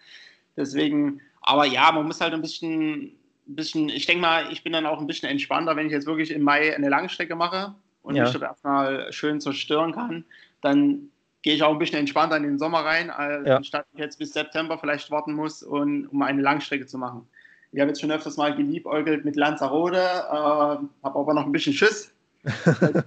Deswegen, 0.57 1.21
aber 1.43 1.67
ja, 1.67 1.93
man 1.93 2.07
muss 2.07 2.23
halt 2.23 2.33
ein 2.33 2.41
bisschen, 2.41 3.09
ein 3.47 3.57
bisschen, 3.57 3.91
ich 3.91 4.07
denke 4.07 4.23
mal, 4.23 4.51
ich 4.51 4.65
bin 4.65 4.73
dann 4.73 4.87
auch 4.87 4.99
ein 4.99 5.07
bisschen 5.07 5.29
entspannter, 5.29 5.77
wenn 5.77 5.85
ich 5.85 5.93
jetzt 5.93 6.07
wirklich 6.07 6.31
im 6.31 6.41
Mai 6.41 6.75
eine 6.75 6.89
Langstrecke 6.89 7.37
mache 7.37 7.75
und 8.01 8.15
ja. 8.15 8.23
mich 8.23 8.33
dort 8.33 8.45
erstmal 8.45 9.13
schön 9.13 9.39
zerstören 9.39 9.93
kann, 9.93 10.25
dann 10.63 11.11
gehe 11.43 11.57
ich 11.57 11.63
auch 11.63 11.73
ein 11.73 11.79
bisschen 11.79 11.99
entspannter 11.99 12.39
in 12.39 12.45
den 12.45 12.59
Sommer 12.59 12.87
rein, 12.87 13.09
ja. 13.09 13.57
anstatt 13.57 13.85
ich 13.93 13.99
jetzt 13.99 14.19
bis 14.19 14.33
September 14.33 14.79
vielleicht 14.79 15.11
warten 15.11 15.35
muss, 15.35 15.63
und, 15.63 16.07
um 16.07 16.23
eine 16.23 16.41
Langstrecke 16.41 16.87
zu 16.87 16.97
machen. 16.97 17.29
Ich 17.73 17.81
habe 17.81 17.91
jetzt 17.91 18.01
schon 18.01 18.11
öfters 18.11 18.37
mal 18.37 18.55
geliebäugelt 18.55 19.25
mit 19.25 19.37
Lanzarote, 19.37 19.99
äh, 19.99 20.03
habe 20.03 20.89
aber 21.03 21.35
noch 21.35 21.47
ein 21.47 21.53
bisschen 21.53 21.73
Schiss. 21.73 22.13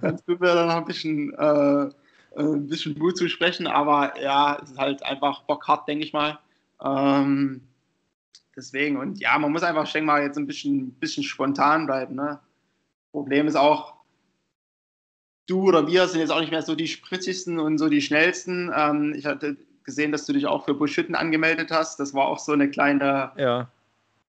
kannst 0.00 0.26
du 0.28 0.32
mir 0.32 0.54
dann 0.54 0.68
noch 0.68 0.76
ein 0.76 0.84
bisschen, 0.84 1.34
äh, 1.34 1.84
äh, 1.84 1.90
ein 2.36 2.66
bisschen 2.66 2.96
Mut 2.98 3.16
zu 3.16 3.28
sprechen, 3.28 3.66
aber 3.66 4.18
ja, 4.20 4.58
es 4.62 4.70
ist 4.70 4.78
halt 4.78 5.02
einfach 5.02 5.42
bockhart, 5.42 5.86
denke 5.88 6.04
ich 6.04 6.12
mal. 6.12 6.38
Ähm, 6.82 7.62
deswegen, 8.56 8.96
und 8.96 9.20
ja, 9.20 9.38
man 9.38 9.52
muss 9.52 9.62
einfach, 9.62 9.84
ich 9.84 9.92
denke 9.92 10.06
mal, 10.06 10.22
jetzt 10.22 10.38
ein 10.38 10.46
bisschen, 10.46 10.92
bisschen 10.92 11.24
spontan 11.24 11.86
bleiben. 11.86 12.14
Ne? 12.14 12.40
Problem 13.12 13.46
ist 13.46 13.56
auch, 13.56 13.94
du 15.46 15.64
oder 15.64 15.86
wir 15.86 16.08
sind 16.08 16.20
jetzt 16.20 16.30
auch 16.30 16.40
nicht 16.40 16.52
mehr 16.52 16.62
so 16.62 16.74
die 16.74 16.88
spritzigsten 16.88 17.58
und 17.58 17.78
so 17.78 17.88
die 17.88 18.00
schnellsten. 18.00 18.72
Ähm, 18.74 19.14
ich 19.14 19.26
hatte 19.26 19.56
gesehen, 19.84 20.12
dass 20.12 20.24
du 20.24 20.32
dich 20.32 20.46
auch 20.46 20.64
für 20.64 20.74
Buschütten 20.74 21.14
angemeldet 21.14 21.70
hast. 21.70 22.00
Das 22.00 22.14
war 22.14 22.26
auch 22.26 22.38
so 22.38 22.52
eine 22.52 22.70
kleine 22.70 23.32
ja. 23.36 23.68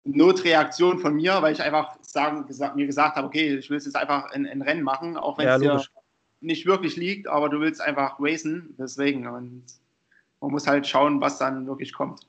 Notreaktion 0.04 0.98
von 0.98 1.14
mir, 1.14 1.40
weil 1.40 1.54
ich 1.54 1.62
einfach 1.62 1.96
sagen, 2.02 2.46
gesagt, 2.46 2.76
mir 2.76 2.86
gesagt 2.86 3.16
habe, 3.16 3.26
okay, 3.26 3.56
ich 3.56 3.70
will 3.70 3.78
jetzt 3.78 3.96
einfach 3.96 4.30
ein, 4.32 4.46
ein 4.46 4.62
Rennen 4.62 4.82
machen, 4.82 5.16
auch 5.16 5.38
wenn 5.38 5.46
ja, 5.46 5.56
es 5.56 5.62
dir 5.62 5.82
nicht 6.40 6.66
wirklich 6.66 6.96
liegt, 6.96 7.26
aber 7.26 7.48
du 7.48 7.60
willst 7.60 7.80
einfach 7.80 8.16
racen, 8.20 8.74
deswegen. 8.78 9.26
Und 9.26 9.64
man 10.40 10.50
muss 10.50 10.66
halt 10.66 10.86
schauen, 10.86 11.20
was 11.20 11.38
dann 11.38 11.66
wirklich 11.66 11.92
kommt. 11.92 12.20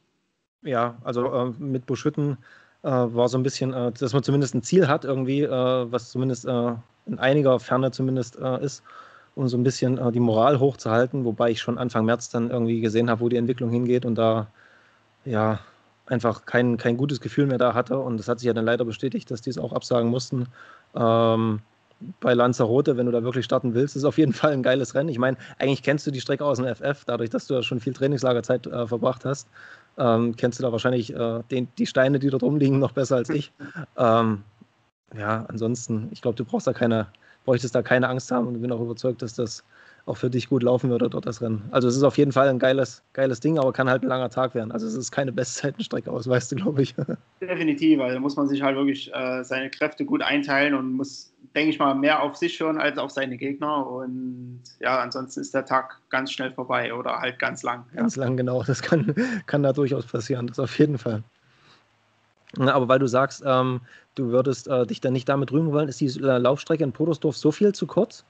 Ja, 0.62 0.96
also 1.04 1.32
äh, 1.34 1.52
mit 1.60 1.86
Buschütten 1.86 2.38
äh, 2.84 2.88
war 2.88 3.28
so 3.28 3.38
ein 3.38 3.44
bisschen, 3.44 3.74
äh, 3.74 3.92
dass 3.92 4.14
man 4.14 4.24
zumindest 4.24 4.56
ein 4.56 4.64
Ziel 4.64 4.88
hat, 4.88 5.04
irgendwie, 5.04 5.42
äh, 5.42 5.50
was 5.50 6.12
zumindest 6.12 6.46
äh, 6.46 6.74
in 7.06 7.20
einiger 7.20 7.60
Ferne 7.60 7.92
zumindest 7.92 8.38
äh, 8.40 8.64
ist, 8.64 8.84
um 9.36 9.50
so 9.50 9.58
ein 9.58 9.64
bisschen 9.64 10.14
die 10.14 10.22
Moral 10.22 10.62
hochzuhalten, 10.62 11.26
wobei 11.26 11.52
ich 11.52 11.60
schon 11.60 11.78
Anfang 11.78 12.06
März 12.06 12.30
dann 12.30 12.50
irgendwie 12.50 12.80
gesehen 12.80 13.10
habe, 13.10 13.20
wo 13.20 13.28
die 13.28 13.36
Entwicklung 13.36 13.70
hingeht 13.70 14.06
und 14.06 14.16
da 14.16 14.48
ja 15.26 15.60
einfach 16.08 16.46
kein, 16.46 16.78
kein 16.78 16.98
gutes 16.98 17.20
Gefühl 17.22 17.48
mehr 17.48 17.58
da 17.58 17.74
hatte. 17.74 17.98
Und 18.00 18.18
das 18.18 18.28
hat 18.28 18.40
sich 18.40 18.48
ja 18.48 18.54
dann 18.54 18.66
leider 18.66 18.86
bestätigt, 18.86 19.32
dass 19.32 19.42
die 19.42 19.50
es 19.50 19.58
auch 19.58 19.74
absagen 19.74 20.10
mussten. 20.10 20.48
Ähm, 20.96 21.62
bei 22.20 22.34
Lanzarote, 22.34 22.98
wenn 22.98 23.06
du 23.06 23.12
da 23.12 23.24
wirklich 23.24 23.46
starten 23.46 23.74
willst, 23.74 23.96
ist 23.96 24.04
auf 24.04 24.18
jeden 24.18 24.34
Fall 24.34 24.52
ein 24.52 24.64
geiles 24.64 24.96
Rennen. 24.96 25.10
Ich 25.10 25.18
meine, 25.18 25.38
eigentlich 25.60 25.82
kennst 25.82 26.06
du 26.06 26.12
die 26.12 26.22
Strecke 26.22 26.46
aus 26.46 26.58
dem 26.58 26.68
FF, 26.68 27.06
dadurch, 27.06 27.30
dass 27.30 27.48
du 27.48 27.54
ja 27.54 27.64
schon 27.64 27.80
viel 27.80 27.94
Trainingslagerzeit 27.94 28.68
äh, 28.68 28.88
verbracht 28.88 29.26
hast, 29.26 29.48
ähm, 29.98 30.36
kennst 30.36 30.60
du 30.60 30.64
da 30.64 30.72
wahrscheinlich 30.72 31.14
äh, 31.14 31.42
den, 31.52 31.68
die 31.78 31.86
Steine, 31.86 32.20
die 32.20 32.30
dort 32.30 32.44
rumliegen, 32.44 32.80
noch 32.80 32.92
besser 32.92 33.16
als 33.16 33.30
ich. 33.30 33.52
ähm, 33.98 34.44
ja, 35.18 35.46
ansonsten, 35.48 36.10
ich 36.12 36.22
glaube, 36.22 36.36
du 36.36 36.44
brauchst 36.44 36.68
da 36.68 36.74
keine, 36.74 37.08
bräuchtest 37.46 37.74
da 37.74 37.82
keine 37.82 38.10
Angst 38.10 38.32
haben 38.32 38.48
und 38.48 38.62
bin 38.62 38.72
auch 38.72 38.82
überzeugt, 38.82 39.22
dass 39.22 39.34
das 39.34 39.64
auch 40.06 40.18
für 40.18 40.30
dich 40.30 40.50
gut 40.50 40.62
laufen 40.62 40.90
würde 40.90 41.10
dort 41.10 41.26
das 41.26 41.42
Rennen. 41.42 41.64
Also 41.72 41.88
es 41.88 41.96
ist 41.96 42.04
auf 42.04 42.18
jeden 42.18 42.32
Fall 42.32 42.48
ein 42.48 42.60
geiles, 42.60 43.04
geiles 43.14 43.40
Ding, 43.40 43.58
aber 43.58 43.74
kann 43.74 43.90
halt 43.90 44.04
ein 44.04 44.08
langer 44.08 44.30
Tag 44.30 44.54
werden. 44.54 44.72
Also 44.72 44.86
es 44.86 44.94
ist 44.94 45.12
keine 45.12 45.32
Bestzeitenstrecke 45.32 46.12
aus, 46.12 46.28
weißt 46.28 46.52
du, 46.52 46.58
glaube 46.58 46.84
ich. 46.84 46.94
Definitiv, 47.42 48.00
weil 48.00 48.14
da 48.14 48.20
muss 48.20 48.36
man 48.36 48.48
sich 48.48 48.62
halt 48.62 48.76
wirklich 48.76 49.14
äh, 49.14 49.44
seine 49.44 49.70
Kräfte 49.72 50.06
gut 50.06 50.22
einteilen 50.22 50.76
und 50.76 50.94
muss, 50.94 51.34
denke 51.56 51.72
ich 51.72 51.80
mal, 51.80 51.96
mehr 51.96 52.22
auf 52.22 52.36
sich 52.36 52.60
hören 52.60 52.78
als 52.78 53.00
auf 53.00 53.10
seine 53.10 53.36
Gegner. 53.36 53.88
Und 53.88 54.62
ja, 54.80 55.00
ansonsten 55.00 55.42
ist 55.42 55.56
der 55.56 55.66
Tag 55.66 56.00
ganz 56.10 56.32
schnell 56.32 56.52
vorbei 56.52 56.94
oder 56.94 57.20
halt 57.20 57.40
ganz 57.40 57.64
lang. 57.64 57.86
Ganz 57.96 58.16
lang, 58.16 58.38
genau. 58.38 58.62
Das 58.62 58.84
kann, 58.84 59.16
kann 59.48 59.64
da 59.64 59.74
durchaus 59.74 60.06
passieren, 60.06 60.46
das 60.46 60.60
auf 60.60 60.78
jeden 60.78 61.00
Fall. 61.00 61.24
Aber 62.60 62.88
weil 62.88 63.00
du 63.00 63.08
sagst, 63.08 63.44
ähm, 63.46 63.82
du 64.14 64.28
würdest 64.28 64.68
äh, 64.68 64.86
dich 64.86 65.02
dann 65.02 65.14
nicht 65.14 65.28
damit 65.28 65.52
rühmen 65.52 65.72
wollen, 65.72 65.90
ist 65.90 66.00
die 66.00 66.06
äh, 66.06 66.38
Laufstrecke 66.38 66.84
in 66.84 66.92
Podersdorf 66.94 67.36
so 67.36 67.52
viel 67.52 67.74
zu 67.74 67.88
kurz? 67.88 68.24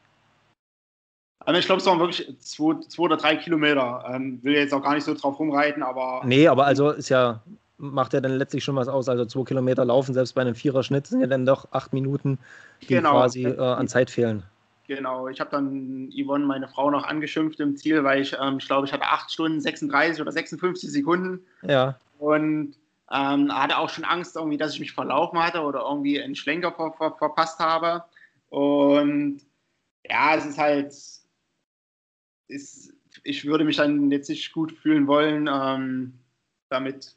Also 1.45 1.59
ich 1.59 1.65
glaube, 1.65 1.79
es 1.79 1.85
waren 1.85 1.99
wirklich 1.99 2.27
zwei, 2.39 2.73
zwei 2.87 3.03
oder 3.03 3.17
drei 3.17 3.35
Kilometer. 3.35 4.03
Ähm, 4.11 4.39
will 4.43 4.53
jetzt 4.53 4.73
auch 4.73 4.81
gar 4.81 4.95
nicht 4.95 5.03
so 5.03 5.13
drauf 5.13 5.39
rumreiten, 5.39 5.83
aber. 5.83 6.21
Nee, 6.25 6.47
aber 6.47 6.65
also 6.65 6.89
ist 6.89 7.09
ja, 7.09 7.41
macht 7.77 8.13
ja 8.13 8.21
dann 8.21 8.37
letztlich 8.37 8.63
schon 8.63 8.75
was 8.75 8.87
aus. 8.87 9.07
Also 9.07 9.25
zwei 9.25 9.43
Kilometer 9.43 9.85
laufen, 9.85 10.13
selbst 10.13 10.33
bei 10.33 10.41
einem 10.41 10.55
Viererschnitt 10.55 11.07
sind 11.07 11.21
ja 11.21 11.27
dann 11.27 11.45
doch 11.45 11.67
acht 11.71 11.93
Minuten, 11.93 12.39
die 12.81 12.87
genau. 12.87 13.11
quasi 13.11 13.43
äh, 13.45 13.59
an 13.59 13.87
Zeit 13.87 14.09
fehlen. 14.09 14.43
Genau, 14.87 15.27
ich 15.27 15.39
habe 15.39 15.49
dann 15.49 16.11
Yvonne, 16.11 16.45
meine 16.45 16.67
Frau, 16.67 16.91
noch 16.91 17.05
angeschimpft 17.05 17.59
im 17.59 17.75
Ziel, 17.75 18.03
weil 18.03 18.21
ich, 18.21 18.35
ähm, 18.39 18.57
ich 18.59 18.67
glaube, 18.67 18.85
ich 18.85 18.93
hatte 18.93 19.05
acht 19.05 19.31
Stunden 19.31 19.59
36 19.59 20.21
oder 20.21 20.31
56 20.31 20.91
Sekunden. 20.91 21.39
Ja. 21.63 21.97
Und 22.19 22.75
ähm, 23.11 23.51
hatte 23.51 23.77
auch 23.77 23.89
schon 23.89 24.03
Angst, 24.03 24.35
irgendwie, 24.35 24.57
dass 24.57 24.73
ich 24.73 24.79
mich 24.79 24.93
verlaufen 24.93 25.39
hatte 25.39 25.61
oder 25.61 25.81
irgendwie 25.81 26.21
einen 26.21 26.35
Schlenker 26.35 26.71
ver 26.71 26.91
ver 26.91 27.15
verpasst 27.17 27.59
habe. 27.59 28.03
Und 28.49 29.41
ja, 30.07 30.35
es 30.35 30.45
ist 30.45 30.57
halt, 30.57 30.93
ist, 32.47 32.93
ich 33.23 33.45
würde 33.45 33.63
mich 33.63 33.77
dann 33.77 34.11
jetzt 34.11 34.29
nicht 34.29 34.51
gut 34.53 34.71
fühlen 34.71 35.07
wollen, 35.07 35.49
ähm, 35.51 36.13
damit 36.69 37.15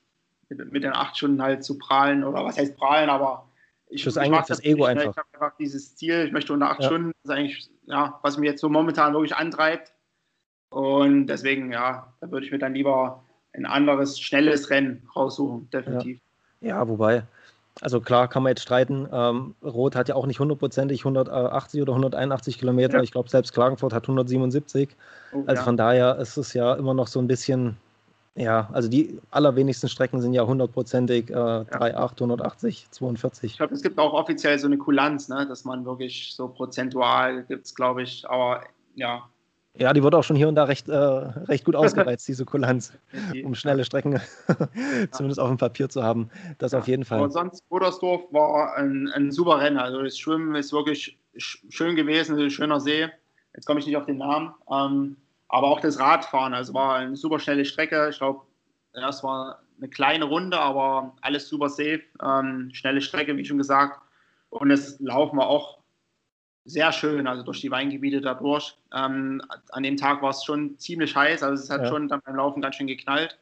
mit, 0.48 0.72
mit, 0.72 0.82
den 0.82 0.92
acht 0.92 1.16
Stunden 1.16 1.42
halt 1.42 1.64
zu 1.64 1.78
prahlen 1.78 2.24
oder 2.24 2.44
was 2.44 2.58
heißt 2.58 2.76
prahlen, 2.76 3.10
aber 3.10 3.48
ich, 3.90 4.04
das 4.04 4.14
ist 4.14 4.18
eigentlich 4.18 4.46
das 4.46 4.62
Ego 4.64 4.86
nicht, 4.86 4.98
einfach. 4.98 5.10
Ich 5.10 5.16
habe 5.16 5.28
einfach 5.34 5.56
dieses 5.56 5.96
Ziel, 5.96 6.24
ich 6.26 6.32
möchte 6.32 6.52
unter 6.52 6.70
acht 6.70 6.80
ja. 6.80 6.86
Stunden, 6.86 7.12
das 7.22 7.30
ist 7.30 7.38
eigentlich, 7.38 7.70
ja, 7.86 8.18
was 8.22 8.38
mir 8.38 8.46
jetzt 8.46 8.60
so 8.60 8.68
momentan 8.68 9.12
wirklich 9.12 9.34
antreibt. 9.34 9.92
Und 10.70 11.26
deswegen, 11.26 11.72
ja, 11.72 12.12
da 12.20 12.30
würde 12.30 12.44
ich 12.44 12.52
mir 12.52 12.58
dann 12.58 12.74
lieber 12.74 13.24
ein 13.54 13.64
anderes, 13.64 14.20
schnelles 14.20 14.68
Rennen 14.68 15.08
raussuchen, 15.16 15.70
definitiv. 15.70 16.20
Ja, 16.60 16.68
ja 16.68 16.88
wobei, 16.88 17.22
also 17.80 18.00
klar 18.00 18.28
kann 18.28 18.42
man 18.42 18.50
jetzt 18.50 18.62
streiten. 18.62 19.08
Ähm, 19.12 19.54
Rot 19.62 19.94
hat 19.94 20.08
ja 20.08 20.14
auch 20.14 20.26
nicht 20.26 20.40
hundertprozentig 20.40 21.00
180 21.00 21.82
oder 21.82 21.92
181 21.92 22.58
Kilometer. 22.58 22.98
Ja. 22.98 23.02
Ich 23.02 23.12
glaube, 23.12 23.28
selbst 23.28 23.52
Klagenfurt 23.52 23.92
hat 23.92 24.04
177. 24.04 24.88
Oh, 25.32 25.44
also 25.46 25.60
ja. 25.60 25.64
von 25.64 25.76
daher 25.76 26.16
ist 26.16 26.36
es 26.36 26.54
ja 26.54 26.74
immer 26.74 26.94
noch 26.94 27.06
so 27.06 27.20
ein 27.20 27.28
bisschen, 27.28 27.76
ja, 28.34 28.68
also 28.72 28.88
die 28.88 29.20
allerwenigsten 29.30 29.88
Strecken 29.88 30.20
sind 30.20 30.32
ja 30.32 30.44
hundertprozentig 30.44 31.30
äh, 31.30 31.34
ja. 31.34 31.62
3,8, 31.62 32.12
180, 32.14 32.88
42. 32.90 33.52
Ich 33.52 33.56
glaube, 33.58 33.74
es 33.74 33.82
gibt 33.82 33.98
auch 33.98 34.12
offiziell 34.12 34.58
so 34.58 34.66
eine 34.66 34.78
Kulanz, 34.78 35.28
ne, 35.28 35.46
dass 35.46 35.64
man 35.64 35.84
wirklich 35.84 36.34
so 36.34 36.48
prozentual 36.48 37.44
gibt 37.44 37.66
es, 37.66 37.74
glaube 37.74 38.02
ich, 38.02 38.28
aber 38.28 38.62
ja, 38.96 39.28
ja, 39.74 39.92
die 39.92 40.02
wurde 40.02 40.18
auch 40.18 40.24
schon 40.24 40.36
hier 40.36 40.48
und 40.48 40.54
da 40.54 40.64
recht, 40.64 40.88
äh, 40.88 40.94
recht 40.94 41.64
gut 41.64 41.76
ausgereizt, 41.76 42.26
diese 42.26 42.44
Kulanz, 42.44 42.92
um 43.44 43.54
schnelle 43.54 43.84
Strecken 43.84 44.20
zumindest 45.12 45.40
auf 45.40 45.48
dem 45.48 45.58
Papier 45.58 45.88
zu 45.88 46.02
haben. 46.02 46.30
Das 46.58 46.72
ja, 46.72 46.78
auf 46.78 46.88
jeden 46.88 47.04
Fall. 47.04 47.18
Aber 47.18 47.30
sonst, 47.30 47.68
Bodersdorf 47.68 48.22
war 48.32 48.76
ein, 48.76 49.08
ein 49.14 49.30
super 49.30 49.60
Rennen. 49.60 49.78
Also 49.78 50.02
das 50.02 50.18
Schwimmen 50.18 50.54
ist 50.54 50.72
wirklich 50.72 51.18
schön 51.36 51.96
gewesen, 51.96 52.38
ein 52.38 52.50
schöner 52.50 52.80
See. 52.80 53.08
Jetzt 53.54 53.66
komme 53.66 53.80
ich 53.80 53.86
nicht 53.86 53.96
auf 53.96 54.06
den 54.06 54.18
Namen. 54.18 54.54
Ähm, 54.70 55.16
aber 55.48 55.68
auch 55.68 55.80
das 55.80 55.98
Radfahren, 55.98 56.54
also 56.54 56.74
war 56.74 56.96
eine 56.96 57.16
super 57.16 57.38
schnelle 57.38 57.64
Strecke. 57.64 58.08
Ich 58.10 58.18
glaube, 58.18 58.42
ja, 58.94 59.08
es 59.08 59.22
war 59.22 59.62
eine 59.78 59.88
kleine 59.88 60.24
Runde, 60.24 60.58
aber 60.58 61.14
alles 61.22 61.48
super 61.48 61.68
safe. 61.68 62.02
Ähm, 62.22 62.70
schnelle 62.72 63.00
Strecke, 63.00 63.36
wie 63.36 63.44
schon 63.44 63.58
gesagt. 63.58 64.00
Und 64.50 64.70
das 64.70 64.98
Laufen 65.00 65.38
war 65.38 65.46
auch 65.46 65.77
sehr 66.68 66.92
schön, 66.92 67.26
also 67.26 67.42
durch 67.42 67.60
die 67.60 67.70
Weingebiete 67.70 68.20
dadurch. 68.20 68.76
Ähm, 68.94 69.42
an 69.70 69.82
dem 69.82 69.96
Tag 69.96 70.22
war 70.22 70.30
es 70.30 70.44
schon 70.44 70.78
ziemlich 70.78 71.16
heiß, 71.16 71.42
also 71.42 71.62
es 71.62 71.70
hat 71.70 71.82
ja. 71.82 71.88
schon 71.88 72.08
dann 72.08 72.20
beim 72.24 72.36
Laufen 72.36 72.62
ganz 72.62 72.76
schön 72.76 72.86
geknallt. 72.86 73.38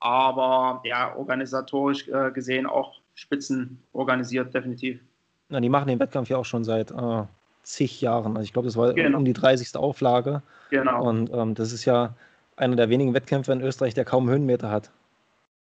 Aber 0.00 0.82
ja, 0.84 1.14
organisatorisch 1.16 2.08
äh, 2.08 2.30
gesehen 2.30 2.66
auch 2.66 3.00
Spitzen 3.14 3.82
organisiert, 3.92 4.52
definitiv. 4.52 5.00
Na, 5.48 5.60
die 5.60 5.68
machen 5.68 5.88
den 5.88 6.00
Wettkampf 6.00 6.28
ja 6.28 6.36
auch 6.36 6.44
schon 6.44 6.64
seit 6.64 6.90
äh, 6.90 7.22
zig 7.62 8.00
Jahren. 8.00 8.36
Also 8.36 8.44
ich 8.44 8.52
glaube, 8.52 8.66
das 8.66 8.76
war 8.76 8.92
genau. 8.92 9.18
um 9.18 9.24
die 9.24 9.32
30. 9.32 9.76
Auflage. 9.76 10.42
Genau. 10.70 11.08
Und 11.08 11.32
ähm, 11.32 11.54
das 11.54 11.72
ist 11.72 11.84
ja 11.84 12.14
einer 12.56 12.76
der 12.76 12.88
wenigen 12.88 13.14
Wettkämpfe 13.14 13.52
in 13.52 13.60
Österreich, 13.60 13.94
der 13.94 14.04
kaum 14.04 14.28
Höhenmeter 14.28 14.70
hat. 14.70 14.90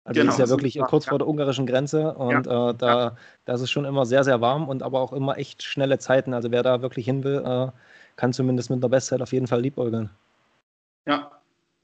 Also 0.08 0.20
genau, 0.22 0.32
das 0.32 0.38
ist 0.38 0.48
ja 0.48 0.48
wirklich 0.48 0.78
kurz 0.88 1.04
vor 1.04 1.18
der 1.18 1.28
ungarischen 1.28 1.66
Grenze 1.66 2.14
und 2.14 2.46
ja. 2.46 2.70
äh, 2.70 2.74
da, 2.74 2.98
ja. 2.98 3.16
da 3.44 3.52
ist 3.52 3.60
es 3.60 3.70
schon 3.70 3.84
immer 3.84 4.06
sehr, 4.06 4.24
sehr 4.24 4.40
warm 4.40 4.66
und 4.66 4.82
aber 4.82 5.00
auch 5.00 5.12
immer 5.12 5.36
echt 5.36 5.62
schnelle 5.62 5.98
Zeiten. 5.98 6.32
Also 6.32 6.50
wer 6.50 6.62
da 6.62 6.80
wirklich 6.80 7.04
hin 7.04 7.24
will, 7.24 7.42
äh, 7.44 7.66
kann 8.16 8.32
zumindest 8.32 8.70
mit 8.70 8.78
einer 8.78 8.88
Bestzeit 8.88 9.20
auf 9.20 9.34
jeden 9.34 9.46
Fall 9.46 9.60
liebäugeln. 9.60 10.08
Ja, 11.06 11.30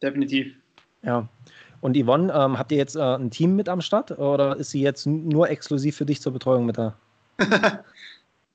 definitiv. 0.00 0.54
Ja. 1.02 1.28
Und 1.82 1.98
Yvonne, 1.98 2.32
ähm, 2.32 2.58
habt 2.58 2.72
ihr 2.72 2.78
jetzt 2.78 2.96
äh, 2.96 3.02
ein 3.02 3.30
Team 3.30 3.56
mit 3.56 3.68
am 3.68 3.82
Start 3.82 4.18
oder 4.18 4.56
ist 4.56 4.70
sie 4.70 4.80
jetzt 4.80 5.04
nur 5.04 5.50
exklusiv 5.50 5.94
für 5.94 6.06
dich 6.06 6.22
zur 6.22 6.32
Betreuung 6.32 6.64
mit 6.64 6.78
da? 6.78 6.96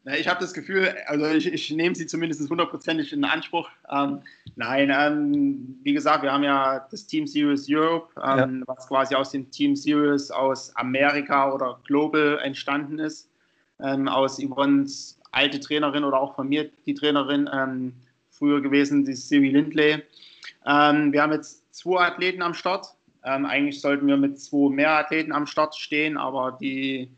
Ich 0.06 0.28
habe 0.28 0.40
das 0.40 0.54
Gefühl, 0.54 0.96
also 1.08 1.26
ich, 1.28 1.52
ich 1.52 1.72
nehme 1.72 1.94
sie 1.94 2.08
zumindest 2.08 2.50
hundertprozentig 2.50 3.12
in 3.12 3.26
Anspruch. 3.26 3.70
Ähm, 3.92 4.22
nein, 4.56 4.92
ähm, 4.94 5.78
wie 5.84 5.94
gesagt, 5.94 6.24
wir 6.24 6.32
haben 6.32 6.44
ja 6.44 6.88
das 6.90 7.06
Team 7.06 7.28
Series 7.28 7.68
Europe, 7.70 8.10
ähm, 8.24 8.64
ja. 8.66 8.76
was 8.76 8.88
quasi 8.88 9.14
aus 9.16 9.32
dem 9.32 9.52
Team 9.52 9.76
Series 9.76 10.32
aus 10.32 10.74
Amerika 10.78 11.54
oder 11.54 11.80
Global 11.86 12.40
entstanden 12.42 12.98
ist. 12.98 13.30
Ähm, 13.82 14.08
aus 14.08 14.40
Yvonnes 14.40 15.20
alte 15.32 15.60
Trainerin 15.60 16.04
oder 16.04 16.20
auch 16.20 16.36
von 16.36 16.48
mir, 16.48 16.70
die 16.86 16.94
Trainerin, 16.94 17.50
ähm, 17.54 17.94
früher 18.30 18.62
gewesen, 18.62 19.04
die 19.06 19.16
Siri 19.16 19.50
Lindley. 19.50 20.02
Ähm, 20.66 21.12
wir 21.12 21.22
haben 21.22 21.34
jetzt 21.34 21.74
zwei 21.76 22.08
Athleten 22.08 22.42
am 22.42 22.54
Start. 22.54 22.88
Eigentlich 23.22 23.82
sollten 23.82 24.08
wir 24.08 24.16
mit 24.16 24.40
zwei 24.40 24.70
mehr 24.70 24.92
Athleten 24.92 25.34
am 25.34 25.46
Start 25.46 25.76
stehen, 25.76 26.18
aber 26.18 26.58
die 26.60 27.12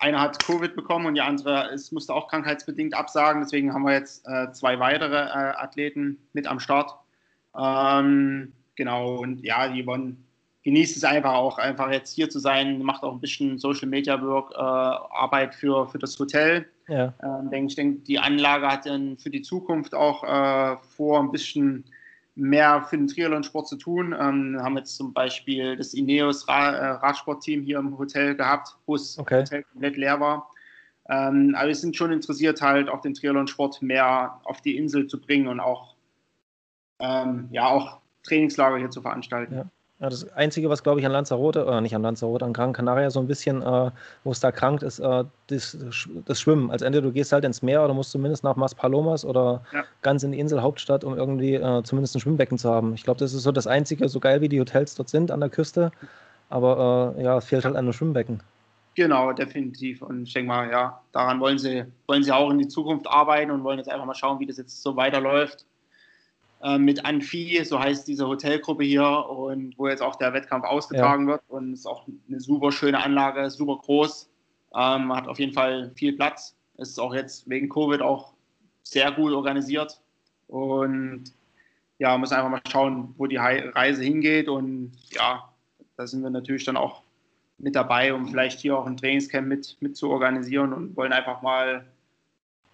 eine 0.00 0.20
hat 0.20 0.42
Covid 0.44 0.74
bekommen 0.74 1.06
und 1.06 1.14
die 1.14 1.20
andere 1.20 1.70
ist, 1.72 1.92
musste 1.92 2.14
auch 2.14 2.28
krankheitsbedingt 2.28 2.94
absagen. 2.94 3.42
Deswegen 3.42 3.72
haben 3.72 3.84
wir 3.84 3.92
jetzt 3.92 4.26
äh, 4.26 4.50
zwei 4.52 4.80
weitere 4.80 5.16
äh, 5.16 5.54
Athleten 5.56 6.18
mit 6.32 6.46
am 6.46 6.58
Start. 6.58 6.94
Ähm, 7.56 8.52
genau, 8.76 9.16
und 9.16 9.44
ja, 9.44 9.68
die 9.68 9.86
wollen 9.86 10.24
genießt 10.62 10.96
es 10.96 11.04
einfach 11.04 11.32
auch, 11.32 11.58
einfach 11.58 11.90
jetzt 11.90 12.14
hier 12.14 12.28
zu 12.28 12.38
sein, 12.38 12.82
macht 12.82 13.02
auch 13.02 13.12
ein 13.12 13.20
bisschen 13.20 13.58
Social 13.58 13.88
Media 13.88 14.20
Work, 14.20 14.52
äh, 14.52 14.58
Arbeit 14.58 15.54
für, 15.54 15.88
für 15.88 15.98
das 15.98 16.18
Hotel. 16.18 16.66
Ja. 16.88 17.14
Ähm, 17.22 17.50
denk, 17.50 17.70
ich 17.70 17.76
denke, 17.76 18.00
die 18.00 18.18
Anlage 18.18 18.66
hat 18.66 18.86
dann 18.86 19.16
für 19.16 19.30
die 19.30 19.42
Zukunft 19.42 19.94
auch 19.94 20.22
äh, 20.24 20.76
vor, 20.96 21.20
ein 21.20 21.30
bisschen 21.30 21.84
mehr 22.40 22.82
für 22.82 22.96
den 22.96 23.06
Triathlon-Sport 23.06 23.68
zu 23.68 23.76
tun. 23.76 24.14
Ähm, 24.18 24.58
haben 24.60 24.76
jetzt 24.76 24.96
zum 24.96 25.12
Beispiel 25.12 25.76
das 25.76 25.94
Ineos 25.94 26.48
Ra 26.48 26.70
äh, 26.70 26.90
Radsportteam 26.92 27.62
hier 27.62 27.78
im 27.78 27.96
Hotel 27.98 28.34
gehabt, 28.34 28.76
wo 28.86 28.96
das 28.96 29.18
okay. 29.18 29.40
Hotel 29.40 29.62
komplett 29.64 29.96
leer 29.96 30.18
war. 30.18 30.50
Ähm, 31.08 31.54
aber 31.56 31.68
wir 31.68 31.74
sind 31.74 31.96
schon 31.96 32.12
interessiert, 32.12 32.62
halt 32.62 32.88
auch 32.88 33.00
den 33.00 33.14
Triathlon-Sport 33.14 33.82
mehr 33.82 34.40
auf 34.44 34.60
die 34.60 34.76
Insel 34.76 35.06
zu 35.06 35.20
bringen 35.20 35.48
und 35.48 35.60
auch, 35.60 35.94
ähm, 36.98 37.48
ja, 37.50 37.66
auch 37.66 38.00
Trainingslager 38.22 38.78
hier 38.78 38.90
zu 38.90 39.02
veranstalten. 39.02 39.54
Ja. 39.54 39.64
Ja, 40.00 40.08
das 40.08 40.32
Einzige, 40.32 40.70
was, 40.70 40.82
glaube 40.82 40.98
ich, 40.98 41.04
an 41.04 41.12
Lanzarote, 41.12 41.66
oder 41.66 41.82
nicht 41.82 41.94
an 41.94 42.00
Lanzarote, 42.00 42.46
an 42.46 42.54
Gran 42.54 42.72
Canaria 42.72 43.10
so 43.10 43.20
ein 43.20 43.26
bisschen, 43.26 43.60
äh, 43.60 43.90
wo 44.24 44.32
es 44.32 44.40
da 44.40 44.50
krankt, 44.50 44.82
ist 44.82 44.98
äh, 44.98 45.24
das, 45.48 45.76
das, 46.24 46.40
Schwimmen. 46.40 46.70
Also 46.70 46.86
entweder 46.86 47.06
du 47.06 47.12
gehst 47.12 47.32
halt 47.32 47.44
ins 47.44 47.60
Meer 47.60 47.84
oder 47.84 47.92
musst 47.92 48.10
zumindest 48.10 48.42
nach 48.42 48.56
Mas 48.56 48.74
Palomas 48.74 49.26
oder 49.26 49.62
ja. 49.74 49.84
ganz 50.00 50.22
in 50.22 50.32
die 50.32 50.40
Inselhauptstadt, 50.40 51.04
um 51.04 51.18
irgendwie 51.18 51.54
äh, 51.54 51.82
zumindest 51.82 52.16
ein 52.16 52.20
Schwimmbecken 52.20 52.56
zu 52.56 52.70
haben. 52.70 52.94
Ich 52.94 53.04
glaube, 53.04 53.18
das 53.18 53.34
ist 53.34 53.42
so 53.42 53.52
das 53.52 53.66
Einzige, 53.66 54.08
so 54.08 54.20
geil 54.20 54.40
wie 54.40 54.48
die 54.48 54.58
Hotels 54.58 54.94
dort 54.94 55.10
sind 55.10 55.30
an 55.30 55.40
der 55.40 55.50
Küste. 55.50 55.92
Aber 56.48 57.14
äh, 57.18 57.22
ja, 57.22 57.36
es 57.36 57.44
fehlt 57.44 57.66
halt 57.66 57.76
an 57.76 57.84
einem 57.84 57.92
Schwimmbecken. 57.92 58.42
Genau, 58.94 59.32
definitiv. 59.32 60.00
Und 60.00 60.22
ich 60.22 60.32
denke 60.32 60.48
mal, 60.48 60.70
ja, 60.70 61.00
daran 61.12 61.40
wollen 61.40 61.58
sie, 61.58 61.84
wollen 62.06 62.22
sie 62.22 62.32
auch 62.32 62.50
in 62.50 62.58
die 62.58 62.68
Zukunft 62.68 63.06
arbeiten 63.06 63.50
und 63.50 63.62
wollen 63.64 63.78
jetzt 63.78 63.90
einfach 63.90 64.06
mal 64.06 64.14
schauen, 64.14 64.40
wie 64.40 64.46
das 64.46 64.56
jetzt 64.56 64.82
so 64.82 64.96
weiterläuft. 64.96 65.66
Äh, 66.62 66.78
mit 66.78 67.06
Anfi, 67.06 67.64
so 67.64 67.80
heißt 67.80 68.06
diese 68.06 68.26
Hotelgruppe 68.26 68.84
hier 68.84 69.06
und 69.06 69.78
wo 69.78 69.88
jetzt 69.88 70.02
auch 70.02 70.16
der 70.16 70.34
Wettkampf 70.34 70.66
ausgetragen 70.66 71.26
ja. 71.26 71.32
wird 71.32 71.42
und 71.48 71.72
es 71.72 71.80
ist 71.80 71.86
auch 71.86 72.06
eine 72.28 72.38
super 72.38 72.70
schöne 72.70 73.02
Anlage, 73.02 73.48
super 73.48 73.78
groß, 73.78 74.28
ähm, 74.74 75.14
hat 75.14 75.26
auf 75.26 75.38
jeden 75.38 75.54
Fall 75.54 75.90
viel 75.94 76.12
Platz. 76.12 76.54
Es 76.76 76.90
ist 76.90 76.98
auch 76.98 77.14
jetzt 77.14 77.48
wegen 77.48 77.70
Covid 77.70 78.02
auch 78.02 78.34
sehr 78.82 79.10
gut 79.10 79.32
organisiert 79.32 80.02
und 80.48 81.32
ja, 81.98 82.18
muss 82.18 82.32
einfach 82.32 82.50
mal 82.50 82.60
schauen, 82.70 83.14
wo 83.16 83.26
die 83.26 83.36
Reise 83.36 84.02
hingeht 84.02 84.48
und 84.48 84.92
ja, 85.12 85.48
da 85.96 86.06
sind 86.06 86.22
wir 86.22 86.30
natürlich 86.30 86.64
dann 86.64 86.76
auch 86.76 87.02
mit 87.56 87.74
dabei, 87.74 88.12
um 88.12 88.28
vielleicht 88.28 88.60
hier 88.60 88.76
auch 88.76 88.86
ein 88.86 88.98
Trainingscamp 88.98 89.46
mit, 89.46 89.78
mit 89.80 89.96
zu 89.96 90.10
organisieren 90.10 90.74
und 90.74 90.94
wollen 90.94 91.12
einfach 91.14 91.40
mal 91.40 91.86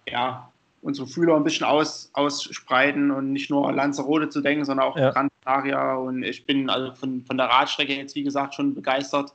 ja, 0.09 0.51
unsere 0.87 1.05
Fühler 1.05 1.35
ein 1.35 1.43
bisschen 1.43 1.65
aus, 1.65 2.09
ausspreiten 2.13 3.11
und 3.11 3.33
nicht 3.33 3.49
nur 3.49 3.67
an 3.67 3.75
Lanzarote 3.75 4.29
zu 4.29 4.39
denken, 4.39 4.63
sondern 4.63 4.87
auch 4.87 4.95
ja. 4.95 5.11
Gran 5.11 5.27
Canaria. 5.43 5.95
Und 5.95 6.23
ich 6.23 6.45
bin 6.45 6.69
also 6.69 6.93
von, 6.93 7.25
von 7.25 7.35
der 7.35 7.47
Radstrecke 7.47 7.93
jetzt, 7.93 8.15
wie 8.15 8.23
gesagt, 8.23 8.55
schon 8.55 8.73
begeistert. 8.73 9.33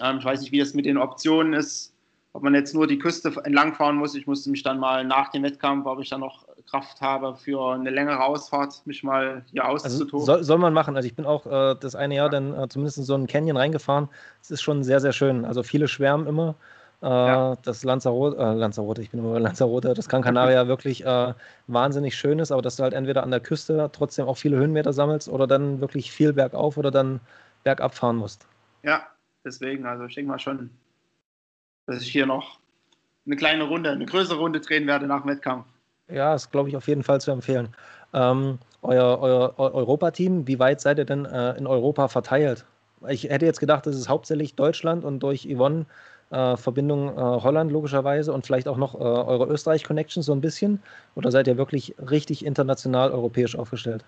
Ähm, 0.00 0.16
ich 0.18 0.24
weiß 0.24 0.40
nicht, 0.40 0.50
wie 0.50 0.58
das 0.58 0.72
mit 0.72 0.86
den 0.86 0.96
Optionen 0.96 1.52
ist, 1.52 1.92
ob 2.32 2.42
man 2.42 2.54
jetzt 2.54 2.74
nur 2.74 2.86
die 2.86 2.98
Küste 2.98 3.34
entlangfahren 3.44 3.96
muss. 3.96 4.14
Ich 4.14 4.26
musste 4.26 4.48
mich 4.48 4.62
dann 4.62 4.78
mal 4.78 5.04
nach 5.04 5.30
dem 5.30 5.42
Wettkampf, 5.42 5.84
ob 5.84 6.00
ich 6.00 6.08
dann 6.08 6.20
noch 6.20 6.46
Kraft 6.70 7.02
habe 7.02 7.36
für 7.36 7.74
eine 7.74 7.90
längere 7.90 8.24
Ausfahrt, 8.24 8.80
mich 8.86 9.02
mal 9.02 9.44
hier 9.50 9.66
also 9.66 9.84
auszutoben. 9.84 10.20
Also 10.20 10.32
soll, 10.32 10.42
soll, 10.44 10.58
man 10.58 10.72
machen. 10.72 10.96
Also 10.96 11.06
ich 11.06 11.14
bin 11.14 11.26
auch 11.26 11.44
äh, 11.44 11.76
das 11.78 11.94
eine 11.94 12.14
Jahr 12.14 12.30
dann 12.30 12.58
äh, 12.58 12.66
zumindest 12.70 12.96
in 12.96 13.04
so 13.04 13.12
einen 13.14 13.26
Canyon 13.26 13.58
reingefahren. 13.58 14.08
Es 14.40 14.50
ist 14.50 14.62
schon 14.62 14.84
sehr, 14.84 15.00
sehr 15.00 15.12
schön. 15.12 15.44
Also 15.44 15.62
viele 15.62 15.86
schwärmen 15.86 16.26
immer. 16.26 16.54
Ja. 17.02 17.52
Äh, 17.52 17.56
das 17.64 17.82
Lanzarote, 17.82 18.36
äh, 18.36 18.54
Lanzarote, 18.54 19.02
ich 19.02 19.10
bin 19.10 19.20
immer 19.20 19.32
bei 19.32 19.40
Lanzarote, 19.40 19.92
das 19.92 20.08
Gran 20.08 20.22
Canaria 20.22 20.66
wirklich 20.68 21.04
äh, 21.04 21.34
wahnsinnig 21.66 22.14
schön 22.14 22.38
ist, 22.38 22.52
aber 22.52 22.62
dass 22.62 22.76
du 22.76 22.84
halt 22.84 22.94
entweder 22.94 23.24
an 23.24 23.30
der 23.30 23.40
Küste 23.40 23.90
trotzdem 23.92 24.26
auch 24.26 24.36
viele 24.36 24.56
Höhenmeter 24.56 24.92
sammelst 24.92 25.28
oder 25.28 25.48
dann 25.48 25.80
wirklich 25.80 26.12
viel 26.12 26.32
bergauf 26.32 26.76
oder 26.76 26.92
dann 26.92 27.20
bergab 27.64 27.94
fahren 27.94 28.16
musst. 28.16 28.46
Ja, 28.84 29.06
deswegen, 29.44 29.84
also 29.84 30.04
ich 30.04 30.14
denke 30.14 30.30
mal 30.30 30.38
schon, 30.38 30.70
dass 31.86 32.02
ich 32.02 32.08
hier 32.12 32.26
noch 32.26 32.60
eine 33.26 33.36
kleine 33.36 33.64
Runde, 33.64 33.90
eine 33.90 34.06
größere 34.06 34.38
Runde 34.38 34.60
drehen 34.60 34.86
werde 34.86 35.06
nach 35.06 35.22
dem 35.22 35.30
Wettkampf. 35.30 35.66
Ja, 36.08 36.34
ist, 36.34 36.52
glaube 36.52 36.68
ich, 36.68 36.76
auf 36.76 36.86
jeden 36.86 37.02
Fall 37.02 37.20
zu 37.20 37.32
empfehlen. 37.32 37.68
Ähm, 38.12 38.58
euer, 38.82 39.18
euer 39.20 39.54
Europa-Team, 39.58 40.46
wie 40.46 40.58
weit 40.58 40.80
seid 40.80 40.98
ihr 40.98 41.04
denn 41.04 41.24
äh, 41.24 41.56
in 41.56 41.66
Europa 41.66 42.08
verteilt? 42.08 42.64
Ich 43.08 43.24
hätte 43.24 43.46
jetzt 43.46 43.60
gedacht, 43.60 43.86
das 43.86 43.96
ist 43.96 44.08
hauptsächlich 44.08 44.54
Deutschland 44.54 45.04
und 45.04 45.20
durch 45.20 45.48
Yvonne 45.52 45.86
äh, 46.32 46.56
Verbindung 46.56 47.10
äh, 47.10 47.20
Holland 47.20 47.70
logischerweise 47.70 48.32
und 48.32 48.46
vielleicht 48.46 48.66
auch 48.66 48.76
noch 48.76 48.94
äh, 48.94 48.98
eure 48.98 49.46
Österreich-Connection 49.46 50.22
so 50.22 50.32
ein 50.32 50.40
bisschen? 50.40 50.82
Oder 51.14 51.30
seid 51.30 51.46
ihr 51.46 51.58
wirklich 51.58 51.94
richtig 52.10 52.44
international 52.44 53.10
europäisch 53.10 53.54
aufgestellt? 53.54 54.04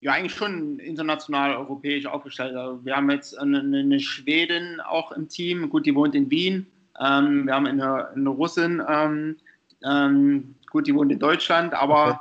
Ja, 0.00 0.12
eigentlich 0.12 0.34
schon 0.34 0.78
international 0.80 1.56
europäisch 1.56 2.06
aufgestellt. 2.06 2.54
Also 2.56 2.84
wir 2.84 2.96
haben 2.96 3.10
jetzt 3.10 3.38
eine, 3.38 3.60
eine, 3.60 4.00
Schwedin 4.00 4.80
auch 4.80 5.12
im 5.12 5.28
Team. 5.28 5.70
Gut, 5.70 5.86
die 5.86 5.94
wohnt 5.94 6.14
in 6.14 6.30
Wien. 6.30 6.66
Ähm, 7.00 7.46
wir 7.46 7.54
haben 7.54 7.66
eine, 7.66 8.08
eine 8.08 8.28
Russin. 8.28 8.82
Ähm, 8.86 9.36
ähm, 9.84 10.54
gut, 10.70 10.86
die 10.86 10.94
wohnt 10.94 11.12
in 11.12 11.18
Deutschland, 11.18 11.72
aber 11.74 12.08
okay. 12.08 12.18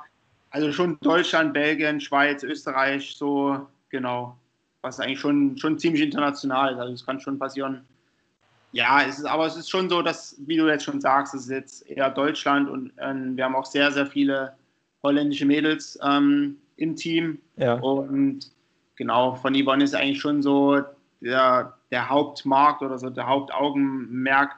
also 0.52 0.72
schon 0.72 0.98
Deutschland, 1.02 1.54
Belgien, 1.54 2.00
Schweiz, 2.00 2.44
Österreich, 2.44 3.16
so 3.16 3.68
genau. 3.90 4.38
Was 4.82 5.00
eigentlich 5.00 5.20
schon, 5.20 5.58
schon 5.58 5.80
ziemlich 5.80 6.04
international 6.04 6.74
ist. 6.74 6.80
Also 6.80 6.94
es 6.94 7.06
kann 7.06 7.20
schon 7.20 7.40
passieren, 7.40 7.86
ja, 8.74 9.04
es 9.04 9.20
ist, 9.20 9.26
aber 9.26 9.46
es 9.46 9.56
ist 9.56 9.70
schon 9.70 9.88
so, 9.88 10.02
dass, 10.02 10.36
wie 10.46 10.58
du 10.58 10.68
jetzt 10.68 10.84
schon 10.84 11.00
sagst, 11.00 11.36
es 11.36 11.44
ist 11.44 11.52
jetzt 11.52 11.88
eher 11.90 12.10
Deutschland 12.10 12.68
und 12.70 12.92
ähm, 12.98 13.38
wir 13.38 13.46
haben 13.46 13.56
auch 13.56 13.66
sehr, 13.66 13.92
sehr 13.92 14.08
viele 14.08 14.54
holländische 15.04 15.46
Mädels 15.46 15.98
ähm, 16.04 16.58
im 16.78 16.96
Team. 16.96 17.38
Ja. 17.56 17.76
Und 17.76 18.52
genau, 18.96 19.36
von 19.36 19.54
Yvonne 19.54 19.84
ist 19.84 19.94
eigentlich 19.94 20.20
schon 20.20 20.42
so 20.42 20.82
der, 21.22 21.78
der 21.92 22.10
Hauptmarkt 22.10 22.82
oder 22.82 22.98
so 22.98 23.12
der 23.12 23.28
Hauptaugenmerk, 23.28 24.56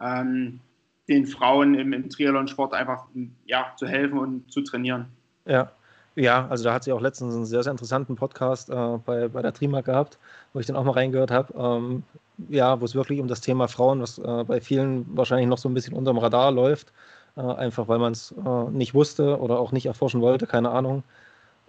ähm, 0.00 0.60
den 1.08 1.26
Frauen 1.26 1.74
im, 1.74 1.92
im 1.92 2.08
Triathlon-Sport 2.08 2.72
einfach 2.72 3.06
ja, 3.46 3.72
zu 3.76 3.88
helfen 3.88 4.18
und 4.18 4.52
zu 4.52 4.62
trainieren. 4.62 5.06
Ja. 5.44 5.72
Ja, 6.18 6.48
also 6.48 6.64
da 6.64 6.72
hat 6.72 6.84
sie 6.84 6.92
auch 6.92 7.00
letztens 7.00 7.34
einen 7.34 7.44
sehr, 7.44 7.62
sehr 7.62 7.72
interessanten 7.72 8.16
Podcast 8.16 8.70
äh, 8.70 8.98
bei, 9.04 9.28
bei 9.28 9.42
der 9.42 9.52
Trima 9.52 9.82
gehabt, 9.82 10.18
wo 10.54 10.60
ich 10.60 10.66
dann 10.66 10.74
auch 10.76 10.84
mal 10.84 10.92
reingehört 10.92 11.30
habe. 11.30 11.52
Ähm, 11.58 12.04
ja, 12.48 12.80
wo 12.80 12.84
es 12.86 12.94
wirklich 12.94 13.20
um 13.20 13.28
das 13.28 13.42
Thema 13.42 13.68
Frauen, 13.68 14.00
was 14.00 14.18
äh, 14.18 14.44
bei 14.44 14.60
vielen 14.62 15.04
wahrscheinlich 15.16 15.46
noch 15.48 15.58
so 15.58 15.68
ein 15.68 15.74
bisschen 15.74 15.94
unterm 15.94 16.16
Radar 16.18 16.52
läuft, 16.52 16.92
äh, 17.36 17.40
einfach 17.42 17.88
weil 17.88 17.98
man 17.98 18.12
es 18.12 18.32
äh, 18.32 18.70
nicht 18.70 18.94
wusste 18.94 19.38
oder 19.40 19.58
auch 19.58 19.72
nicht 19.72 19.86
erforschen 19.86 20.22
wollte, 20.22 20.46
keine 20.46 20.70
Ahnung. 20.70 21.02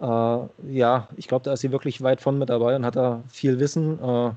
Äh, 0.00 0.06
ja, 0.72 1.08
ich 1.16 1.28
glaube, 1.28 1.44
da 1.44 1.52
ist 1.54 1.60
sie 1.60 1.72
wirklich 1.72 2.02
weit 2.02 2.20
von 2.22 2.38
mit 2.38 2.50
dabei 2.50 2.76
und 2.76 2.86
hat 2.86 2.96
da 2.96 3.22
viel 3.28 3.60
Wissen, 3.60 4.00
äh, 4.02 4.32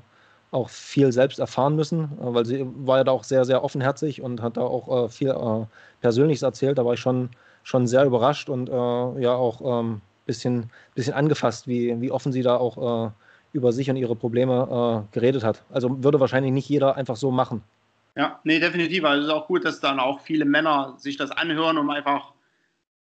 auch 0.52 0.68
viel 0.70 1.12
selbst 1.12 1.38
erfahren 1.38 1.76
müssen, 1.76 2.10
weil 2.18 2.44
sie 2.46 2.66
war 2.76 2.98
ja 2.98 3.04
da 3.04 3.12
auch 3.12 3.24
sehr, 3.24 3.44
sehr 3.46 3.64
offenherzig 3.64 4.22
und 4.22 4.42
hat 4.42 4.58
da 4.58 4.62
auch 4.62 5.10
viel 5.10 5.34
Persönliches 6.02 6.42
erzählt. 6.42 6.78
Da 6.78 6.84
war 6.84 6.94
ich 6.94 7.00
schon, 7.00 7.30
schon 7.62 7.86
sehr 7.86 8.04
überrascht 8.04 8.48
und 8.48 8.68
ja 8.68 9.34
auch 9.34 9.60
ein 9.60 9.86
ähm, 9.86 10.00
bisschen, 10.26 10.70
bisschen 10.94 11.14
angefasst, 11.14 11.66
wie, 11.66 12.00
wie 12.00 12.10
offen 12.10 12.32
sie 12.32 12.42
da 12.42 12.56
auch 12.56 13.12
über 13.52 13.72
sich 13.72 13.90
und 13.90 13.96
ihre 13.96 14.16
Probleme 14.16 15.06
äh, 15.10 15.14
geredet 15.14 15.44
hat. 15.44 15.62
Also 15.70 16.02
würde 16.02 16.20
wahrscheinlich 16.20 16.52
nicht 16.52 16.68
jeder 16.68 16.96
einfach 16.96 17.16
so 17.16 17.30
machen. 17.30 17.62
Ja, 18.16 18.40
nee, 18.44 18.58
definitiv. 18.58 19.04
Also 19.04 19.22
es 19.22 19.28
ist 19.28 19.34
auch 19.34 19.46
gut, 19.46 19.64
dass 19.64 19.80
dann 19.80 20.00
auch 20.00 20.20
viele 20.20 20.44
Männer 20.44 20.94
sich 20.98 21.16
das 21.16 21.30
anhören, 21.30 21.78
um 21.78 21.88
einfach 21.90 22.32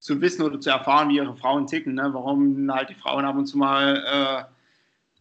zu 0.00 0.20
wissen 0.20 0.42
oder 0.42 0.60
zu 0.60 0.70
erfahren, 0.70 1.08
wie 1.08 1.16
ihre 1.16 1.36
Frauen 1.36 1.66
ticken. 1.66 1.94
Ne? 1.94 2.08
Warum 2.12 2.72
halt 2.72 2.88
die 2.88 2.94
Frauen 2.94 3.24
ab 3.24 3.36
und 3.36 3.46
zu 3.46 3.58
mal 3.58 3.96
äh, 3.96 4.44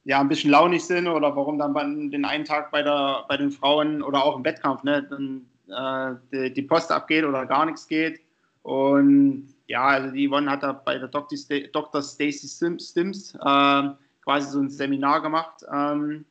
ja, 0.10 0.20
ein 0.20 0.30
bisschen 0.30 0.52
launig 0.52 0.86
sind 0.86 1.08
oder 1.08 1.36
warum 1.36 1.58
dann 1.58 1.74
bei, 1.74 1.84
den 1.84 2.26
einen 2.26 2.46
Tag 2.46 2.72
bei, 2.72 2.82
der, 2.82 3.26
bei 3.28 3.38
den 3.38 3.52
Frauen 3.52 4.02
oder 4.02 4.24
auch 4.24 4.38
im 4.38 4.46
Wettkampf 4.46 4.84
ne, 4.84 5.04
dann, 5.04 5.46
äh, 5.68 6.16
die, 6.32 6.54
die, 6.54 6.62
Post 6.62 6.92
abgeht 6.92 7.26
oder 7.26 7.46
gar 7.46 7.66
nichts 7.66 7.88
geht. 7.88 8.22
Und 8.68 9.48
ja, 9.68 9.86
also 9.86 10.12
die 10.12 10.28
Yvonne 10.28 10.52
hat 10.52 10.62
da 10.62 10.74
bei 10.74 10.98
der 10.98 11.08
Dr. 11.08 12.02
Stacy 12.02 12.48
Stims 12.50 13.34
äh, 13.34 13.90
quasi 14.26 14.52
so 14.52 14.60
ein 14.60 14.70
Seminar 14.70 15.22
gemacht, 15.22 15.64
ähm, 15.74 16.26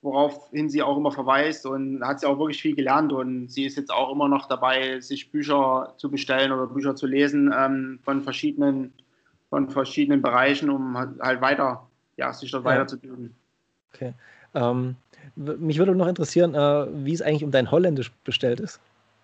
woraufhin 0.00 0.70
sie 0.70 0.84
auch 0.84 0.96
immer 0.96 1.10
verweist 1.10 1.66
und 1.66 2.00
hat 2.04 2.20
sie 2.20 2.26
auch 2.26 2.38
wirklich 2.38 2.62
viel 2.62 2.76
gelernt 2.76 3.12
und 3.12 3.48
sie 3.48 3.64
ist 3.64 3.76
jetzt 3.76 3.90
auch 3.90 4.12
immer 4.12 4.28
noch 4.28 4.46
dabei, 4.46 5.00
sich 5.00 5.32
Bücher 5.32 5.94
zu 5.96 6.08
bestellen 6.08 6.52
oder 6.52 6.68
Bücher 6.68 6.94
zu 6.94 7.08
lesen 7.08 7.52
ähm, 7.52 7.98
von 8.04 8.22
verschiedenen 8.22 8.92
von 9.50 9.68
verschiedenen 9.68 10.22
Bereichen, 10.22 10.70
um 10.70 10.96
halt 10.96 11.40
weiter, 11.40 11.88
ja, 12.18 12.32
sich 12.32 12.52
dort 12.52 12.66
ja. 12.66 12.70
weiterzubilden. 12.70 13.34
Okay. 13.92 14.14
Ähm, 14.54 14.94
mich 15.34 15.78
würde 15.78 15.96
noch 15.96 16.06
interessieren, 16.06 16.54
äh, 16.54 16.86
wie 17.04 17.14
es 17.14 17.22
eigentlich 17.22 17.42
um 17.42 17.50
dein 17.50 17.72
Holländisch 17.72 18.12
bestellt 18.22 18.60
ist. 18.60 18.78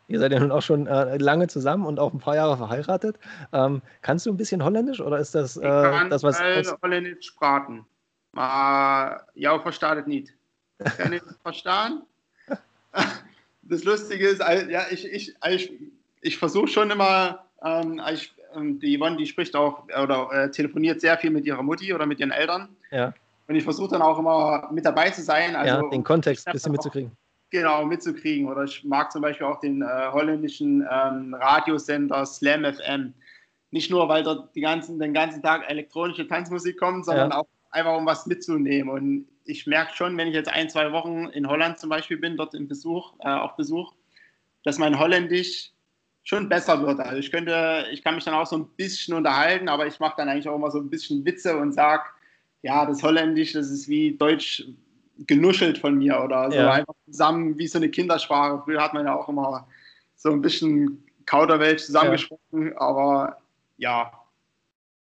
Ihr 0.09 0.19
seid 0.19 0.33
ja 0.33 0.41
nun 0.41 0.53
auch 0.53 0.63
schon 0.63 0.87
äh, 0.87 1.17
lange 1.17 1.49
zusammen 1.49 1.87
und 1.87 1.99
auch 1.99 2.13
ein 2.13 2.19
paar 2.19 2.37
Jahre 2.37 2.57
verheiratet. 2.57 3.19
Ähm, 3.53 3.83
kannst 4.03 4.27
du 4.27 4.33
ein 4.33 4.37
bisschen 4.37 4.63
Holländisch 4.63 5.01
oder 5.01 5.19
ist 5.19 5.35
das 5.35 5.57
äh, 5.57 6.09
das, 6.09 6.23
was. 6.23 6.41
Ich 6.41 6.67
kann 6.67 6.79
Holländisch 6.83 7.27
sprachen. 7.27 7.87
Maar 8.35 9.25
jou 9.35 9.61
verstaat 9.61 9.97
het 9.97 10.07
niet. 10.07 10.35
Kann 10.77 11.13
ich 11.13 11.23
verstehen? 11.43 12.03
Das 13.67 13.85
Lustige 13.85 14.29
ist, 14.29 14.41
ja, 14.41 14.83
ich, 14.91 15.11
ich, 15.11 15.35
ich, 15.49 15.73
ich 16.21 16.39
versuche 16.39 16.69
schon 16.69 16.91
immer, 16.91 17.47
ähm, 17.63 17.99
ich, 18.13 18.35
ähm, 18.55 18.79
die 18.79 18.99
Yvonne, 18.99 19.17
die 19.17 19.25
spricht 19.25 19.57
auch 19.57 19.85
oder 20.03 20.31
äh, 20.33 20.51
telefoniert 20.51 21.01
sehr 21.01 21.17
viel 21.17 21.31
mit 21.31 21.47
ihrer 21.47 21.63
Mutti 21.63 21.95
oder 21.95 22.05
mit 22.05 22.21
ihren 22.21 22.31
Eltern. 22.31 22.69
Ja. 22.91 23.15
Und 23.47 23.55
ich 23.55 23.65
versuche 23.65 23.93
dann 23.93 24.03
auch 24.03 24.19
immer 24.19 24.69
mit 24.71 24.85
dabei 24.85 25.09
zu 25.11 25.23
sein. 25.23 25.57
Also, 25.57 25.83
ja, 25.83 25.89
den 25.89 26.05
Kontext 26.05 26.47
ein 26.47 26.53
bisschen 26.53 26.73
mitzukriegen. 26.73 27.13
Genau, 27.55 27.85
mitzukriegen. 27.85 28.49
Oder 28.49 28.65
ich 28.65 28.83
mag 28.83 29.13
zum 29.13 29.23
Beispiel 29.23 29.47
auch 29.47 29.61
den 29.61 29.81
äh, 29.81 29.87
holländischen 30.11 30.85
ähm, 30.91 31.35
Radiosender 31.35 32.27
Slam 32.27 32.65
FM. 32.65 33.15
Nicht 33.71 33.93
nur, 33.93 34.09
weil 34.09 34.25
dort 34.25 34.53
ganzen, 34.55 34.99
den 34.99 35.15
ganzen 35.15 35.41
Tag 35.41 35.71
elektronische 35.71 36.27
Tanzmusik 36.27 36.77
kommt, 36.77 37.05
sondern 37.05 37.31
ja. 37.31 37.39
auch 37.39 37.47
einfach 37.71 37.97
um 37.97 38.07
was 38.07 38.27
mitzunehmen. 38.27 38.91
Und 38.91 39.29
ich 39.45 39.69
merke 39.69 39.95
schon, 39.95 40.17
wenn 40.17 40.27
ich 40.27 40.35
jetzt 40.35 40.49
ein, 40.49 40.69
zwei 40.69 40.91
Wochen 40.91 41.29
in 41.29 41.47
Holland 41.47 41.79
zum 41.79 41.91
Beispiel 41.91 42.17
bin, 42.17 42.37
dort 42.37 42.55
im 42.55 42.67
Besuch, 42.67 43.15
äh, 43.21 43.29
auf 43.29 43.55
Besuch, 43.55 43.95
dass 44.65 44.79
mein 44.79 44.99
Holländisch 44.99 45.71
schon 46.25 46.49
besser 46.49 46.85
wird. 46.85 46.99
Also 46.99 47.19
ich 47.19 47.31
könnte, 47.31 47.87
ich 47.93 48.03
kann 48.03 48.17
mich 48.17 48.25
dann 48.25 48.35
auch 48.35 48.47
so 48.47 48.57
ein 48.57 48.67
bisschen 48.71 49.15
unterhalten, 49.15 49.69
aber 49.69 49.87
ich 49.87 50.01
mache 50.01 50.15
dann 50.17 50.29
eigentlich 50.29 50.49
auch 50.49 50.57
immer 50.57 50.73
so 50.73 50.81
ein 50.81 50.91
bisschen 50.91 51.25
Witze 51.25 51.57
und 51.57 51.71
sage, 51.71 52.03
ja, 52.63 52.85
das 52.85 53.01
Holländisch, 53.05 53.53
das 53.53 53.71
ist 53.71 53.89
wie 53.89 54.17
Deutsch 54.17 54.65
genuschelt 55.27 55.79
von 55.79 55.97
mir 55.97 56.23
oder 56.23 56.51
so 56.51 56.57
ja. 56.57 56.73
einfach 56.73 56.95
zusammen 57.07 57.59
wie 57.59 57.67
so 57.67 57.79
eine 57.79 57.89
Kindersprache. 57.89 58.63
Früher 58.65 58.83
hat 58.83 58.95
man 58.95 59.07
ja 59.07 59.15
auch 59.15 59.29
immer 59.29 59.67
so 60.17 60.31
ein 60.31 60.41
bisschen 60.41 61.05
Kauderwelsch 61.27 61.85
zusammengesprochen, 61.85 62.73
ja. 62.73 62.81
aber 62.81 63.39
ja, 63.77 64.13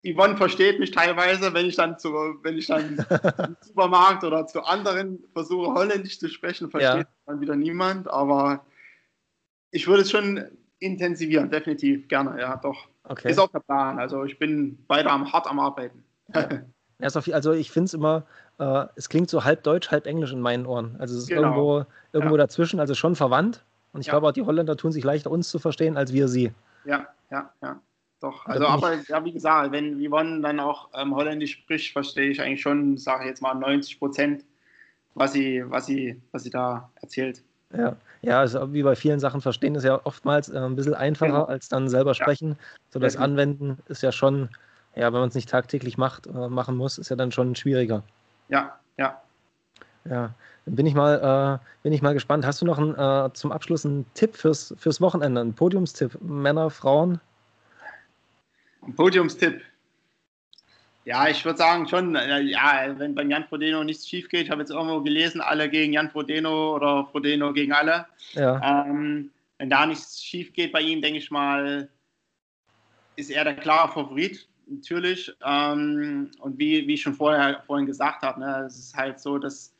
Yvonne 0.05 0.37
versteht 0.37 0.79
mich 0.79 0.91
teilweise, 0.91 1.53
wenn 1.53 1.65
ich 1.65 1.75
dann, 1.75 1.97
zu, 1.97 2.13
wenn 2.43 2.57
ich 2.57 2.67
dann 2.67 2.97
im 3.45 3.57
Supermarkt 3.61 4.23
oder 4.23 4.45
zu 4.47 4.63
anderen 4.63 5.23
versuche, 5.33 5.73
Holländisch 5.73 6.19
zu 6.19 6.29
sprechen, 6.29 6.69
versteht 6.69 7.07
ja. 7.07 7.13
dann 7.25 7.41
wieder 7.41 7.55
niemand. 7.55 8.09
Aber 8.09 8.65
ich 9.71 9.87
würde 9.87 10.03
es 10.03 10.11
schon 10.11 10.45
intensivieren, 10.79 11.49
definitiv, 11.49 12.07
gerne, 12.07 12.39
ja, 12.39 12.55
doch. 12.57 12.87
Okay. 13.03 13.31
Ist 13.31 13.39
auch 13.39 13.51
der 13.51 13.59
Plan. 13.59 13.99
Also 13.99 14.23
ich 14.23 14.37
bin 14.37 14.83
weiter 14.87 15.11
am, 15.11 15.31
hart 15.31 15.47
am 15.47 15.59
Arbeiten. 15.59 16.03
also 16.99 17.53
ich 17.53 17.71
finde 17.71 17.85
es 17.85 17.93
immer, 17.93 18.25
äh, 18.59 18.85
es 18.95 19.09
klingt 19.09 19.29
so 19.29 19.43
halb 19.43 19.63
Deutsch, 19.63 19.91
halb 19.91 20.07
Englisch 20.07 20.31
in 20.31 20.41
meinen 20.41 20.65
Ohren. 20.65 20.95
Also 20.99 21.15
es 21.15 21.23
ist 21.23 21.29
genau. 21.29 21.41
irgendwo, 21.41 21.85
irgendwo 22.13 22.35
ja. 22.35 22.43
dazwischen, 22.43 22.79
also 22.79 22.95
schon 22.95 23.15
verwandt. 23.15 23.63
Und 23.93 24.01
ich 24.01 24.07
ja. 24.07 24.13
glaube 24.13 24.27
auch, 24.27 24.31
die 24.31 24.43
Holländer 24.43 24.77
tun 24.77 24.91
sich 24.91 25.03
leichter, 25.03 25.31
uns 25.31 25.49
zu 25.49 25.59
verstehen, 25.59 25.97
als 25.97 26.13
wir 26.13 26.27
sie. 26.27 26.51
Ja, 26.85 27.07
ja, 27.31 27.51
ja. 27.61 27.79
Doch, 28.19 28.47
also 28.47 28.65
aber 28.65 28.95
ja, 29.07 29.23
wie 29.23 29.31
gesagt, 29.31 29.71
wenn 29.71 30.03
Yvonne 30.03 30.41
dann 30.41 30.59
auch 30.59 30.89
ähm, 30.95 31.15
Holländisch 31.15 31.51
spricht, 31.51 31.93
verstehe 31.93 32.29
ich 32.29 32.41
eigentlich 32.41 32.61
schon, 32.61 32.97
sage 32.97 33.23
ich 33.23 33.29
jetzt 33.29 33.41
mal 33.43 33.53
90 33.53 33.99
Prozent, 33.99 34.43
was 35.13 35.33
sie, 35.33 35.63
was 35.67 35.85
sie, 35.85 36.19
was 36.31 36.43
sie 36.43 36.49
da 36.49 36.89
erzählt. 37.01 37.43
Ja, 37.75 37.95
ja, 38.21 38.39
also 38.39 38.73
wie 38.73 38.81
bei 38.81 38.95
vielen 38.95 39.19
Sachen 39.19 39.41
verstehen 39.41 39.75
ist 39.75 39.83
ja 39.83 40.01
oftmals 40.03 40.49
äh, 40.49 40.57
ein 40.57 40.75
bisschen 40.75 40.95
einfacher 40.95 41.31
genau. 41.31 41.45
als 41.45 41.69
dann 41.69 41.89
selber 41.89 42.15
sprechen. 42.15 42.49
Ja. 42.49 42.55
So 42.89 42.99
das 42.99 43.17
Anwenden 43.17 43.77
ist 43.87 44.01
ja 44.01 44.11
schon, 44.11 44.49
ja, 44.95 45.13
wenn 45.13 45.19
man 45.19 45.29
es 45.29 45.35
nicht 45.35 45.49
tagtäglich 45.49 45.97
macht, 45.97 46.25
äh, 46.27 46.49
machen 46.49 46.75
muss, 46.75 46.97
ist 46.97 47.09
ja 47.09 47.15
dann 47.15 47.31
schon 47.31 47.55
schwieriger. 47.55 48.03
Ja, 48.49 48.79
ja. 48.97 49.21
Ja, 50.09 50.33
dann 50.65 50.75
bin 50.75 50.85
ich 50.85 50.93
mal, 50.93 51.59
äh, 51.61 51.67
bin 51.83 51.93
ich 51.93 52.01
mal 52.01 52.13
gespannt. 52.13 52.45
Hast 52.45 52.61
du 52.61 52.65
noch 52.65 52.77
einen, 52.77 52.95
äh, 52.95 53.33
zum 53.33 53.51
Abschluss 53.51 53.85
einen 53.85 54.05
Tipp 54.13 54.35
fürs, 54.35 54.73
fürs 54.77 55.01
Wochenende, 55.01 55.41
einen 55.41 55.53
Podiumstipp? 55.53 56.17
Männer, 56.21 56.69
Frauen? 56.69 57.19
Ein 58.81 58.95
Podiumstipp. 58.95 59.61
Ja, 61.07 61.29
ich 61.29 61.43
würde 61.45 61.57
sagen 61.57 61.87
schon, 61.87 62.15
äh, 62.15 62.41
ja, 62.41 62.93
wenn 62.97 63.15
bei 63.15 63.23
Jan 63.23 63.45
Frodeno 63.45 63.81
nichts 63.83 64.07
schief 64.07 64.27
geht, 64.27 64.43
ich 64.43 64.51
habe 64.51 64.61
jetzt 64.61 64.71
irgendwo 64.71 65.01
gelesen, 65.01 65.39
alle 65.39 65.69
gegen 65.69 65.93
Jan 65.93 66.09
Frodeno 66.09 66.75
oder 66.75 67.07
Frodeno 67.11 67.53
gegen 67.53 67.71
alle. 67.71 68.05
Ja. 68.33 68.85
Ähm, 68.85 69.31
wenn 69.57 69.69
da 69.69 69.85
nichts 69.85 70.21
schief 70.21 70.51
geht 70.51 70.73
bei 70.73 70.81
ihm, 70.81 71.01
denke 71.01 71.19
ich 71.19 71.31
mal, 71.31 71.87
ist 73.15 73.31
er 73.31 73.45
der 73.45 73.55
klare 73.55 73.91
Favorit, 73.91 74.47
natürlich. 74.69 75.35
Ähm, 75.43 76.31
und 76.39 76.57
wie, 76.57 76.87
wie 76.87 76.93
ich 76.93 77.01
schon 77.01 77.13
vorher, 77.13 77.63
vorhin 77.65 77.85
gesagt 77.85 78.23
habe, 78.23 78.39
ne, 78.39 78.63
es 78.65 78.77
ist 78.77 78.95
halt 78.95 79.19
so, 79.19 79.37
dass 79.37 79.73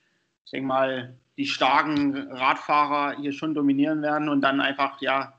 ich 0.46 0.52
denke 0.52 0.68
mal, 0.68 1.16
die 1.38 1.46
starken 1.46 2.32
Radfahrer 2.32 3.18
hier 3.20 3.34
schon 3.34 3.54
dominieren 3.54 4.02
werden 4.02 4.30
und 4.30 4.42
dann 4.42 4.62
einfach, 4.62 5.02
ja, 5.02 5.34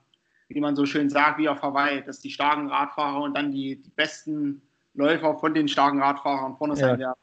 wie 0.48 0.60
man 0.60 0.76
so 0.76 0.84
schön 0.84 1.08
sagt, 1.08 1.38
wie 1.38 1.48
auf 1.48 1.62
Hawaii, 1.62 2.02
dass 2.02 2.20
die 2.20 2.30
starken 2.30 2.68
Radfahrer 2.68 3.20
und 3.20 3.34
dann 3.34 3.50
die, 3.50 3.76
die 3.76 3.90
besten 3.90 4.62
Läufer 4.94 5.38
von 5.38 5.54
den 5.54 5.66
starken 5.66 6.02
Radfahrern 6.02 6.56
vorne 6.56 6.74
ja. 6.74 6.80
sein 6.80 6.98
werden. 6.98 7.20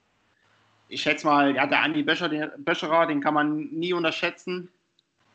Ich 0.88 1.02
schätze 1.02 1.26
mal, 1.26 1.56
ja, 1.56 1.68
der 1.68 1.82
Andi 1.82 2.04
Böscher, 2.04 2.30
den, 2.30 2.50
Böscherer, 2.58 3.08
den 3.08 3.22
kann 3.22 3.34
man 3.34 3.66
nie 3.72 3.94
unterschätzen. 3.94 4.70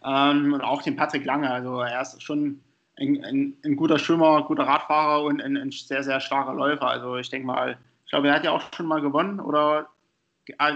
Ähm, 0.05 0.53
und 0.53 0.61
auch 0.61 0.83
den 0.83 0.97
Patrick 0.97 1.25
Lange. 1.25 1.51
Also 1.51 1.81
er 1.83 2.01
ist 2.01 2.23
schon 2.23 2.61
ein, 3.01 3.25
ein, 3.25 3.57
ein 3.65 3.77
guter 3.77 3.99
Schwimmer, 3.99 4.43
guter 4.43 4.65
Radfahrer 4.65 5.25
und 5.25 5.41
ein, 5.41 5.57
ein, 5.57 5.71
sehr, 5.71 6.05
sehr 6.05 6.21
starker 6.21 6.55
Läufer. 6.55 6.89
Also 6.89 7.17
ich 7.17 7.31
denke 7.31 7.47
mal, 7.47 7.77
ich 8.05 8.11
glaube, 8.11 8.29
er 8.29 8.35
hat 8.35 8.45
ja 8.45 8.53
auch 8.53 8.63
schon 8.75 8.87
mal 8.87 9.01
gewonnen 9.01 9.41
oder 9.41 9.89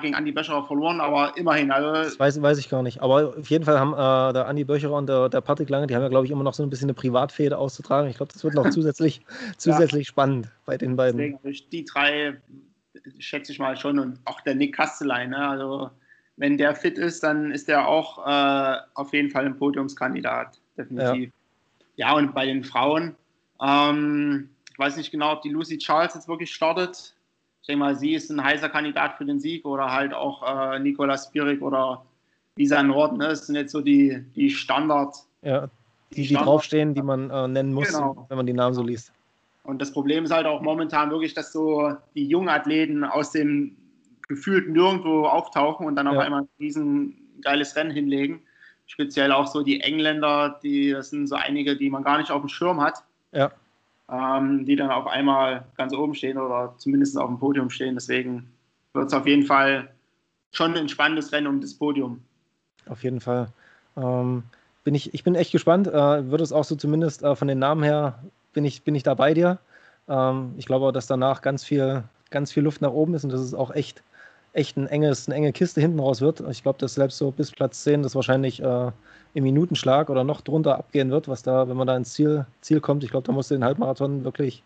gegen 0.01 0.15
Andi 0.15 0.31
Böcherer 0.31 0.65
verloren, 0.65 1.01
aber 1.01 1.37
immerhin. 1.37 1.71
Also 1.73 1.93
das 1.93 2.19
weiß, 2.19 2.41
weiß 2.41 2.59
ich 2.59 2.69
gar 2.69 2.83
nicht. 2.83 3.03
Aber 3.03 3.35
auf 3.37 3.51
jeden 3.51 3.65
Fall 3.65 3.79
haben 3.79 3.93
äh, 3.93 4.33
der 4.33 4.47
Andi 4.47 4.65
Böcherer 4.65 4.95
und 4.95 5.09
der, 5.09 5.29
der 5.29 5.41
Patrick 5.41 5.69
Lange, 5.69 5.87
die 5.87 5.95
haben 5.95 6.03
ja, 6.03 6.09
glaube 6.09 6.27
ich, 6.27 6.33
immer 6.33 6.45
noch 6.45 6.55
so 6.55 6.63
ein 6.63 6.71
bisschen 6.71 6.87
eine 6.87 6.95
Privatfehde 6.95 7.59
auszutragen. 7.59 8.09
Ich 8.09 8.17
glaube, 8.17 8.33
das 8.33 8.45
wird 8.45 8.55
noch 8.55 8.71
zusätzlich, 8.71 9.23
zusätzlich 9.57 10.07
ja. 10.07 10.11
spannend 10.11 10.49
bei 10.65 10.77
den 10.77 10.97
beiden. 10.97 11.19
Deswegen, 11.19 11.39
also 11.43 11.65
die 11.73 11.85
drei 11.85 12.41
schätze 13.19 13.53
ich 13.53 13.59
mal 13.59 13.77
schon 13.77 13.99
und 13.99 14.21
auch 14.25 14.41
der 14.43 14.55
Nick 14.55 14.77
Kastelein. 14.77 15.31
Ne? 15.31 15.49
Also, 15.49 15.91
wenn 16.37 16.57
der 16.57 16.75
fit 16.75 16.97
ist, 16.97 17.23
dann 17.23 17.51
ist 17.51 17.69
der 17.69 17.89
auch 17.89 18.25
äh, 18.27 18.79
auf 18.95 19.13
jeden 19.13 19.31
Fall 19.31 19.47
ein 19.47 19.57
Podiumskandidat, 19.57 20.61
definitiv. 20.77 21.25
Ja, 21.25 21.44
ja 21.97 22.15
und 22.15 22.35
bei 22.35 22.47
den 22.47 22.65
Frauen, 22.65 23.15
ähm, 23.61 24.51
ich 24.73 24.79
weiß 24.79 24.97
nicht 24.97 25.11
genau, 25.11 25.33
ob 25.33 25.43
die 25.43 25.51
Lucy 25.51 25.79
Charles 25.79 26.15
jetzt 26.15 26.29
wirklich 26.29 26.53
startet 26.53 27.15
ich 27.65 27.69
denke 27.69 27.81
mal, 27.81 27.97
sie 27.97 28.13
ist 28.13 28.31
ein 28.31 28.45
heißer 28.45 28.69
Kandidat 28.69 29.17
für 29.17 29.25
den 29.25 29.41
Sieg 29.41 29.65
oder 29.65 29.91
halt 29.91 30.13
auch 30.13 30.43
äh, 30.75 30.79
Nikolas 30.79 31.25
Spirik 31.25 31.63
oder 31.63 32.05
Lisa 32.57 32.83
Nord. 32.83 33.17
Ne? 33.17 33.29
Das 33.29 33.47
sind 33.47 33.55
jetzt 33.55 33.73
so 33.73 33.81
die, 33.81 34.23
die 34.37 34.51
Standard. 34.51 35.17
Ja, 35.41 35.71
die, 36.11 36.17
die, 36.17 36.27
Standard 36.27 36.47
draufstehen, 36.47 36.93
die 36.93 37.01
man 37.01 37.31
äh, 37.31 37.49
nennen 37.49 37.73
muss, 37.73 37.89
genau. 37.89 38.27
wenn 38.29 38.37
man 38.37 38.45
die 38.45 38.53
Namen 38.53 38.75
so 38.75 38.83
liest. 38.83 39.15
Und 39.63 39.81
das 39.81 39.91
Problem 39.95 40.25
ist 40.25 40.31
halt 40.31 40.45
auch 40.45 40.61
momentan 40.61 41.11
wirklich, 41.11 41.33
dass 41.33 41.55
so 41.55 41.97
die 42.15 42.27
jungen 42.27 42.51
Athleten 42.51 43.03
aus 43.03 43.31
dem 43.31 43.75
gefühlt 44.29 44.69
nirgendwo 44.69 45.25
auftauchen 45.25 45.87
und 45.87 45.97
dann 45.97 46.07
auf 46.07 46.17
ja. 46.17 46.21
einmal 46.21 46.43
ein 46.43 46.49
riesen 46.61 47.17
geiles 47.41 47.75
Rennen 47.77 47.93
hinlegen. 47.93 48.43
Speziell 48.87 49.33
auch 49.33 49.47
so 49.47 49.63
die 49.63 49.81
Engländer, 49.81 50.61
die, 50.63 50.93
das 50.93 51.11
sind 51.11 51.27
so 51.27 51.37
einige, 51.37 51.77
die 51.77 51.91
man 51.91 52.05
gar 52.05 52.19
nicht 52.19 52.31
auf 52.31 52.43
dem 52.43 52.49
Schirm 52.49 52.81
hat. 52.81 53.03
Ja 53.33 53.51
ähm, 54.11 54.65
die 54.65 54.77
dann 54.77 54.91
auf 54.91 55.07
einmal 55.07 55.65
ganz 55.77 55.95
oben 55.95 56.15
stehen 56.15 56.39
oder 56.39 56.75
zumindest 56.79 57.17
auf 57.19 57.29
dem 57.29 57.39
Podium 57.39 57.71
stehen. 57.71 57.95
Deswegen 57.95 58.51
wird 58.93 59.09
es 59.09 59.15
auf 59.15 59.27
jeden 59.27 59.45
Fall 59.45 59.89
schon 60.53 60.77
ein 60.77 60.89
spannendes 60.89 61.33
Rennen 61.33 61.47
um 61.47 61.61
das 61.61 61.75
Podium. 61.75 62.23
Auf 62.87 63.03
jeden 63.03 63.21
Fall. 63.21 63.49
Ähm, 63.97 64.43
bin 64.85 64.95
ich, 64.95 65.15
ich 65.15 65.25
bin 65.25 65.35
echt 65.35 65.53
gespannt. 65.53 65.87
Äh, 65.87 66.31
wird 66.31 66.41
es 66.41 66.53
auch 66.53 66.65
so 66.65 66.77
zumindest 66.77 67.23
äh, 67.23 67.35
von 67.35 67.49
den 67.49 67.59
Namen 67.59 67.83
her, 67.83 68.23
bin 68.53 68.65
ich, 68.65 68.83
bin 68.83 68.95
ich 68.95 69.03
da 69.03 69.15
bei 69.15 69.33
dir. 69.33 69.59
Ähm, 70.09 70.55
ich 70.59 70.67
glaube 70.67 70.87
auch, 70.87 70.93
dass 70.93 71.07
danach 71.07 71.41
ganz 71.41 71.65
viel, 71.65 72.05
ganz 72.31 72.53
viel 72.53 72.63
Luft 72.63 72.83
nach 72.83 72.93
oben 72.93 73.15
ist 73.15 73.25
und 73.25 73.33
dass 73.33 73.41
es 73.41 73.55
auch 73.55 73.71
echt, 73.71 74.03
echt 74.55 74.77
ein 74.77 74.87
enges, 74.87 75.29
eine 75.29 75.37
enge 75.37 75.53
Kiste 75.53 75.81
hinten 75.81 76.01
raus 76.01 76.21
wird. 76.21 76.41
Ich 76.51 76.63
glaube, 76.63 76.79
dass 76.79 76.95
selbst 76.95 77.19
so 77.19 77.31
bis 77.31 77.51
Platz 77.51 77.83
10 77.83 78.03
das 78.03 78.15
wahrscheinlich 78.15 78.63
äh, 78.63 78.91
im 79.35 79.45
Minutenschlag 79.45 80.09
oder 80.09 80.25
noch 80.25 80.41
drunter 80.41 80.79
abgehen 80.79 81.11
wird, 81.11 81.29
was 81.29 81.43
da, 81.43 81.69
wenn 81.69 81.77
man 81.77 81.87
da 81.87 81.97
ins 81.97 82.15
Ziel, 82.15 82.47
Ziel 82.61 82.81
kommt. 82.81 83.05
Ich 83.05 83.11
glaube, 83.11 83.27
da 83.27 83.33
musst 83.33 83.51
du 83.51 83.57
den 83.57 83.65
Halbmarathon 83.65 84.25
wirklich 84.25 84.63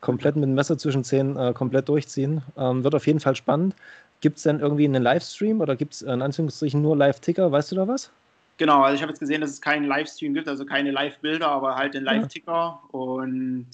komplett 0.00 0.36
mit 0.36 0.44
dem 0.44 0.54
Messer 0.54 0.78
zwischen 0.78 1.04
Zehen 1.04 1.36
äh, 1.36 1.52
komplett 1.52 1.88
durchziehen. 1.88 2.42
Ähm, 2.56 2.82
wird 2.84 2.94
auf 2.94 3.06
jeden 3.06 3.20
Fall 3.20 3.36
spannend. 3.36 3.74
Gibt 4.20 4.38
es 4.38 4.44
denn 4.44 4.60
irgendwie 4.60 4.86
einen 4.86 5.02
Livestream 5.02 5.60
oder 5.60 5.76
gibt 5.76 5.94
es 5.94 6.02
in 6.02 6.22
Anführungsstrichen 6.22 6.80
nur 6.80 6.96
Live-Ticker? 6.96 7.52
Weißt 7.52 7.70
du 7.70 7.76
da 7.76 7.86
was? 7.86 8.10
Genau, 8.56 8.82
also 8.82 8.96
ich 8.96 9.02
habe 9.02 9.12
jetzt 9.12 9.20
gesehen, 9.20 9.40
dass 9.40 9.50
es 9.50 9.60
keinen 9.60 9.84
Livestream 9.84 10.34
gibt, 10.34 10.48
also 10.48 10.64
keine 10.64 10.90
Live-Bilder, 10.90 11.48
aber 11.48 11.76
halt 11.76 11.94
den 11.94 12.02
Live-Ticker. 12.02 12.52
Ja. 12.52 12.80
Und 12.90 13.66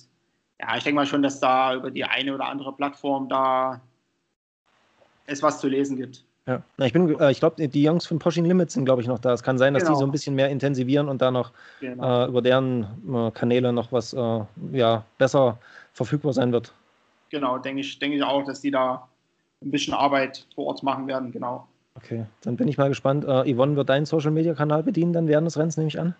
ja, 0.60 0.76
ich 0.76 0.84
denke 0.84 0.96
mal 0.96 1.06
schon, 1.06 1.22
dass 1.22 1.40
da 1.40 1.74
über 1.74 1.90
die 1.90 2.04
eine 2.04 2.34
oder 2.34 2.46
andere 2.46 2.72
Plattform 2.74 3.28
da 3.28 3.80
es 5.26 5.42
was 5.42 5.60
zu 5.60 5.68
lesen 5.68 5.96
gibt. 5.96 6.24
Ja, 6.46 6.62
Na, 6.76 6.84
ich 6.84 6.92
bin, 6.92 7.18
äh, 7.18 7.30
ich 7.30 7.40
glaube, 7.40 7.68
die 7.68 7.82
Jungs 7.82 8.06
von 8.06 8.18
Pushing 8.18 8.44
Limits 8.44 8.74
sind, 8.74 8.84
glaube 8.84 9.00
ich, 9.00 9.08
noch 9.08 9.18
da. 9.18 9.32
Es 9.32 9.42
kann 9.42 9.56
sein, 9.56 9.72
dass 9.72 9.84
genau. 9.84 9.94
die 9.94 10.00
so 10.00 10.06
ein 10.06 10.12
bisschen 10.12 10.34
mehr 10.34 10.50
intensivieren 10.50 11.08
und 11.08 11.22
da 11.22 11.30
noch 11.30 11.52
genau. 11.80 12.24
äh, 12.24 12.28
über 12.28 12.42
deren 12.42 12.86
äh, 13.08 13.30
Kanäle 13.30 13.72
noch 13.72 13.92
was 13.92 14.12
äh, 14.12 14.40
ja, 14.72 15.04
besser 15.16 15.58
verfügbar 15.94 16.34
sein 16.34 16.52
wird. 16.52 16.72
Genau, 17.30 17.58
denke 17.58 17.80
ich, 17.80 17.98
denke 17.98 18.18
ich 18.18 18.22
auch, 18.22 18.44
dass 18.44 18.60
die 18.60 18.70
da 18.70 19.08
ein 19.62 19.70
bisschen 19.70 19.94
Arbeit 19.94 20.46
vor 20.54 20.66
Ort 20.66 20.82
machen 20.82 21.06
werden, 21.06 21.32
genau. 21.32 21.66
Okay, 21.96 22.26
dann 22.42 22.56
bin 22.56 22.68
ich 22.68 22.76
mal 22.76 22.88
gespannt. 22.88 23.24
Äh, 23.24 23.54
Yvonne 23.54 23.76
wird 23.76 23.88
deinen 23.88 24.04
Social 24.04 24.30
Media 24.30 24.52
Kanal 24.52 24.82
bedienen, 24.82 25.14
dann 25.14 25.28
während 25.28 25.46
des 25.46 25.56
Rennens, 25.56 25.76
nehme 25.78 25.88
ich 25.88 25.98
an. 25.98 26.14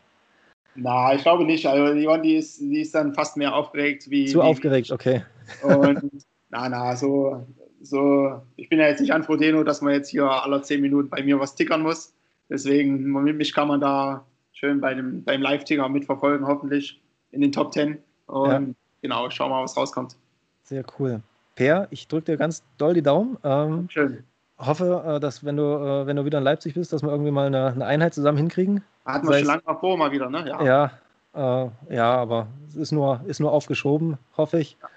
Na, 0.77 1.15
ich 1.15 1.23
glaube 1.23 1.45
nicht. 1.45 1.67
Also 1.67 2.01
Yvonne, 2.01 2.23
die 2.23 2.37
ist, 2.37 2.61
die 2.61 2.81
ist 2.81 2.95
dann 2.95 3.13
fast 3.13 3.37
mehr 3.37 3.55
aufgeregt 3.55 4.09
wie. 4.09 4.27
Zu 4.27 4.39
wie 4.39 4.43
aufgeregt, 4.43 4.91
okay. 4.91 5.23
Und 5.63 6.25
na, 6.51 6.69
na, 6.69 6.97
so, 6.97 7.45
so, 7.85 8.43
ich 8.57 8.69
bin 8.69 8.79
ja 8.79 8.87
jetzt 8.87 9.01
nicht 9.01 9.13
an 9.13 9.25
Frodeno, 9.25 9.65
dass 9.65 9.81
man 9.81 9.93
jetzt 9.93 10.09
hier 10.09 10.25
alle 10.25 10.63
zehn 10.63 10.81
Minuten 10.81 11.11
bei 11.11 11.23
mir 11.23 11.39
was 11.39 11.55
tickern 11.55 11.83
muss. 11.83 12.15
Deswegen, 12.49 13.13
mit 13.23 13.37
mich 13.37 13.55
kann 13.55 13.69
man 13.69 13.81
da 13.81 14.25
schön 14.53 14.81
bei 14.81 14.95
dem, 14.95 15.25
beim 15.25 15.43
Live-Ticker 15.43 15.89
mitverfolgen, 15.89 16.47
hoffentlich 16.47 17.01
in 17.31 17.41
den 17.41 17.53
Top 17.53 17.73
10. 17.73 17.99
Und 18.27 18.51
ja. 18.51 18.63
genau, 19.03 19.31
schauen 19.31 19.51
wir 19.51 19.57
mal, 19.57 19.65
was 19.65 19.77
rauskommt. 19.77 20.17
Sehr 20.63 20.85
cool. 20.99 21.21
Per, 21.57 21.89
ich 21.91 22.09
drücke 22.09 22.33
dir 22.33 22.37
ganz 22.37 22.63
doll 22.79 22.95
die 22.95 23.03
Daumen. 23.03 23.39
Ähm, 23.45 23.89
schön. 23.91 24.25
Hoffe, 24.59 25.03
äh, 25.07 25.21
dass 25.21 25.45
wenn 25.45 25.57
du, 25.57 25.63
äh, 25.63 26.07
wenn 26.07 26.17
du 26.17 26.25
wieder 26.25 26.39
in 26.39 26.45
Leipzig 26.45 26.75
bist, 26.75 26.93
dass 26.93 27.03
wir 27.03 27.11
irgendwie 27.11 27.31
mal 27.31 27.47
eine, 27.47 27.67
eine 27.67 27.87
Einheit 27.87 28.15
zusammen 28.15 28.39
hinkriegen. 28.39 28.83
Hatten 29.05 29.29
wir 29.29 29.39
schon 29.39 29.47
lange 29.47 29.63
mal 29.67 29.75
vor, 29.75 29.97
mal 29.97 30.13
wieder, 30.13 30.31
ne? 30.31 30.45
Ja, 30.47 30.91
ja, 31.35 31.65
äh, 31.65 31.95
ja 31.95 32.15
aber 32.15 32.47
es 32.69 32.77
ist 32.77 32.93
nur, 32.93 33.21
ist 33.27 33.41
nur 33.41 33.53
aufgeschoben, 33.53 34.19
hoffe 34.37 34.59
ich. 34.59 34.77
Ja. 34.81 34.89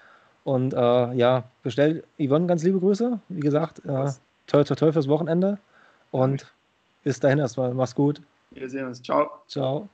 Und 0.48 0.72
äh, 0.72 1.12
ja, 1.12 1.44
bestellt 1.62 2.04
Yvonne 2.18 2.46
ganz 2.46 2.64
liebe 2.64 2.80
Grüße. 2.80 3.20
Wie 3.28 3.40
gesagt, 3.40 3.84
äh, 3.84 4.10
toll, 4.46 4.64
toll, 4.64 4.76
toll 4.76 4.92
fürs 4.94 5.06
Wochenende. 5.06 5.58
Und 6.10 6.50
bis 7.04 7.20
dahin 7.20 7.38
erstmal. 7.38 7.74
Mach's 7.74 7.94
gut. 7.94 8.22
Wir 8.52 8.70
sehen 8.70 8.86
uns. 8.86 9.02
Ciao. 9.02 9.28
Ciao. 9.46 9.90